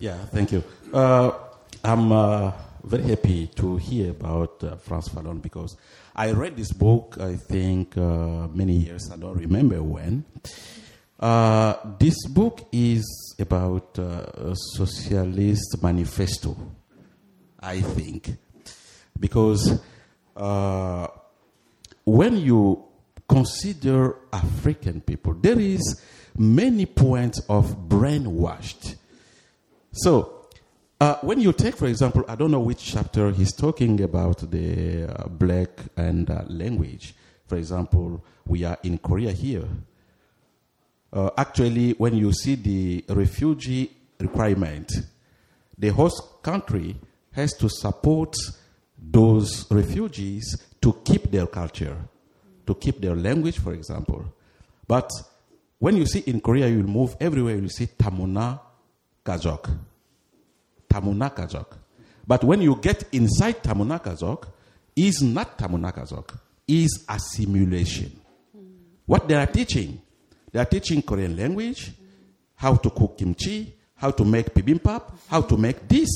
[0.00, 0.62] Yeah, thank you.
[0.92, 1.32] Uh,
[1.82, 2.52] I'm uh,
[2.84, 5.76] very happy to hear about uh, Franz Fanon because
[6.14, 10.24] I read this book, I think, uh, many years, I don't remember when.
[11.18, 13.04] Uh, this book is
[13.38, 16.54] about uh, a socialist manifesto,
[17.66, 18.30] I think,
[19.18, 19.80] because
[20.36, 21.08] uh,
[22.04, 22.84] when you
[23.28, 26.00] consider African people, there is
[26.38, 28.94] many points of brainwashed.
[29.90, 30.46] So,
[31.00, 35.04] uh, when you take, for example, I don't know which chapter he's talking about the
[35.04, 37.16] uh, black and uh, language.
[37.48, 39.66] For example, we are in Korea here.
[41.12, 43.90] Uh, actually, when you see the refugee
[44.20, 44.92] requirement,
[45.76, 46.96] the host country
[47.36, 48.34] has to support
[48.98, 51.96] those refugees to keep their culture,
[52.66, 54.24] to keep their language, for example.
[54.88, 55.10] But
[55.78, 58.58] when you see in Korea, you will move everywhere, you will see Tamuna
[59.22, 59.70] Kazok.
[60.88, 61.76] Tamuna Kazok.
[62.26, 64.46] But when you get inside Tamuna Kazok,
[64.96, 68.18] is not Tamuna Kazok, is assimilation.
[69.04, 70.00] What they are teaching,
[70.50, 71.92] they are teaching Korean language,
[72.54, 76.08] how to cook kimchi, how to make bibimbap, how to make this.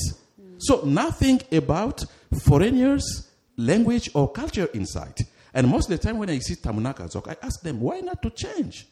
[0.61, 2.03] So nothing about
[2.39, 5.17] foreigners' language or culture inside.
[5.53, 8.21] And most of the time when I see Tamunaka Zok, I ask them, why not
[8.21, 8.87] to change?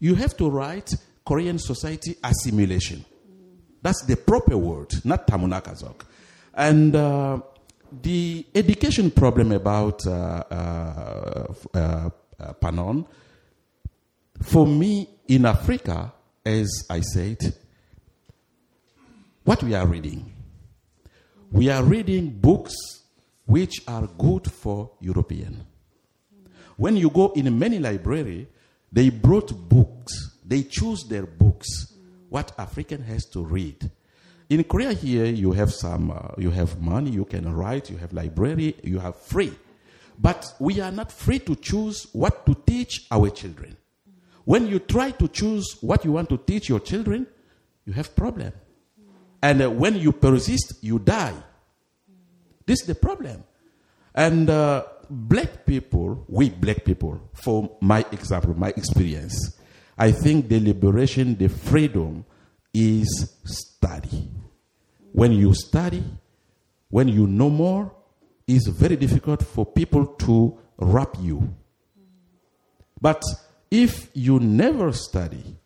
[0.00, 3.04] You have to write Korean society assimilation.
[3.82, 6.02] That's the proper word, not tamunakazok.
[6.54, 7.40] And uh,
[8.02, 10.10] the education problem about uh,
[10.50, 13.06] uh, uh, uh, Panon,
[14.42, 16.12] for me in Africa,
[16.44, 17.54] as I said,
[19.44, 20.32] what we are reading,
[21.52, 22.74] we are reading books
[23.46, 25.66] which are good for European.
[26.76, 28.48] When you go in many library,
[28.92, 30.38] they brought books.
[30.46, 31.92] They choose their books.
[32.28, 33.90] What African has to read.
[34.48, 38.12] In Korea here, you have some, uh, you have money, you can write, you have
[38.12, 39.52] library, you have free.
[40.18, 43.76] But we are not free to choose what to teach our children.
[44.44, 47.26] When you try to choose what you want to teach your children,
[47.84, 48.52] you have problem.
[49.42, 51.34] And uh, when you persist, you die.
[52.66, 53.42] This is the problem.
[54.14, 59.58] And uh, black people, we black people, for my example, my experience,
[59.98, 62.24] I think the liberation, the freedom
[62.72, 64.28] is study.
[65.12, 66.04] When you study,
[66.88, 67.92] when you know more,
[68.46, 71.54] it's very difficult for people to wrap you.
[73.00, 73.22] But
[73.70, 75.56] if you never study,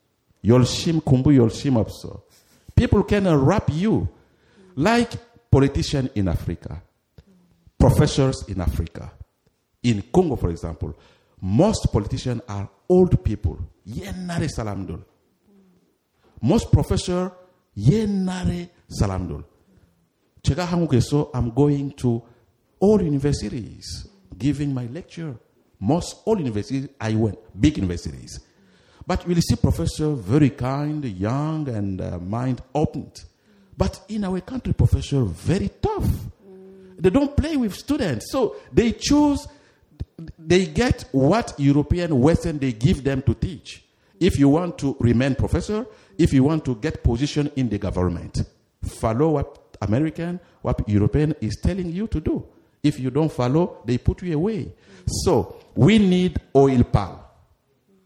[0.45, 2.23] yolshim kumbu yolshim apso,
[2.75, 4.09] People can wrap you
[4.77, 5.13] like
[5.51, 6.83] politicians in Africa,
[7.79, 9.13] professors in Africa.
[9.83, 10.95] In Congo, for example,
[11.41, 13.59] most politicians are old people.
[13.87, 15.05] Yenare salamdul.
[16.41, 17.31] Most professor
[17.77, 19.45] yenare salamdul.
[20.43, 22.23] Chega hangu I'm going to
[22.81, 25.37] all universities giving my lecture.
[25.81, 28.41] Most all universities I went, big universities.
[29.07, 33.25] But we'll see professor very kind, young, and uh, mind opened.
[33.77, 36.09] But in our country, professor very tough.
[36.97, 39.47] They don't play with students, so they choose.
[40.39, 43.85] They get what European Western they give them to teach.
[44.21, 45.87] If you want to remain professor,
[46.17, 48.43] if you want to get position in the government,
[48.83, 52.47] follow what American, what European is telling you to do.
[52.83, 54.73] If you don't follow, they put you away.
[55.07, 57.19] So we need oil palm.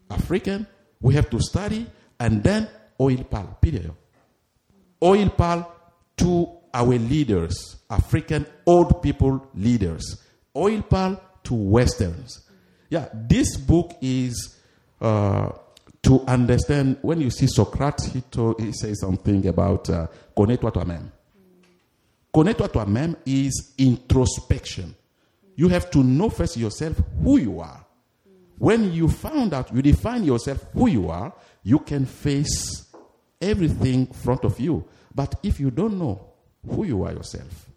[0.09, 0.65] African,
[1.01, 1.85] we have to study
[2.19, 2.67] and then
[2.99, 3.55] oil palm.
[3.61, 3.91] Period.
[5.01, 5.65] Oil palm
[6.17, 10.21] to our leaders, African old people leaders.
[10.55, 12.41] Oil palm to Westerns.
[12.89, 14.57] Yeah, this book is
[14.99, 15.51] uh,
[16.03, 18.23] to understand when you see Socrates, he,
[18.59, 19.85] he says something about
[20.35, 21.11] connais-toi toi-même.
[22.33, 24.95] Connais-toi toi-même is introspection.
[25.55, 27.78] You have to know first yourself who you are.
[28.59, 31.31] When you found out, you define yourself who you are,
[31.63, 32.85] you can face
[33.41, 34.83] everything in front of you.
[35.15, 36.19] But if you don't know
[36.67, 37.67] who you are yourself,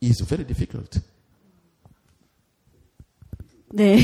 [0.00, 1.00] it's very difficult.
[3.74, 3.98] 네.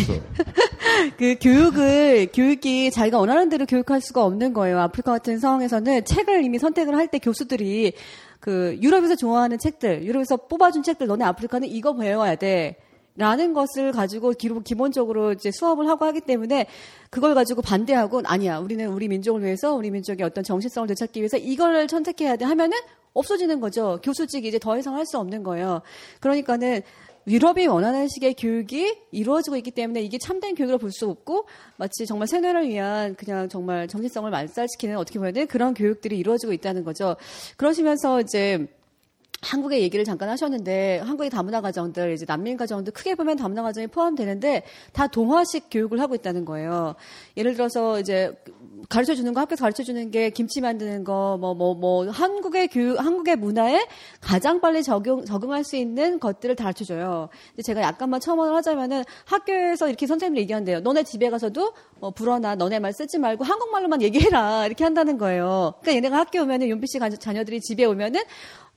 [1.18, 4.78] 그 교육을 교육이 자기가 원하는 대로 교육할 수가 없는 거예요.
[4.80, 7.92] 아프리카 같은 상황에서는 책을 이미 선택을 할 때 교수들이
[8.40, 12.76] 그 유럽에서 좋아하는 책들, 유럽에서 뽑아준 책들, 너네 아프리카는 이거 배워야 돼.
[13.18, 16.66] 라는 것을 가지고 기본적으로 이제 수업을 하고 하기 때문에
[17.10, 18.58] 그걸 가지고 반대하고 아니야.
[18.58, 22.78] 우리는 우리 민족을 위해서 우리 민족의 어떤 정체성을 되찾기 위해서 이걸 선택해야 돼 하면은
[23.14, 23.98] 없어지는 거죠.
[24.04, 25.82] 교수직이 이제 더 이상 할 수 없는 거예요.
[26.20, 26.82] 그러니까는
[27.26, 31.46] 유럽이 원하는 식의 교육이 이루어지고 있기 때문에 이게 참된 교육으로 볼 수 없고
[31.76, 37.16] 마치 정말 세뇌를 위한 그냥 정말 정체성을 말살시키는 어떻게 보면 그런 교육들이 이루어지고 있다는 거죠.
[37.56, 38.68] 그러시면서 이제
[39.40, 44.64] 한국의 얘기를 잠깐 하셨는데 한국의 다문화 가정들 이제 난민 가정들 크게 보면 다문화 가정이 포함되는데
[44.92, 46.96] 다 동화식 교육을 하고 있다는 거예요.
[47.36, 48.32] 예를 들어서 이제
[48.88, 53.36] 가르쳐 주는 거 학교에서 가르쳐 주는 게 김치 만드는 거 뭐 뭐뭐 한국의 교육 한국의
[53.36, 53.86] 문화에
[54.20, 57.28] 가장 빨리 적용 적응할 수 있는 것들을 다 가르쳐 줘요.
[57.62, 60.80] 제가 약간만 첨언을 하자면은 학교에서 이렇게 선생님이 얘기한대요.
[60.80, 65.74] 너네 집에 가서도 어, 불어나 너네 말 쓰지 말고 한국말로만 얘기해라 이렇게 한다는 거예요.
[65.80, 68.20] 그러니까 얘네가 학교 오면은 윤비 씨 가- 자녀들이 집에 오면은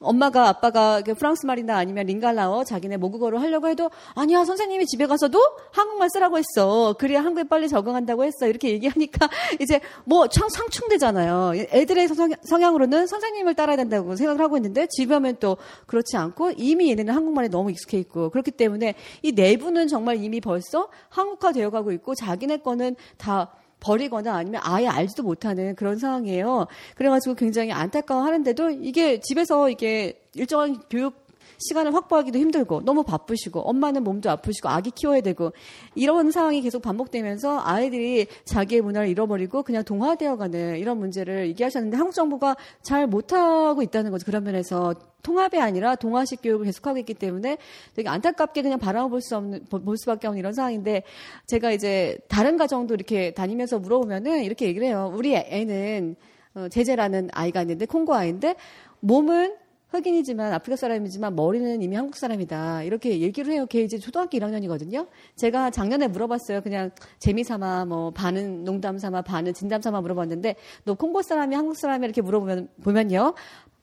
[0.02, 5.40] 엄마가 아빠가 그 프랑스 말이나 아니면 링갈라어 자기네 모국어로 하려고 해도 아니야 선생님이 집에 가서도
[5.72, 6.94] 한국말 쓰라고 했어.
[6.98, 8.48] 그래야 한국에 빨리 적응한다고 했어.
[8.48, 9.30] 이렇게 얘기하니까
[9.62, 11.54] 이제 뭐참 상충되잖아요.
[11.72, 16.52] 애들의 성- 성향 으로는 선생님을 따라야 된다고 생각을 하고 있는데 집에 오면 또 그렇지 않고
[16.58, 21.70] 이미 얘네는 한국말에 너무 익숙해 있고 그렇기 때문에 이 내부는 정말 이미 벌써 한국화 되어
[21.70, 23.52] 가고 있고 자기네 거는 다
[23.82, 26.68] 버리거나 아니면 아예 알지도 못하는 그런 상황이에요.
[26.96, 31.22] 그래가지고 굉장히 안타까워 하는데도 이게 집에서 이게 일정한 교육
[31.62, 35.52] 시간을 확보하기도 힘들고 너무 바쁘시고 엄마는 몸도 아프시고 아기 키워야 되고
[35.96, 42.56] 이런 상황이 계속 반복되면서 아이들이 자기의 문화를 잃어버리고 그냥 동화되어가는 이런 문제를 얘기하셨는데 한국 정부가
[42.82, 47.58] 잘 못하고 있다는 거죠 그런 면에서 통합이 아니라 동아식 교육을 계속하고 있기 때문에
[47.96, 51.04] 되게 안타깝게 그냥 바라볼 수 없는 볼 수밖에 없는 이런 상황인데
[51.48, 55.12] 제가 이제 다른 가정도 이렇게 다니면서 물어보면은 이렇게 얘기를 해요.
[55.16, 56.16] 우리 애는
[56.54, 58.56] 어, 제재라는 아이가 있는데 콩고 아이인데
[59.00, 59.56] 몸은
[59.92, 62.84] 흑인이지만 아프리카 사람이지만 머리는 이미 한국 사람이다.
[62.84, 63.66] 이렇게 얘기를 해요.
[63.66, 65.08] 걔 이제 초등학교 1학년이거든요.
[65.36, 66.62] 제가 작년에 물어봤어요.
[66.62, 72.06] 그냥 재미삼아 뭐 반은 농담 삼아 반은 진담 삼아 물어봤는데 너 콩고 사람이 한국 사람이
[72.06, 73.34] 이렇게 물어보면 보면요.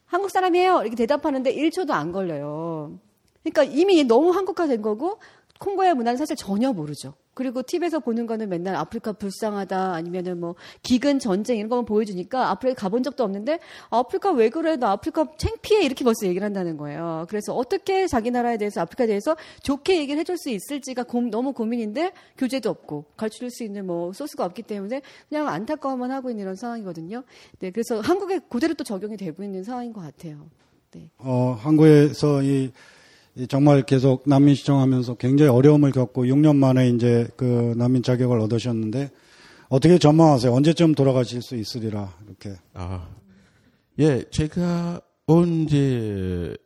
[0.06, 0.80] 한국 사람이에요.
[0.80, 2.98] 이렇게 대답하는데 1초도 안 걸려요.
[3.42, 5.18] 그러니까 이미 너무 한국화 된 거고
[5.60, 7.14] 콩고의 문화는 사실 전혀 모르죠.
[7.38, 12.80] 그리고 TV에서 보는 거는 맨날 아프리카 불쌍하다 아니면은 뭐 기근 전쟁 이런 거만 보여주니까 아프리카
[12.80, 13.60] 가본 적도 없는데
[13.90, 17.26] 아프리카 왜 그래 나 아프리카 창피해 이렇게 벌써 얘기를 한다는 거예요.
[17.28, 22.10] 그래서 어떻게 자기 나라에 대해서 아프리카에 대해서 좋게 얘기를 해줄 수 있을지가 고, 너무 고민인데
[22.36, 27.22] 교재도 없고 가르칠 수 있는 뭐 소스가 없기 때문에 그냥 안타까워만 하고 있는 이런 상황이거든요.
[27.60, 30.48] 네, 그래서 한국에 그대로 또 적용이 되고 있는 상황인 것 같아요.
[30.90, 31.08] 네.
[31.18, 32.72] 어, 한국에서 이
[33.46, 39.10] 정말 계속 난민 시청하면서 굉장히 어려움을 겪고 6년 만에 이제 그 난민 자격을 얻으셨는데
[39.68, 40.52] 어떻게 전망하세요?
[40.52, 42.56] 언제쯤 돌아가실 수 있으리라 이렇게?
[42.74, 43.08] 아,
[43.98, 46.56] 예, 제가 언제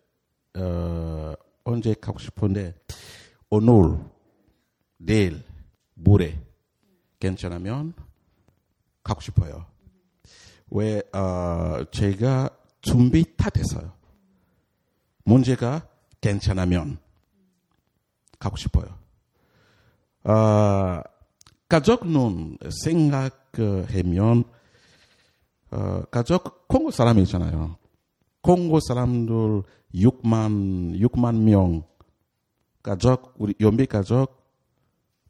[0.56, 2.74] 어, 언제 가고 싶은데
[3.50, 3.98] 오늘,
[4.98, 5.42] 내일,
[5.94, 6.40] 모레
[7.20, 7.92] 괜찮으면
[9.02, 9.66] 가고 싶어요.
[10.70, 12.50] 왜 어, 제가
[12.80, 13.92] 준비 다 됐어요.
[15.24, 15.86] 문제가
[16.22, 16.98] 괜찮으면
[18.38, 18.98] 가고 싶어요.
[20.24, 21.02] 어,
[21.68, 24.44] 가족 눈 생각하면
[25.70, 27.76] 어, 가족 콩고 사람이잖아요.
[28.40, 29.62] 콩고 사람들
[29.94, 31.82] 6만 6만 명
[32.82, 34.42] 가족 우리 연비 가족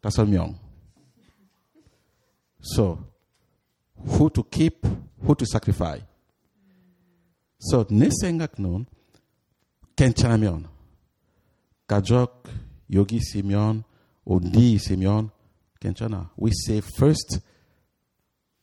[0.00, 0.54] 5명.
[2.74, 2.98] So
[3.96, 4.86] who to keep,
[5.20, 6.04] who to sacrifice.
[7.60, 8.86] So 내 생각은
[9.94, 10.68] 괜찮으면
[11.86, 12.44] 가족
[12.92, 13.84] 여기 있으면
[14.24, 15.30] 어디 있으면
[15.80, 16.30] 괜찮아.
[16.40, 17.40] We save first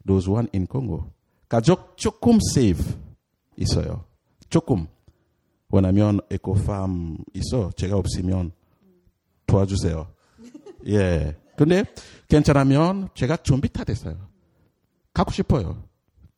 [0.05, 1.11] those one in Congo.
[1.47, 2.83] 가족 조금 save
[3.57, 4.05] 있어요.
[4.49, 4.87] 조금.
[5.71, 7.71] 왜냐면 에코팜 있어.
[7.75, 8.51] 제가 없으면
[9.45, 10.07] 도와주세요.
[10.87, 11.35] 예.
[11.57, 11.83] 근데
[12.27, 14.29] 괜찮으면 제가 준비 다 됐어요.
[15.13, 15.83] 가고 싶어요.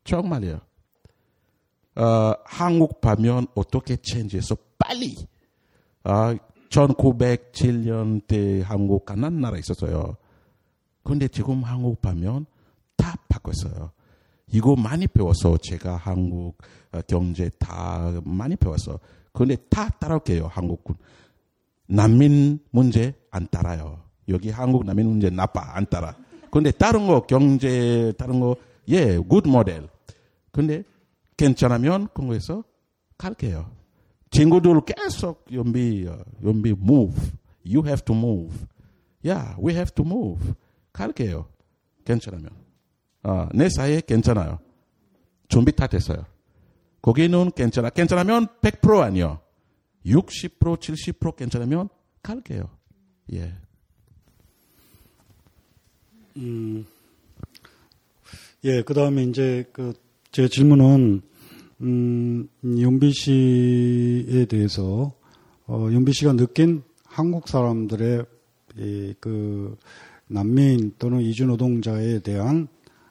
[0.03, 0.59] 정말이요.
[1.95, 5.15] 어, 한국 가면 어떻게 체인지해서 빨리
[6.03, 6.35] 아,
[6.71, 10.15] 1907년 때 한국 가난 나라 있었어요.
[11.03, 12.45] 근데 지금 한국 가면
[12.95, 13.91] 다 바꿨어요.
[14.47, 16.57] 이거 많이 배워서 제가 한국
[16.91, 18.99] 어, 경제 다 많이 배웠어.
[19.33, 20.95] 근데 다 따라올게요, 한국군.
[21.87, 23.99] 난민 문제 안 따라요.
[24.27, 26.15] 여기 한국 난민 문제 나빠, 안 따라.
[26.51, 28.55] 근데 다른 거, 경제, 다른 거,
[28.89, 29.87] 예, good model.
[30.51, 30.83] 근데
[31.37, 32.63] 괜찮으면 그거에서
[33.17, 33.69] 갈게요.
[34.31, 36.07] 친구들 계속 욤비,
[36.43, 37.31] 욤비 move.
[37.65, 38.65] You have to move.
[39.23, 40.53] Yeah, we have to move.
[40.93, 41.47] 갈게요.
[42.05, 42.49] 괜찮으면.
[43.23, 44.59] 어, 내 생각에 괜찮아요.
[45.47, 46.25] 준비 다 됐어요.
[47.01, 47.89] 거기는 괜찮아.
[47.89, 49.41] 괜찮으면 100% 아니요.
[50.05, 51.89] 60% 70% 괜찮으면
[52.23, 52.69] 갈게요.
[53.33, 53.53] 예.
[56.37, 56.85] 음,
[58.63, 59.93] 예, 그 다음에 이제 그,
[60.31, 61.21] 제 질문은
[61.81, 65.13] 음, 윤비 씨에 대해서
[65.67, 68.25] 어, 윤비 씨가 느낀 한국 사람들의
[68.77, 69.77] 이, 그
[70.27, 72.67] 난민 또는 이주 노동자에 대한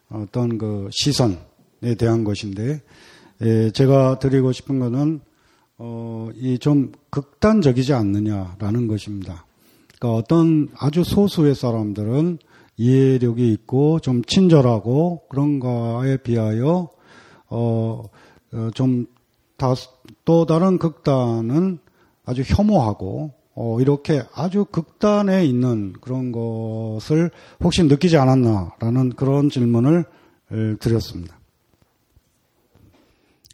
[0.09, 2.83] 어떤 그 시선에 대한 것인데
[3.43, 5.21] 예, 제가 드리고 싶은 것은
[5.79, 9.47] 어, 이 좀 극단적이지 않느냐라는 것입니다.
[9.99, 12.39] 그러니까 어떤 아주 소수의 사람들은
[12.77, 16.91] 이해력이 있고 좀 친절하고 그런 거에 비하여
[17.49, 18.05] 어,
[18.53, 21.79] 어, 좀또 다른 극단은
[22.25, 27.31] 아주 혐오하고 어, 이렇게 아주 극단에 있는 그런 것을
[27.63, 30.05] 혹시 느끼지 않았나라는 그런 질문을
[30.81, 31.39] 드렸습니다.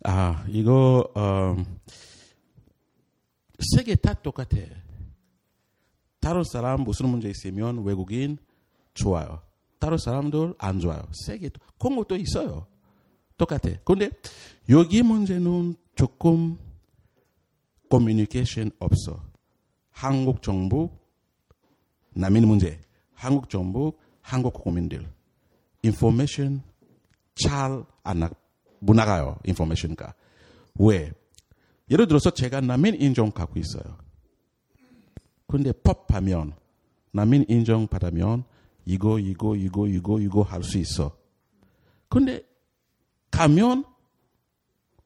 [0.05, 1.57] 아 이거 어,
[3.75, 4.57] 세계 다 똑같아.
[6.21, 8.39] 다른 사람 무슨 문제 있으면 외국인
[8.95, 9.41] 좋아요.
[9.79, 11.03] 다른 사람들 안 좋아요.
[11.13, 12.67] 세계 콩고도 있어요.
[13.37, 13.71] 똑같아.
[13.85, 14.11] 근데
[14.69, 16.59] 여기 문제는 조금
[17.89, 19.23] 커뮤니케이션 없어.
[19.91, 20.91] 한국 정부
[22.15, 22.81] 난민 문제,
[23.15, 25.07] 한국 정부, 한국 국민들
[25.83, 26.63] 인포메이션
[27.35, 28.31] 잘안
[28.81, 29.39] 나가요.
[29.45, 30.15] 인포메이션가
[30.79, 31.13] 왜?
[31.91, 33.97] 예를 들어서 제가 난민 인정 갖고 있어요.
[35.47, 36.55] 근데 법하면
[37.13, 38.45] 난민 인정 받으면
[38.85, 41.17] 이거 이거 이거 이거 이거 할 수 있어.
[42.09, 42.43] 근데
[43.37, 43.85] 가면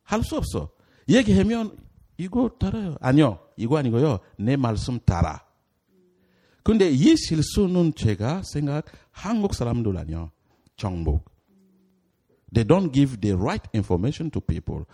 [0.05, 0.71] 할 수 없어.
[1.09, 1.77] 얘기하면
[2.17, 2.97] 이거 따라요.
[3.01, 3.41] 아니요.
[3.57, 4.19] 이거 아니고요.
[4.39, 5.45] 내 말씀 따라.
[6.63, 10.31] 근데 이 실수는 제가 생각 한국 사람들 아니요.
[10.77, 11.31] 정복.
[12.53, 14.85] They don't give the right information to people.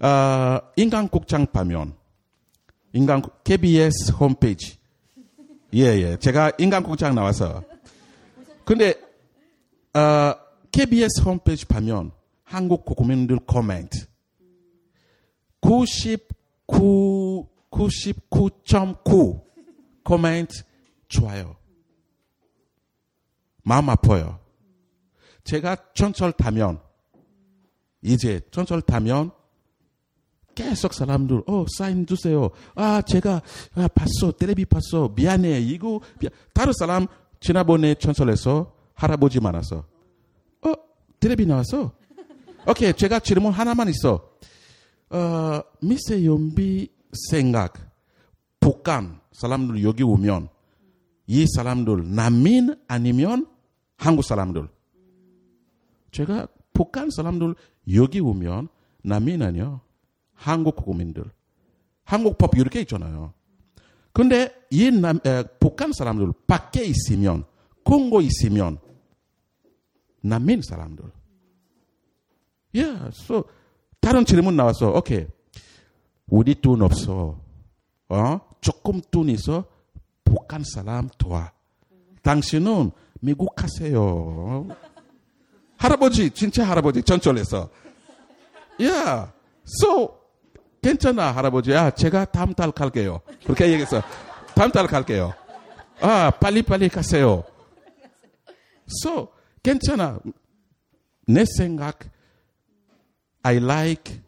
[0.00, 1.94] 어, 인간국장 파면
[2.92, 4.78] 인간 KBS 홈페이지.
[5.74, 6.16] 예, 예.
[6.18, 7.62] 제가 인간국장 나와서.
[8.64, 8.94] 근데
[9.94, 10.34] 어,
[10.72, 12.12] KBS 홈페이지 파면
[12.54, 14.06] 한국 국민들 코멘트
[15.60, 19.42] 99 99.9
[20.04, 20.62] 코멘트
[21.08, 21.56] 좋아요.
[23.64, 24.38] 마음 아파요.
[25.42, 26.80] 제가 전철 타면
[28.02, 29.32] 이제 전철 타면
[30.54, 32.50] 계속 사람들 어 사인 주세요.
[32.76, 33.42] 아 제가
[33.74, 36.30] 아, 봤어 텔레비 봤어 미안해 이거 미안.
[36.52, 37.08] 다른 사람
[37.40, 39.84] 지난번에 전철에서 할아버지 많아서
[40.62, 40.72] 어
[41.18, 42.03] 텔레비 나왔어.
[42.66, 44.30] 오케이 제가 질문 하나만 있어.
[45.10, 46.88] 어 미세 연비
[47.30, 47.74] 생각
[48.58, 50.48] 북한 사람들 여기 오면
[51.26, 53.46] 이 사람들 난민 아니면
[53.96, 54.68] 한국 사람들.
[56.12, 57.54] 제가 북한 사람들
[57.94, 58.68] 여기 오면
[59.02, 59.80] 난민 아니요.
[60.32, 61.24] 한국 국민들.
[62.04, 63.32] 한국 법 이렇게 있잖아요.
[64.12, 67.44] 근데 이 남, 에, 북한 사람들 밖에 있으면,
[67.84, 68.78] 콩고 있으면,
[70.20, 71.04] 난민 사람들.
[72.74, 73.44] 예, yeah, so,
[74.00, 74.90] 다른 질문 나왔어.
[74.90, 75.26] 오케이.
[76.26, 77.38] 우리 돈 없어.
[78.08, 78.40] 어?
[78.60, 79.64] 조금 돈 있어.
[80.24, 81.52] 북한 사람 도와.
[82.22, 84.66] 당신은 미국 가세요.
[85.76, 87.68] 할아버지, 진짜 할아버지, 전철에서.
[88.82, 89.32] 야, yeah.
[89.66, 90.18] so,
[90.82, 91.74] 괜찮아, 할아버지.
[91.74, 93.20] 아, 제가 다음 달 갈게요.
[93.44, 94.02] 그렇게 얘기했어.
[94.54, 95.32] 다음 달 갈게요.
[96.00, 97.44] 아, 빨리빨리 가세요.
[99.02, 99.28] So,
[99.62, 100.18] 괜찮아.
[101.26, 102.00] 내 생각,
[103.44, 104.20] I like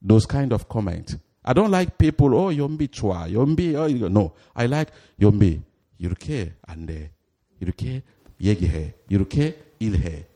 [0.00, 1.16] those kind of comments.
[1.44, 3.30] I don't like people, oh, 연비 좋아.
[3.30, 4.06] 연비, 어, 이거.
[4.06, 4.32] No.
[4.54, 5.60] I like 연비.
[5.98, 7.12] 이렇게 안 돼.
[7.60, 8.02] 이렇게
[8.40, 8.94] 얘기해.
[9.08, 10.26] 이렇게 일해.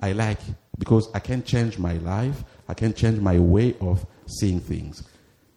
[0.00, 0.42] I like
[0.78, 2.44] because I can change my life.
[2.66, 5.04] I can change my way of seeing things.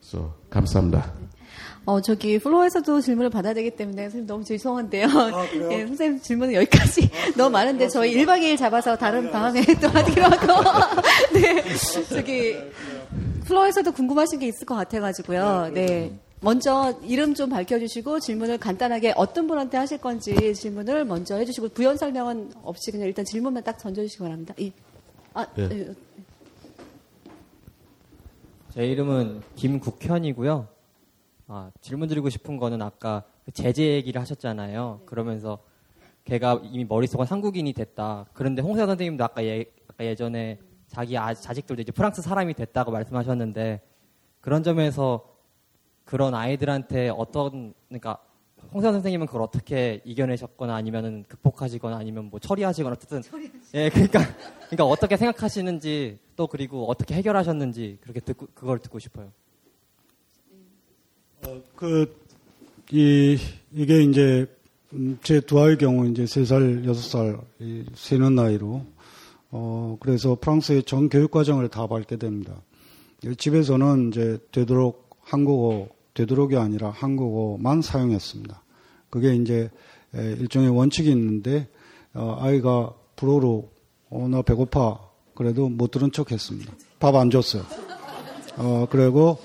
[0.02, 1.14] So, 감사합니다.
[1.88, 5.08] 어, 저기, 플로어에서도 질문을 받아야 되기 때문에 선생님 너무 죄송한데요.
[5.08, 9.88] 아, 예, 선생님 질문은 여기까지 아, 너무 많은데 저희 1박 2일 잡아서 다른 다음에 또
[9.88, 11.02] 하기로 하고.
[11.34, 11.64] 네.
[12.10, 12.58] 저기,
[13.46, 15.72] 플로어에서도 궁금하신 게 있을 것 같아가지고요.
[15.74, 16.12] 네.
[16.42, 22.52] 먼저 이름 좀 밝혀주시고 질문을 간단하게 어떤 분한테 하실 건지 질문을 먼저 해주시고 부연 설명은
[22.64, 24.54] 없이 그냥 일단 질문만 딱 던져주시기 바랍니다.
[24.58, 24.74] 이,
[25.34, 25.70] 아, 네.
[25.70, 25.94] 네.
[28.74, 30.77] 제 이름은 김국현이고요.
[31.50, 35.04] 아, 질문 드리고 싶은 거는 아까 그 제재 얘기를 하셨잖아요.
[35.06, 35.60] 그러면서
[36.26, 38.26] 걔가 이미 머릿속은 한국인이 됐다.
[38.34, 43.82] 그런데 홍사 선생님도 아까, 예, 아까 예전에 자기 아, 자식들도 이제 프랑스 사람이 됐다고 말씀하셨는데
[44.42, 45.38] 그런 점에서
[46.04, 48.18] 그런 아이들한테 어떤 그러니까
[48.74, 53.22] 홍사 선생님은 그걸 어떻게 이겨내셨거나 아니면은 극복하시거나 아니면 뭐 처리하시거나 어쨌든
[53.74, 54.20] 예 그러니까
[54.70, 59.32] 그러니까 어떻게 생각하시는지 또 그리고 어떻게 해결하셨는지 그렇게 듣고 그걸 듣고 싶어요.
[61.46, 62.16] 어, 그,
[62.92, 63.38] 이,
[63.74, 64.46] 이게 이제,
[64.94, 67.38] 음, 제두 아이의 경우 이제 세 살, 여섯 살,
[67.94, 68.86] 세는 나이로,
[69.52, 72.62] 어, 그래서 프랑스의 전 교육과정을 다 밟게 됩니다.
[73.38, 78.62] 집에서는 이제 되도록 한국어, 되도록이 아니라 한국어만 사용했습니다.
[79.10, 79.70] 그게 이제
[80.14, 81.68] 일종의 원칙이 있는데,
[82.14, 83.70] 어, 아이가 불어로,
[84.10, 85.00] 어, 나 배고파.
[85.36, 86.74] 그래도 못 들은 척 했습니다.
[87.00, 87.64] 밥 안 줬어요.
[88.58, 89.38] 어, 그리고,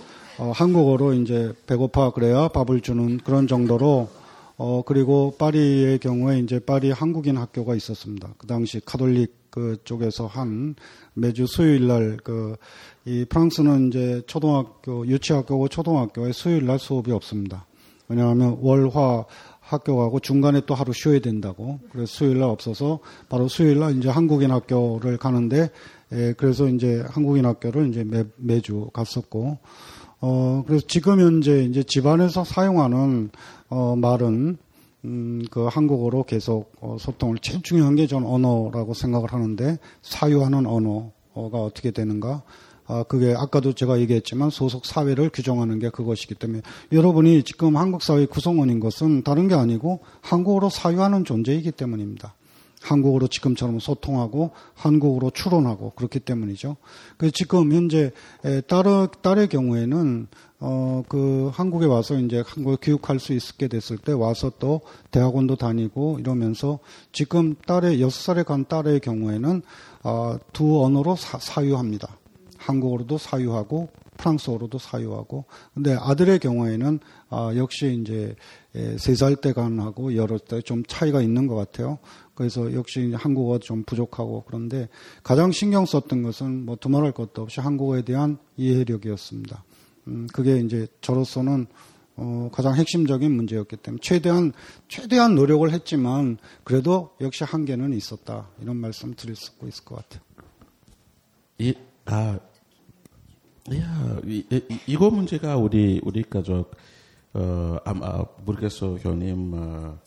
[0.43, 4.09] 어, 한국어로 이제 배고파 그래야 밥을 주는 그런 정도로
[4.57, 8.35] 어, 그리고 파리의 경우에 이제 파리 한국인 학교가 있었습니다.
[8.39, 10.75] 그 당시 카톨릭 그 쪽에서 한
[11.15, 12.57] 매주 수요일 날 그,
[13.05, 17.67] 이 프랑스는 이제 초등학교, 유치학교고 초등학교에 수요일 날 수업이 없습니다.
[18.09, 19.25] 왜냐하면 월화
[19.61, 21.79] 학교 가고 중간에 또 하루 쉬어야 된다고.
[21.93, 22.99] 그래서 수요일 날 없어서
[23.29, 25.71] 바로 수요일 날 이제 한국인 학교를 가는데,
[26.13, 29.59] 예, 그래서 이제 한국인 학교를 이제 매, 매주 갔었고,
[30.23, 33.31] 어, 그래서 지금 현재 이제 집안에서 사용하는,
[33.69, 34.57] 어, 말은,
[35.05, 41.59] 음, 그 한국어로 계속 어, 소통을 제일 중요한 게 전 언어라고 생각을 하는데 사유하는 언어가
[41.65, 42.43] 어떻게 되는가?
[42.87, 46.63] 아, 그게 아까도 제가 얘기했지만 소속 사회를 규정하는 게 그것이기 때문에
[46.93, 52.35] 여러분이 지금 한국 사회 구성원인 것은 다른 게 아니고 한국어로 사유하는 존재이기 때문입니다.
[52.83, 56.77] 한국어로 지금처럼 소통하고 한국어로 추론하고 그렇기 때문이죠.
[57.17, 58.13] 그 지금 현재
[58.67, 60.27] 딸의, 딸의 경우에는
[60.65, 66.19] 어, 그 한국에 와서 이제 한국에 교육할 수 있게 됐을 때 와서 또 대학원도 다니고
[66.21, 66.79] 이러면서
[67.11, 69.63] 지금 딸의 여섯 살에 간 딸의 경우에는
[70.05, 72.17] 어, 두 언어로 사, 사유합니다.
[72.59, 73.89] 한국어로도 사유하고
[74.19, 77.01] 프랑스어로도 사유하고 근데 아들의 경우에는
[77.31, 78.37] 아, 역시 이제
[78.99, 81.99] 세 살 때 간하고 여러 때 좀 차이가 있는 것 같아요.
[82.35, 84.89] 그래서 역시 한국어 좀 부족하고 그런데
[85.23, 89.65] 가장 신경 썼던 것은 뭐 두말할 것도 없이 한국어에 대한 이해력이었습니다.
[90.09, 91.67] 음, 그게 이제 저로서는
[92.17, 94.53] 어, 가장 핵심적인 문제였기 때문에 최대한
[94.89, 100.23] 최대한 노력을 했지만 그래도 역시 한계는 있었다 이런 말씀 드릴 수 있을 것 같아요.
[101.59, 101.75] 이,
[102.07, 102.39] 아,
[103.75, 104.45] 야, 이,
[104.87, 106.73] 이, 거 문제가 우리 우리 가족
[107.33, 109.99] 어, 아마 모르겠어 형님 어,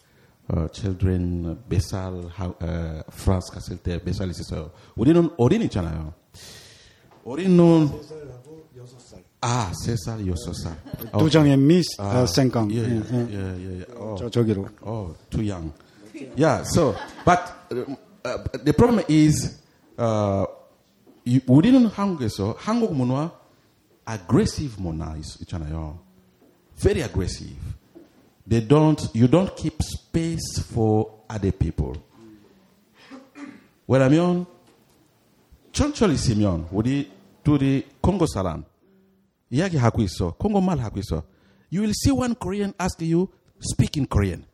[0.48, 4.72] 어, children 몇살 어, 프랑스 갔을 때 몇 살 있었어요.
[4.96, 6.14] 우리는 어린 있잖아요.
[7.24, 7.90] 어린은
[9.42, 10.76] 아, 세 살, 여섯 살.
[11.12, 12.72] 도장의 미스 아, 생강.
[12.72, 13.86] 예, 예, 예, 예.
[13.96, 14.68] 어, 저 저기로.
[14.82, 15.72] Oh, too young.
[16.36, 16.64] Yeah.
[16.64, 17.42] So, but
[17.72, 19.60] uh, the problem is,
[20.00, 20.46] uh,
[21.48, 23.32] 우리는 한국에서 한국 문화
[24.10, 26.00] aggressive 문화 있잖아요.
[26.78, 27.56] Very aggressive.
[28.48, 29.02] They don't.
[29.14, 32.00] You don't keep space for other people.
[33.88, 34.46] 왜냐면
[35.72, 37.12] 천천히 있으면 우리
[37.44, 38.64] 둘이 콩고 사람
[39.50, 40.32] 이야기하고 있어.
[40.38, 41.24] 콩고말 하고 있어.
[41.72, 43.28] You will see one Korean ask you
[43.62, 44.46] speak in Korean.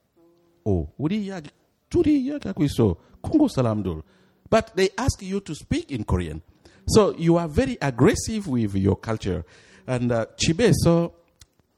[0.63, 1.49] 오, 우리 이야기
[1.89, 2.95] 둘이 이야기하고 있어.
[3.21, 4.01] 콩고 사람들.
[4.49, 6.41] But they ask you to speak in Korean.
[6.87, 9.43] So you are very aggressive with your culture.
[9.87, 11.11] And uh, 집에서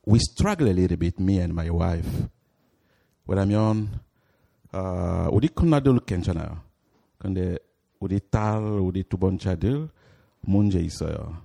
[0.06, 2.28] we struggle a little bit, me and my wife.
[3.26, 4.00] 왜냐면
[4.74, 6.62] 어, 우리 큰아들 괜찮아요.
[7.18, 7.58] 근데
[8.00, 9.90] 우리 딸, 우리 두 번째 아들
[10.42, 11.42] 문제 있어요.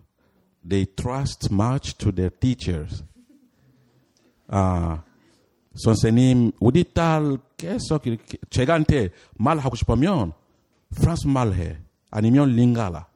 [0.69, 3.05] They trust much to their teachers.
[4.49, 5.05] 아,
[5.75, 10.33] 선생님, 우리 딸 계속 이렇게 제가한테 말하고 싶으면
[10.97, 11.79] 프랑스 말해.
[12.11, 13.07] 아니면 링가라.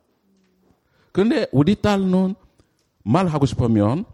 [1.10, 2.34] 그런데 우리 딸은
[3.02, 4.04] 말하고 싶으면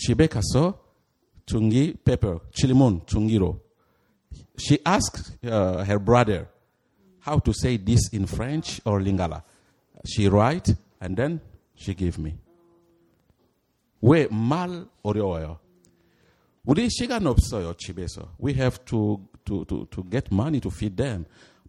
[0.00, 0.82] 집에 가서
[1.46, 3.60] 중기 페퍼 질문 중기로
[4.58, 6.48] she asked uh, her brother
[7.26, 9.42] how to say this in French or Lingala.
[10.06, 11.40] She write and then
[11.74, 12.38] she give me.
[14.00, 15.58] 왜 말 어려워요?
[16.64, 18.34] 우리 시간 없어요 집에서.
[18.40, 21.24] We have to to to to get money to feed them.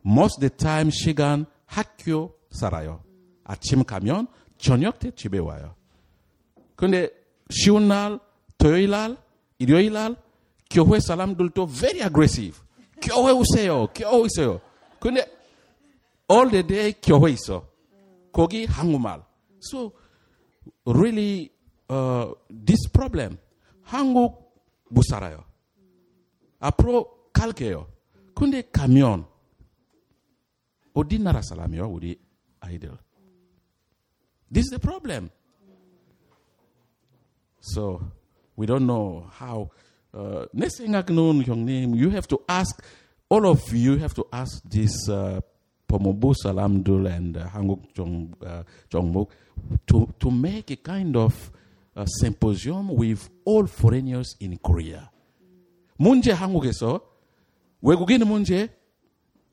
[0.05, 3.03] Most of the time 시간 학교 살아요.
[3.43, 4.27] 아침 가면
[4.57, 5.75] 저녁 때 집에 와요.
[6.75, 7.09] 근데
[7.52, 8.18] 쉬운 날,
[8.58, 9.16] 토요일 날,
[9.58, 10.16] 일요일 날
[10.70, 12.58] 교회 사람들도 very aggressive.
[13.00, 13.86] 교회 오세요.
[13.94, 14.60] 교회 있어요.
[14.98, 15.20] 근데
[16.30, 17.68] all the day 교회 있어.
[18.32, 19.22] 거기 한국말.
[19.60, 19.92] So
[20.86, 21.50] really
[21.90, 23.36] uh, this problem
[23.82, 24.54] 한국
[24.88, 25.44] 못 살아요.
[26.58, 27.88] 앞으로 갈게요.
[28.34, 29.26] 근데 가면
[30.94, 31.88] 어디 나라 사람이요?
[31.88, 32.18] 우리
[32.60, 32.96] 아이들.
[34.52, 35.28] This is the problem.
[37.61, 38.01] So
[38.55, 39.69] we don't know how.
[40.13, 42.81] Uh, 내 생각은 형님, you have to ask,
[43.29, 45.41] all of you have to ask this uh,
[45.88, 49.29] 법무부 사람들 and uh, 한국 정, uh, 정목
[49.85, 51.51] to, to make a kind of
[51.95, 55.09] uh, symposium with all foreigners in Korea.
[55.97, 57.01] 문제 한국에서
[57.81, 58.69] 외국인 문제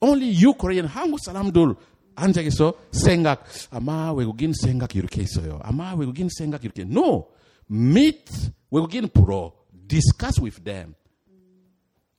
[0.01, 1.74] only you Korean 한국 사람들
[2.16, 5.59] 앉아서 생각 아마 외국인 생각 이렇게 있어요.
[5.62, 7.26] 아마 외국인 생각 이렇게 no
[7.69, 9.53] meet 외국인 보러
[9.87, 10.95] discuss with them.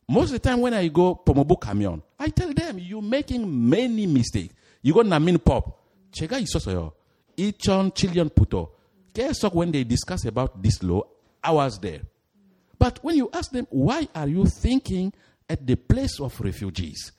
[0.09, 4.05] Most of the time when I go 법무부 가면 I tell them you making many
[4.05, 4.55] mistakes.
[4.83, 5.79] 이건 난민법
[6.13, 6.93] 제가 있었어요.
[7.37, 8.71] 2007년부터
[9.13, 11.03] 계속 when they discuss about this law
[11.43, 12.03] I was there.
[12.79, 15.13] But when you ask them why are you thinking
[15.49, 17.13] at the place of refugees?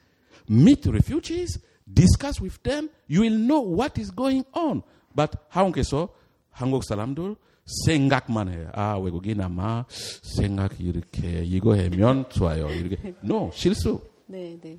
[0.49, 4.83] Meet refugees, discuss with them, you will know what is going on.
[5.15, 6.09] But 한국에서
[6.51, 7.35] 한국 사람들
[7.65, 8.69] 생각만 해요.
[8.73, 12.69] 아, 외국인 아마 생각 이렇게 이거 하면 좋아요.
[12.69, 13.13] 이렇게.
[13.23, 13.99] No, 실수.
[14.27, 14.77] 네, 네.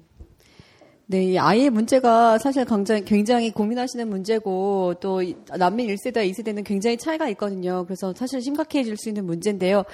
[1.06, 5.20] 네, 이 아이의 문제가 사실 굉장히, 굉장히 고민하시는 문제고 또
[5.58, 7.84] 난민 1세대와 2세대는 굉장히 차이가 있거든요.
[7.84, 9.84] 그래서 사실 심각해질 수 있는 문제인데요.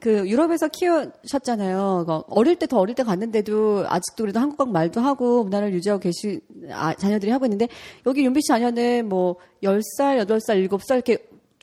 [0.00, 2.24] 그 유럽에서 키우셨잖아요.
[2.28, 6.40] 어릴 때 더 어릴 때 갔는데도 아직도 그래도 한국어 말도 하고 문화를 유지하고 계시
[6.70, 7.68] 아, 자녀들이 하고 있는데
[8.06, 11.18] 여기 윤비 씨 자녀는 뭐 10살, 8살, 7살 이렇게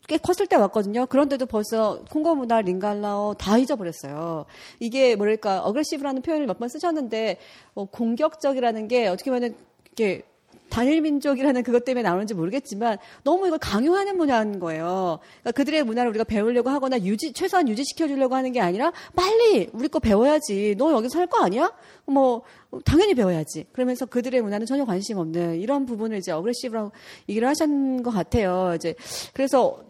[0.07, 1.05] 꽤 컸을 때 왔거든요.
[1.05, 4.45] 그런데도 벌써 콩고 문화, 링갈라어 다 잊어버렸어요.
[4.79, 7.37] 이게 뭐랄까 어그레시브라는 표현을 몇 번 쓰셨는데
[7.73, 9.55] 뭐 공격적이라는 게 어떻게 보면
[9.85, 10.23] 이렇게
[10.77, 15.17] 단일 민족이라는 그것 때문에 나오는지 모르겠지만 너무 이걸 강요하는 문화인 거예요.
[15.41, 19.87] 그러니까 그들의 문화를 우리가 배우려고 하거나 유지 최소한 유지시켜 주려고 하는 게 아니라 빨리 우리
[19.87, 20.75] 거 배워야지.
[20.77, 21.73] 너 여기서 살거 아니야?
[22.05, 22.43] 뭐
[22.85, 23.65] 당연히 배워야지.
[23.71, 26.91] 그러면서 그들의 문화는 전혀 관심 없는 이런 부분을 이제 어그레시브라고
[27.27, 28.73] 얘기를 하신 것 같아요.
[28.75, 28.93] 이제
[29.33, 29.83] 그래서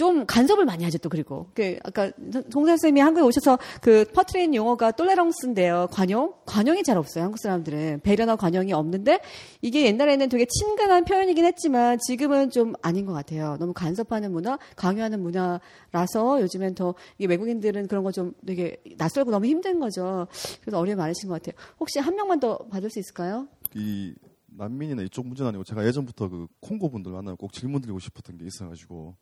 [0.00, 1.48] 좀 간섭을 많이 하죠, 또 그리고.
[1.52, 2.10] 그, 아까
[2.50, 5.88] 송선 쌤이 한국에 오셔서 그 퍼트린 용어가 똘레렁스인데요.
[5.90, 6.32] 관용?
[6.46, 8.00] 관용이 잘 없어요, 한국 사람들은.
[8.02, 9.20] 배려나 관용이 없는데
[9.60, 13.58] 이게 옛날에는 되게 친근한 표현이긴 했지만 지금은 좀 아닌 것 같아요.
[13.60, 19.44] 너무 간섭하는 문화, 강요하는 문화라서 요즘엔 더 이게 외국인들은 그런 거 좀 되게 낯설고 너무
[19.46, 20.26] 힘든 거죠.
[20.62, 21.54] 그래서 어려움이 많으신 것 같아요.
[21.78, 23.46] 혹시 한 명만 더 받을 수 있을까요?
[23.74, 24.14] 이
[24.46, 28.46] 난민이나 이쪽 문제는 아니고 제가 예전부터 그 콩고 분들 만나면 꼭 질문 드리고 싶었던 게
[28.46, 29.14] 있어가지고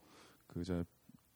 [0.48, 0.84] 그 이제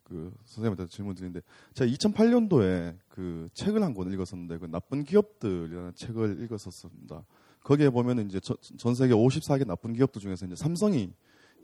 [0.03, 1.41] 그 선생님한테 질문 드리는데
[1.75, 7.25] 제가 2008년도에 그 책을 한권 읽었었는데 그 나쁜 기업들이라는 책을 읽었었습니다.
[7.63, 11.13] 거기에 보면 이제 저, 전 세계 54개 나쁜 기업들 중에서 이제 삼성이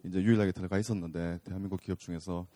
[0.04, 2.46] 이제 유일하게 들어가 있었는데 대한민국 기업 중에서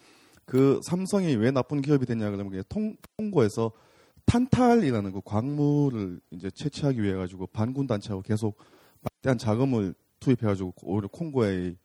[0.44, 3.72] 그 삼성이 왜 나쁜 기업이 됐냐 그러면 통, 통고에서
[4.26, 8.56] 탄탈이라는 그 광물을 이제 채취하기 위해 가지고 반군 단체하고 계속
[9.00, 11.76] 막대한 자금을 투입해 가지고 오히려 콩고의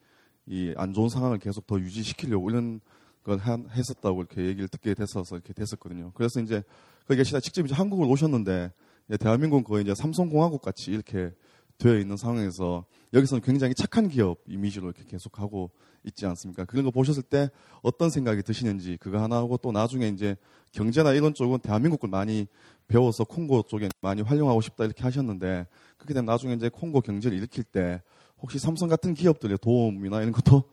[0.50, 2.80] 이 안 좋은 상황을 계속 더 유지시키려고 이런
[3.28, 6.12] 걸 한, 했었다고 이렇게 얘기를 듣게 됐어서 이렇게 됐었거든요.
[6.16, 6.64] 그래서 이제
[7.08, 8.72] 거기 계시다 직접 이제 한국을 오셨는데
[9.20, 11.32] 대한민국은 거의 이제 삼성공화국 같이 이렇게
[11.78, 15.70] 되어 있는 상황에서 여기서는 굉장히 착한 기업 이미지로 이렇게 계속 하고
[16.04, 16.66] 있지 않습니까?
[16.66, 17.50] 그런 거 보셨을 때
[17.82, 20.38] 어떤 생각이 드시는지 그거 하나 하고 또 나중에 이제
[20.72, 22.48] 경제나 이런 쪽은 대한민국 을 많이
[22.88, 25.68] 배워서 콩고 쪽에 많이 활용하고 싶다 이렇게 하셨는데
[25.98, 28.02] 그렇게 되면 나중에 이제 콩고 경제를 일으킬 때
[28.42, 30.64] 혹시 삼성 같은 기업들의 도움이나 이런 것도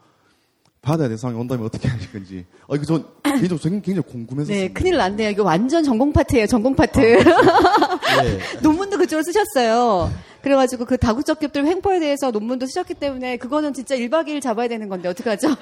[0.85, 2.45] 받아야 될 상황이 온다면 어떻게 하실 건지.
[2.69, 4.53] 어, 이거 저 개인적으로 굉장히 궁금해서.
[4.53, 5.31] 네, 큰일 났네요.
[5.31, 7.01] 이거 완전 전공 파트예요, 전공 파트.
[7.01, 8.39] 아, 네.
[8.63, 10.13] 논문도 그쪽으로 쓰셨어요.
[10.43, 14.91] 그래가지고 그 다국적 기업들 횡포에 대해서 논문도 쓰셨기 때문에 그거는 진짜 1박 2일 잡아야 되는
[14.91, 15.49] 건데 어떡하죠?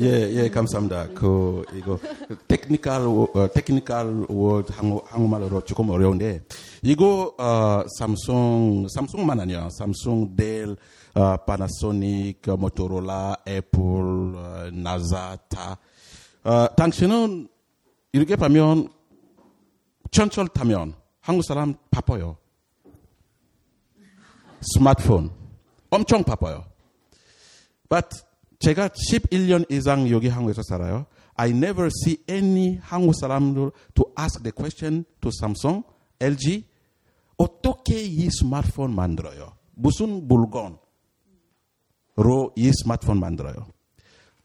[0.00, 1.08] 예, 예, 예, 감사합니다.
[1.14, 1.98] 그, 이거,
[2.48, 6.42] technical, 어, technical word 한국, 한국말로 조금 어려운데,
[6.82, 9.68] 이거, 어, 삼성, 삼성만 아니야.
[9.70, 10.76] 삼성, 델,
[11.16, 13.80] 어, 파나소닉, 모토로라, 애플,
[14.36, 15.78] 어, 나사, 다.
[16.44, 17.48] 어, 당신은
[18.12, 18.90] 이렇게 보면,
[20.10, 22.36] 전철 타면 한국 사람 바빠요.
[24.60, 25.30] 스마트폰.
[25.88, 26.66] 엄청 바빠요.
[27.88, 28.08] But
[28.58, 31.06] 제가 11년 이상 여기 한국에서 살아요.
[31.34, 35.82] I never see any 한국 사람들 to ask the question to Samsung,
[36.20, 36.66] LG.
[37.38, 39.56] 어떻게 이 스마트폰 만들어요?
[39.74, 40.76] 무슨 물건으
[42.16, 43.54] 로 이 스마트폰 만들어요?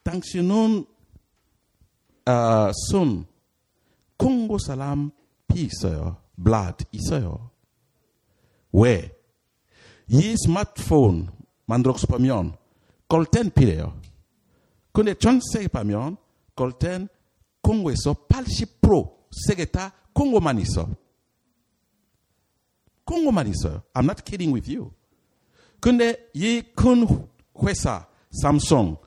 [0.03, 0.85] 당신은
[2.25, 3.25] 어, 손
[4.17, 5.11] 콩고 사람
[5.47, 6.17] 피 있어요.
[6.43, 7.49] blood 있어요.
[8.71, 9.15] 왜?
[10.07, 11.29] 이 스마트폰
[11.65, 12.55] 만들고 싶으면
[13.07, 13.99] 콜텐 필요해요.
[14.93, 16.17] 근데 전 세계 보면
[16.55, 17.07] 콜텐
[17.61, 19.13] 콩고에서 80%
[19.47, 20.89] 세계 다 콩고만 있어.
[23.05, 23.81] 콩고만 있어요.
[23.93, 24.91] I'm not kidding with you.
[25.79, 27.07] 근데 이 큰
[27.63, 28.97] 회사, 삼성,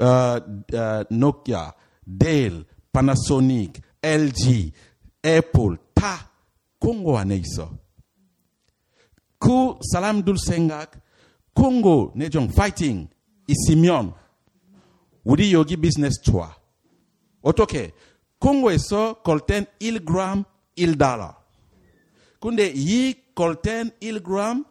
[0.00, 1.72] 어, 어, 노키아,
[2.18, 4.72] 데일, 파나소닉, LG,
[5.24, 6.30] 애플 다
[6.78, 7.70] 콩고 안에 있어.
[9.38, 10.92] 그 사람들 생각,
[11.54, 13.08] 콩고 내종 파이팅
[13.48, 14.14] 있으면
[15.24, 16.56] 우리 여기 비즈니스 좋아.
[17.42, 17.92] 어떻게?
[18.38, 20.44] 콩고에서 콜텐 1g
[20.76, 21.36] 1달러.
[22.40, 24.64] 근데 이 콜텐 1g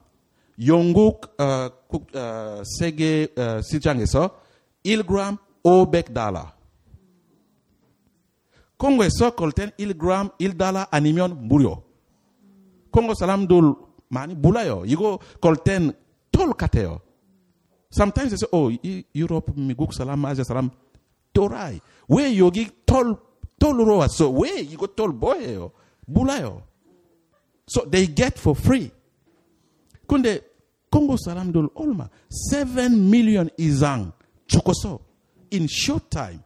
[0.66, 4.40] 영국 어, 국, 어, 세계 어, 시장에서
[4.84, 6.52] 1g 500달러.
[8.78, 11.84] 콩고에서 콜텐 1g 1달러 아니면 무료.
[12.92, 13.76] 콩고 사람들
[14.10, 14.84] 많이 몰라요.
[14.86, 15.92] 이거 콜텐
[16.32, 17.02] 톨 같아요.
[17.94, 20.70] Sometimes they say, oh, 이 유럽, 미국 사람, 아시아 사람,
[21.34, 21.80] 또라이.
[22.10, 23.16] 왜 여기 톨,
[23.60, 24.30] 톨로 왔어?
[24.30, 25.72] 왜 이거 톨 뭐예요?
[26.06, 26.64] 몰라요.
[27.70, 28.92] So they get for free.
[30.07, 30.41] 근데
[30.91, 32.09] 콩고 사람들 얼마?
[32.51, 34.13] 7 million 이상
[34.47, 34.99] 죽었어.
[35.53, 36.41] In short time.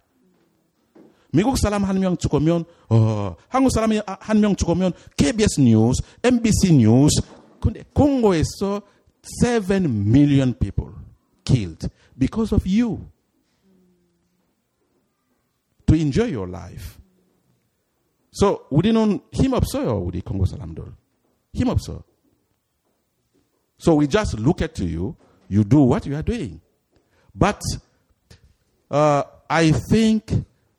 [1.32, 7.20] 미국 사람 한 명 죽으면, 어, 한국 사람이 한 명 죽으면 KBS 뉴스, MBC 뉴스.
[7.60, 8.82] 근데 콩고에서
[9.42, 10.92] 7 million people.
[11.44, 13.00] killed because of you.
[15.86, 16.98] To enjoy your life.
[18.32, 19.98] So 우리는 힘 없어요.
[19.98, 20.84] 우리 콩고 사람들.
[21.54, 22.02] 힘 없어.
[23.80, 25.16] So we just look at you.
[25.48, 26.60] You do what you are doing.
[27.34, 27.60] But
[28.90, 30.32] uh, I think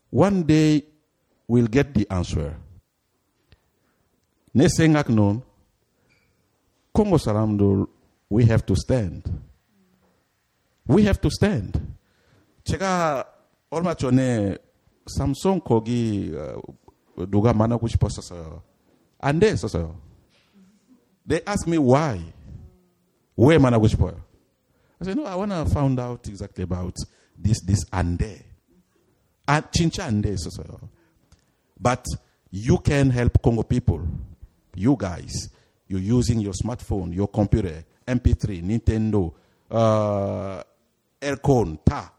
[0.09, 0.83] one day
[1.47, 2.55] we'll get the answer.
[4.53, 5.41] 내 생각은
[6.93, 7.85] 콩고 사람들
[8.31, 9.31] we have to stand.
[10.89, 11.79] We have to stand.
[12.63, 13.25] 제가
[13.69, 14.57] 얼마 전에
[15.05, 16.33] 삼성 거기
[17.29, 18.63] 누가 만나고 싶었었어요.
[19.19, 19.99] 안 됐었어요.
[21.27, 22.33] They asked me why.
[23.46, 24.22] 왜 만나고 싶어요?
[25.00, 26.94] I said, no, I want to find out exactly about
[27.36, 28.44] this, this 안 돼.
[29.46, 30.88] 아, 진짜 안돼 있었어요.
[31.80, 32.04] But
[32.52, 34.06] you can help Congo people.
[34.76, 35.50] You guys,
[35.88, 39.32] you're using your smartphone, your computer, MP3, Nintendo,
[39.70, 40.62] uh,
[41.20, 42.14] 에어컨 다.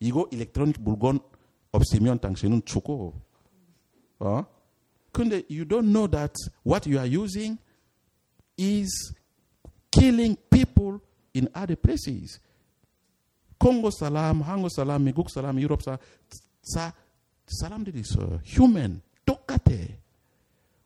[0.00, 1.20] 이거 일렉트로닉 물건
[1.72, 3.12] 없으면 당신은 죽어.
[4.20, 4.44] 어?
[5.12, 6.34] 근데 you don't know that
[6.64, 7.58] what you are using
[8.58, 9.14] is
[9.98, 11.00] killing people
[11.34, 12.40] in other places.
[13.58, 15.98] 콩고 사람, 한국 사람, 미국 사람, 유럽 사람,
[16.62, 16.92] 사,
[17.46, 18.40] 사람들이 있어요.
[18.44, 19.74] human, 똑같아.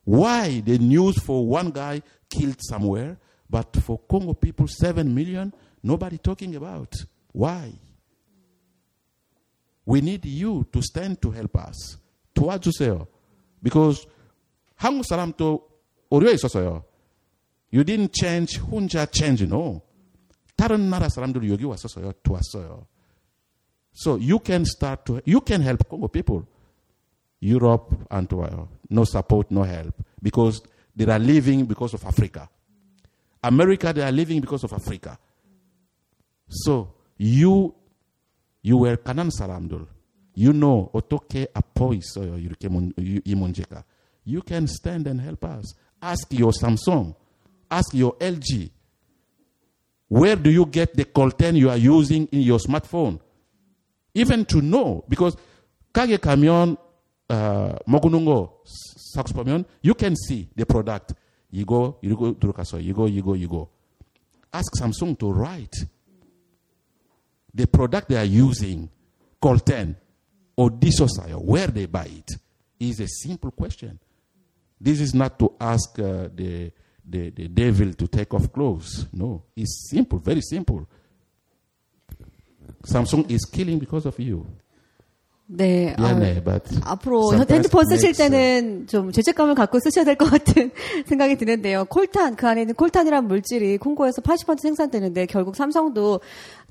[0.05, 3.19] Why the news for one guy killed somewhere,
[3.49, 5.53] but for Congo people, seven million,
[5.83, 6.91] nobody talking about?
[7.33, 7.73] Why?
[9.85, 11.99] We need you to stand to help us.
[12.35, 13.07] 도와주세요.
[13.63, 14.07] Because
[14.77, 15.69] 한국 사람도
[16.11, 16.85] 오류에 있었어요.
[17.72, 19.82] You didn't change, 혼자 change, no.
[20.56, 22.14] 다른 나라 사람들이 여기 왔었어요.
[22.24, 22.88] 도왔어요.
[23.94, 26.46] So you can start to, you can help Congo people.
[27.42, 28.70] Europe 안 도와요.
[28.90, 29.94] No support, no help.
[30.22, 30.62] Because
[30.96, 32.50] they are living because of Africa.
[33.44, 35.18] America, they are living because of Africa.
[36.50, 37.76] So you,
[38.64, 39.86] you were 가난 사람들.
[40.36, 42.38] You know 어떻게 아파 있어요.
[42.38, 43.84] 이렇게 문, 이 문제가.
[44.26, 45.76] You can stand and help us.
[46.02, 47.16] Ask your Samsung.
[47.73, 48.71] Ask your LG.
[50.09, 53.19] Where do you get the content you are using in your smartphone?
[54.15, 55.35] Even to know, because
[55.95, 56.77] Kage Kamion,
[57.31, 58.51] uh, Mogunungo,
[59.17, 61.15] Saxpomion, you can see the product.
[61.51, 63.71] You go, you go, Drukaso, you go, you go, you go.
[64.53, 65.75] Ask Samsung to write
[67.55, 68.91] the product they are using,
[69.41, 69.97] content,
[70.57, 72.33] or dissocio, where they buy it,
[72.79, 73.99] is a simple question.
[74.79, 76.71] This is not to ask uh, the
[77.05, 79.07] the, the devil to take off clothes.
[79.13, 80.89] No, it's simple, very simple.
[82.83, 84.47] Samsung is killing because of you.
[85.47, 85.95] 네.
[85.99, 86.03] 아,
[86.85, 90.71] 앞으로 핸드폰 쓰실 때는 좀 죄책감을 갖고 쓰셔야 될 것 같은
[91.07, 91.85] 생각이 드는데요.
[91.87, 96.21] 콜탄, 그 안에 있는 콜탄이라는 물질이 콩고에서 80% 생산되는데 결국 삼성도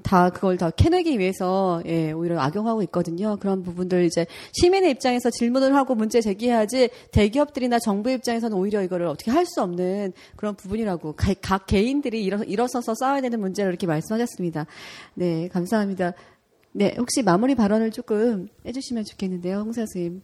[0.02, 3.38] 다 그걸 다 캐내기 위해서 예, 오히려 악용하고 있거든요.
[3.40, 9.30] 그런 부분들 이제 시민의 입장에서 질문을 하고 문제 제기해야지 대기업들이나 정부 입장에서는 오히려 이거를 어떻게
[9.30, 14.66] 할 수 없는 그런 부분이라고 가- 각 개인들이 일어, 일어서서 싸워야 되는 문제를 이렇게 말씀하셨습니다.
[15.16, 16.14] 네, 감사합니다.
[16.74, 20.22] 네, 혹시 마무리 발언을 조금 해주시면 좋겠는데요, 홍사 선생님.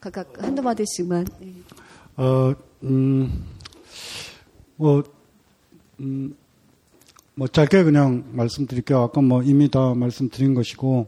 [0.00, 1.26] 각각 한두 마디씩만.
[1.40, 1.54] 네.
[2.16, 3.44] 어, 음,
[4.76, 5.02] 뭐,
[6.00, 6.36] 음,
[7.34, 9.00] 뭐 짧게 그냥 말씀드릴게요.
[9.00, 11.06] 아까 뭐 이미 다 말씀드린 것이고,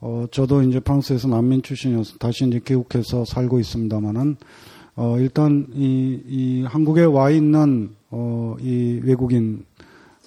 [0.00, 4.36] 어, 저도 이제 프랑스에서 난민 출신이어서 다시 이제 귀국해서 살고 있습니다만은,
[4.94, 9.66] 어, 일단 이, 이 한국에 와 있는, 어, 이 외국인,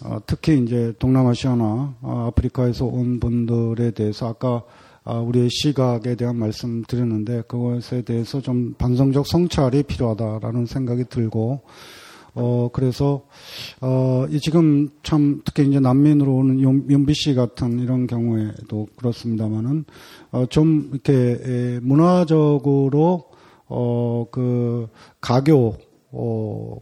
[0.03, 4.63] 어, 특히 이제 동남아시아나 어, 아프리카에서 온 분들에 대해서 아까
[5.03, 11.61] 아, 우리의 시각에 대한 말씀 드렸는데 그것에 대해서 좀 반성적 성찰이 필요하다라는 생각이 들고
[12.35, 13.23] 어 그래서
[13.81, 19.85] 어이 지금 참 특히 이제 난민으로 오는 연- 연비 씨 같은 이런 경우에도 그렇습니다만은
[20.31, 23.25] 어좀 이렇게 에, 문화적으로
[23.67, 24.89] 어그
[25.21, 25.77] 가교 어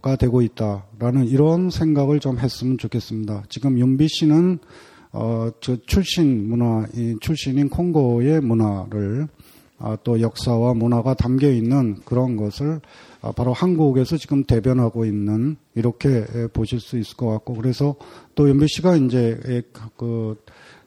[0.01, 3.43] 가 되고 있다라는 이런 생각을 좀 했으면 좋겠습니다.
[3.49, 4.59] 지금 윤비 씨는
[5.11, 9.27] 어, 저 출신 문화, 이 출신인 콩고의 문화를
[9.79, 12.81] 아, 또 역사와 문화가 담겨 있는 그런 것을
[13.21, 17.95] 아, 바로 한국에서 지금 대변하고 있는 이렇게 에, 보실 수 있을 것 같고 그래서
[18.33, 19.61] 또 윤비 씨가 이제 에,
[19.95, 20.35] 그,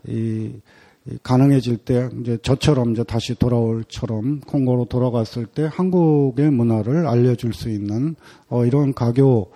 [0.09, 0.53] 이, 이
[1.23, 8.15] 가능해질 때 이제 저처럼 이제 다시 돌아올처럼 콩고로 돌아갔을 때 한국의 문화를 알려줄 수 있는
[8.49, 9.51] 어, 이런 가교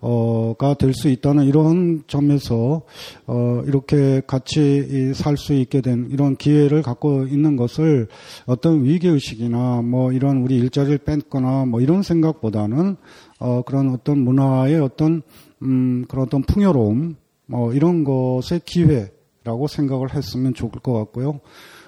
[0.00, 2.82] 어가 될 수 있다는 이런 점에서
[3.26, 8.08] 어 이렇게 같이 살 수 있게 된 이런 기회를 갖고 있는 것을
[8.46, 12.96] 어떤 위기 의식이나 뭐 이런 우리 일자리를 뺏거나 뭐 이런 생각보다는
[13.38, 15.22] 어 그런 어떤 문화의 어떤
[15.62, 17.16] 음 그런 어떤 풍요로움
[17.46, 19.10] 뭐 이런 것의 기회
[19.44, 21.40] 라고 생각을 했으면 좋을 것 같고요.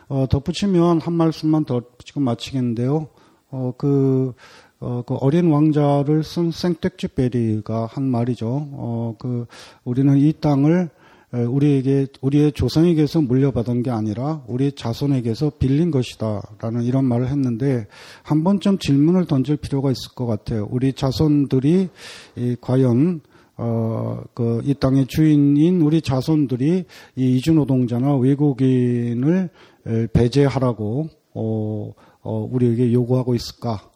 [0.08, 3.08] 어 덧붙이면 한 말씀만 더 지금 마치겠는데요.
[3.50, 4.34] 어 그
[4.82, 8.48] 어, 그 어린 왕자를 쓴 생텍쥐베리가 한 말이죠.
[8.72, 9.46] 어, 그,
[9.84, 10.90] 우리는 이 땅을
[11.34, 16.42] 에, 우리에게, 우리의 조상에게서 물려받은 게 아니라 우리 자손에게서 빌린 것이다.
[16.60, 17.86] 라는 이런 말을 했는데
[18.24, 20.66] 한 번쯤 질문을 던질 필요가 있을 것 같아요.
[20.68, 21.88] 우리 자손들이
[22.34, 23.20] 이, 과연
[23.64, 26.84] 어, 그, 이 땅의 주인인 우리 자손들이
[27.14, 29.50] 이 이주노동자나 외국인을
[29.86, 33.88] 에, 배제하라고, 어, 어, 우리에게 요구하고 있을까?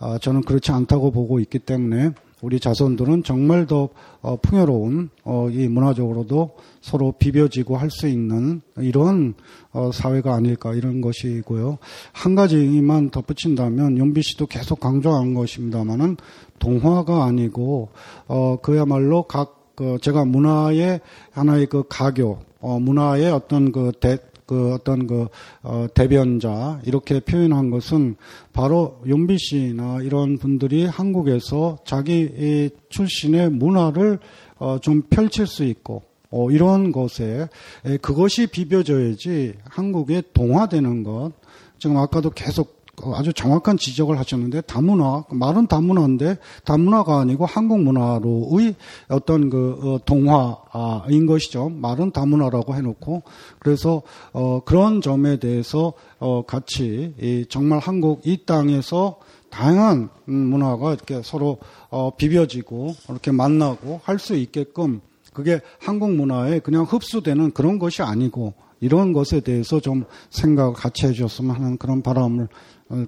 [0.00, 2.10] 아, 저는 그렇지 않다고 보고 있기 때문에
[2.42, 3.88] 우리 자손들은 정말 더
[4.20, 6.50] 어, 풍요로운 어, 이 문화적으로도
[6.80, 9.34] 서로 비벼지고 할 수 있는 이런
[9.70, 11.78] 어, 사회가 아닐까 이런 것이고요.
[12.12, 16.16] 한 가지만 덧붙인다면 윤비 씨도 계속 강조한 것입니다만은
[16.58, 17.90] 동화가 아니고
[18.26, 21.00] 어, 그야말로 각그 제가 문화의
[21.32, 24.18] 하나의 그 가교, 어, 문화의 어떤 그 대,
[24.52, 25.28] 그 어떤 그
[25.62, 28.16] 어, 대변자 이렇게 표현한 것은
[28.52, 34.18] 바로 윤비 씨나 이런 분들이 한국에서 자기 출신의 문화를
[34.58, 37.48] 어, 좀 펼칠 수 있고 어, 이런 것에
[37.86, 41.32] 에, 그것이 비벼져야지 한국의 동화되는 것.
[41.78, 42.81] 지금 아까도 계속 어,
[43.14, 48.74] 아주 정확한 지적을 하셨는데 다문화 말은 다문화인데 다문화가 아니고 한국 문화로의
[49.08, 51.68] 어떤 그 어, 동화인 것이죠.
[51.68, 53.22] 말은 다문화라고 해놓고
[53.58, 54.02] 그래서
[54.32, 59.18] 어 그런 점에 대해서 어 같이 정말 한국 이 땅에서
[59.50, 61.58] 다양한 음, 문화가 이렇게 서로
[61.90, 65.00] 어 비벼지고 이렇게 만나고 할 수 있게끔
[65.32, 71.54] 그게 한국 문화에 그냥 흡수되는 그런 것이 아니고 이런 것에 대해서 좀 생각을 같이 해주셨으면
[71.54, 72.48] 하는 그런 바람을 어,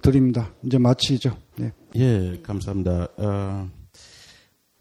[0.01, 0.51] 드립니다.
[0.63, 1.37] 이제 마치죠.
[1.57, 1.71] 네.
[1.97, 3.09] 예, 감사합니다.
[3.19, 3.71] 어,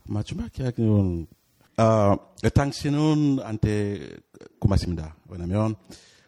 [0.05, 1.27] 마지막 이야기는
[1.77, 2.15] 어,
[2.53, 4.15] 당신은 한테
[4.59, 5.15] 고맙습니다.
[5.27, 5.75] 왜냐면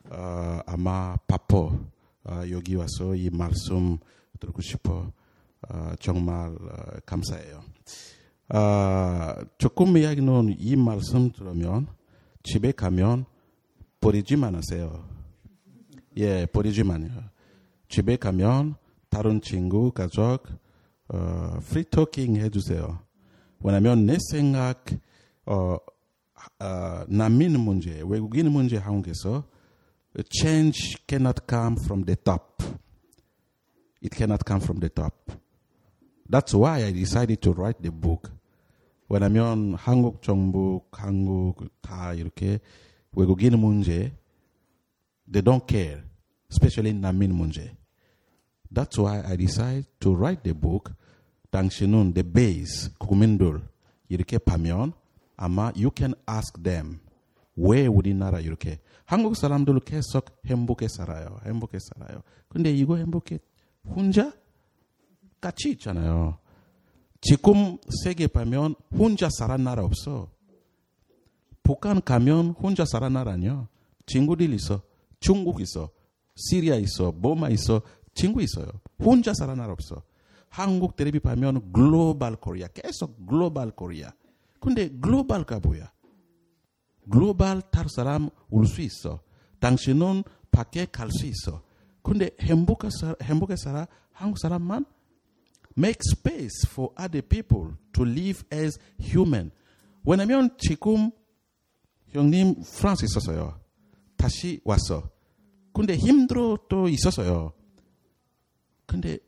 [0.09, 3.97] 어, 아마 바빠 어, 여기 와서 이 말씀
[4.41, 5.09] 들고 싶어
[5.69, 7.63] 어, 정말 어, 감사해요.
[8.49, 11.87] 어, 조금 이야기는 이 말씀 들으면
[12.43, 13.25] 집에 가면
[14.01, 15.07] 버리지 마세요.
[16.17, 17.09] 예, 버리지 마요.
[17.94, 18.76] 집에 가면
[19.08, 20.44] 다른 친구, 가족,
[21.08, 23.00] 어, 프리토킹 해주세요.
[23.60, 24.84] 왜냐면 내 생각,
[25.46, 25.76] 어,
[26.60, 29.44] 어, 난민 문제, 외국인 문제 한국에서
[30.30, 32.64] change cannot come from the top.
[34.02, 35.32] It cannot come from the top.
[36.28, 38.32] That's why I decided to write the book.
[39.08, 42.60] 왜냐면 한국 정부, 한국 다 이렇게
[43.12, 44.12] 외국인 문제,
[45.30, 46.02] they don't care.
[46.50, 47.76] especially 난민 문제.
[48.73, 50.93] That's why I decided to write the book.
[51.51, 53.61] 당신은 the base 국민들
[54.09, 54.93] 이렇게 보면
[55.37, 56.99] 아마 you can ask them
[57.55, 61.39] 왜 우리나라 이렇게 한국 사람들 계속 행복해 살아요.
[61.45, 62.21] 행복해 살아요.
[62.49, 63.39] 근데 이거 행복해
[63.87, 64.33] 혼자
[65.39, 66.37] 같이 있잖아요.
[67.21, 70.29] 지금 세계 보면 혼자 살아 나라 없어.
[71.63, 73.67] 북한 가면 혼자 살아 나라 아니야.
[74.05, 74.81] 친구들 있어.
[75.19, 75.89] 중국 있어.
[76.35, 77.81] 시리아 있어, 뭐마 있어,
[78.15, 78.65] 친구 있어요.
[78.99, 80.01] 혼자 살아날 없어.
[80.49, 84.11] 한국 텔레비 보면 글로벌 코리아, 계속 글로벌 코리아.
[84.59, 85.91] 근데 글로벌가 뭐야?
[87.11, 89.19] 글로벌 탈 사람 올 수 있어.
[89.59, 91.61] 당신은 밖에 갈 수 있어.
[92.01, 92.89] 근데 행복해
[93.57, 94.85] 살아, 한국 사람만
[95.77, 99.51] make space for other people to live as human.
[100.05, 101.11] 왜냐면 지금
[102.09, 103.59] 형님 프랑스 있었어요.
[104.15, 105.09] 다시 왔어.
[105.73, 107.51] 근데 힘들어 또 있었어요.
[108.95, 109.19] 근데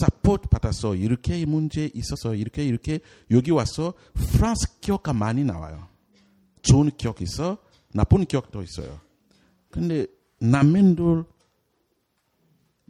[0.00, 0.94] 사포트 받았어.
[0.94, 3.00] 이렇게 문제 있어서 이렇게 이렇게
[3.32, 5.88] 여기 와서 프랑스 기억가 많이 나와요.
[6.62, 7.58] 좋은 기억 있어,
[7.92, 9.00] 나쁜 기억도 있어요.
[9.70, 10.06] 근데
[10.38, 11.24] 남민들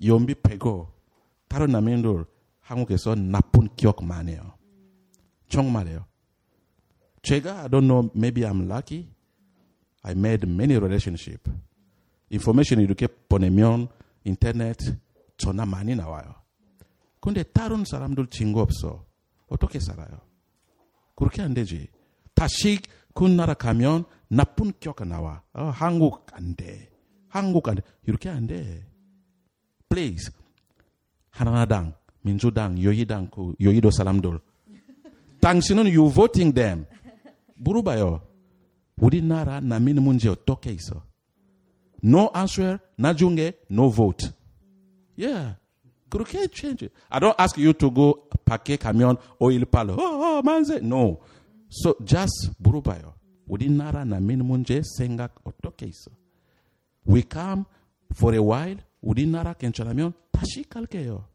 [0.04, 0.88] 연비 빼고
[1.48, 2.26] 다른 남민들
[2.60, 4.52] 한국에서 나쁜 기억 많아요.
[5.48, 6.04] 정말이에요.
[7.22, 9.08] 제가 I don't know, maybe I'm lucky.
[10.02, 11.50] I made many relationship.
[12.28, 13.88] 인포메이션 이렇게 보내면
[14.24, 14.76] 인터넷
[15.36, 16.34] 전화 많이 나와요.
[17.20, 19.04] 근데 다른 사람들 친구 없어.
[19.46, 20.08] 어떻게 살아요?
[21.14, 21.88] 그렇게 안 되지.
[22.34, 22.80] 다시
[23.14, 25.42] 그 나라 가면 나쁜 기억가 나와.
[25.52, 26.90] 어, 한국 안 돼.
[27.28, 27.82] 한국 안 돼.
[28.06, 28.86] 이렇게 안 돼.
[29.88, 30.32] Please.
[31.30, 34.38] 하나당, 민주당, 여의당, 그 여의도 사람들.
[35.40, 36.86] 당신은 you voting them.
[37.56, 38.26] 물어봐요.
[38.96, 41.04] 우리나라 난민 문제 어떻게 있어?
[42.04, 44.30] No answer, 나중에 no vote.
[45.16, 45.56] Yeah.
[46.08, 46.88] 그렇게 change.
[47.08, 49.94] I don't ask you to go 밖에 가면 오일 팔러.
[49.94, 50.76] 어, 어, 만세.
[50.76, 51.20] No.
[51.70, 53.14] So just 물어봐요.
[53.46, 56.10] 우리나라 난민 문제 생각 어떻게 있어?
[57.08, 57.64] We come
[58.14, 58.82] for a while.
[59.00, 61.26] 우리나라 괜찮으면 다시 갈게요.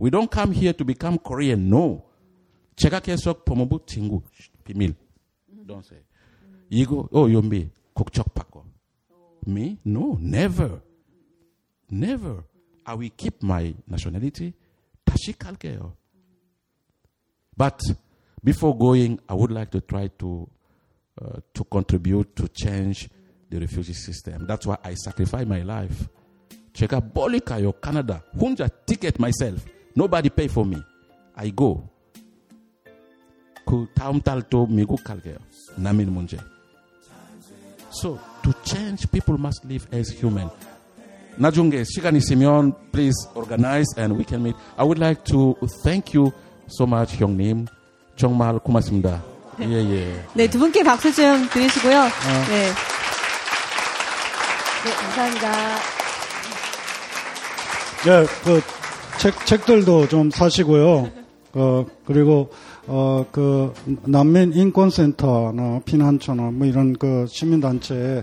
[0.00, 1.66] We don't come here to become Korean.
[1.66, 2.04] No.
[2.76, 4.22] 제가 계속 법무부 친구
[4.64, 4.94] 비밀.
[5.66, 6.02] Don't say.
[6.70, 8.64] 이거 어 연비 국적 바꿔.
[9.46, 9.78] Me?
[9.86, 10.80] No, never.
[11.90, 12.42] Never.
[12.86, 14.54] I will keep my nationality.
[15.04, 15.92] 다시 갈게요.
[17.56, 17.80] But
[18.44, 20.48] before going, I would like to try to
[21.20, 23.08] uh, to contribute to change
[23.50, 24.46] the refugee system.
[24.46, 26.08] That's why I sacrifice my life.
[26.74, 28.22] 제가 멀리 가요, 캐나다.
[28.38, 29.64] 혼자 ticket myself.
[29.96, 30.76] Nobody pay for me.
[31.34, 31.88] I go.
[33.64, 35.38] 그 다음 달또 미국 갈게요.
[35.76, 36.38] 난민 문제.
[37.90, 40.50] So to change, people must live as human.
[41.36, 44.56] 나중에 시간 있으면 please organize and we can meet.
[44.76, 46.32] I would like to thank you
[46.68, 47.66] so much 형님.
[48.16, 49.22] 정말 고맙습니다.
[49.60, 50.24] 예 예.
[50.34, 52.02] 네, 두 분께 박수 좀 드리시고요.
[52.02, 52.72] 네.
[54.84, 55.52] 네, 감사합니다.
[58.04, 58.60] 네, 그
[59.18, 61.10] 책, 책들도 좀 사시고요.
[61.54, 62.50] 어, 그리고,
[62.86, 63.72] 어, 그,
[64.04, 68.22] 난민 인권센터나 피난처나 뭐 이런 그 시민단체에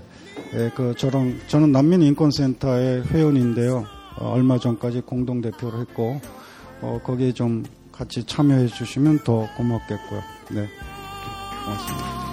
[0.55, 3.85] 예, 그 저랑, 저는 난민 인권센터의 회원인데요.
[4.17, 6.21] 어, 얼마 전까지 공동 대표를 했고,
[6.81, 10.21] 어, 거기에 좀 같이 참여해 주시면 더 고맙겠고요.
[10.51, 10.67] 네.
[11.65, 12.32] 고맙습니다.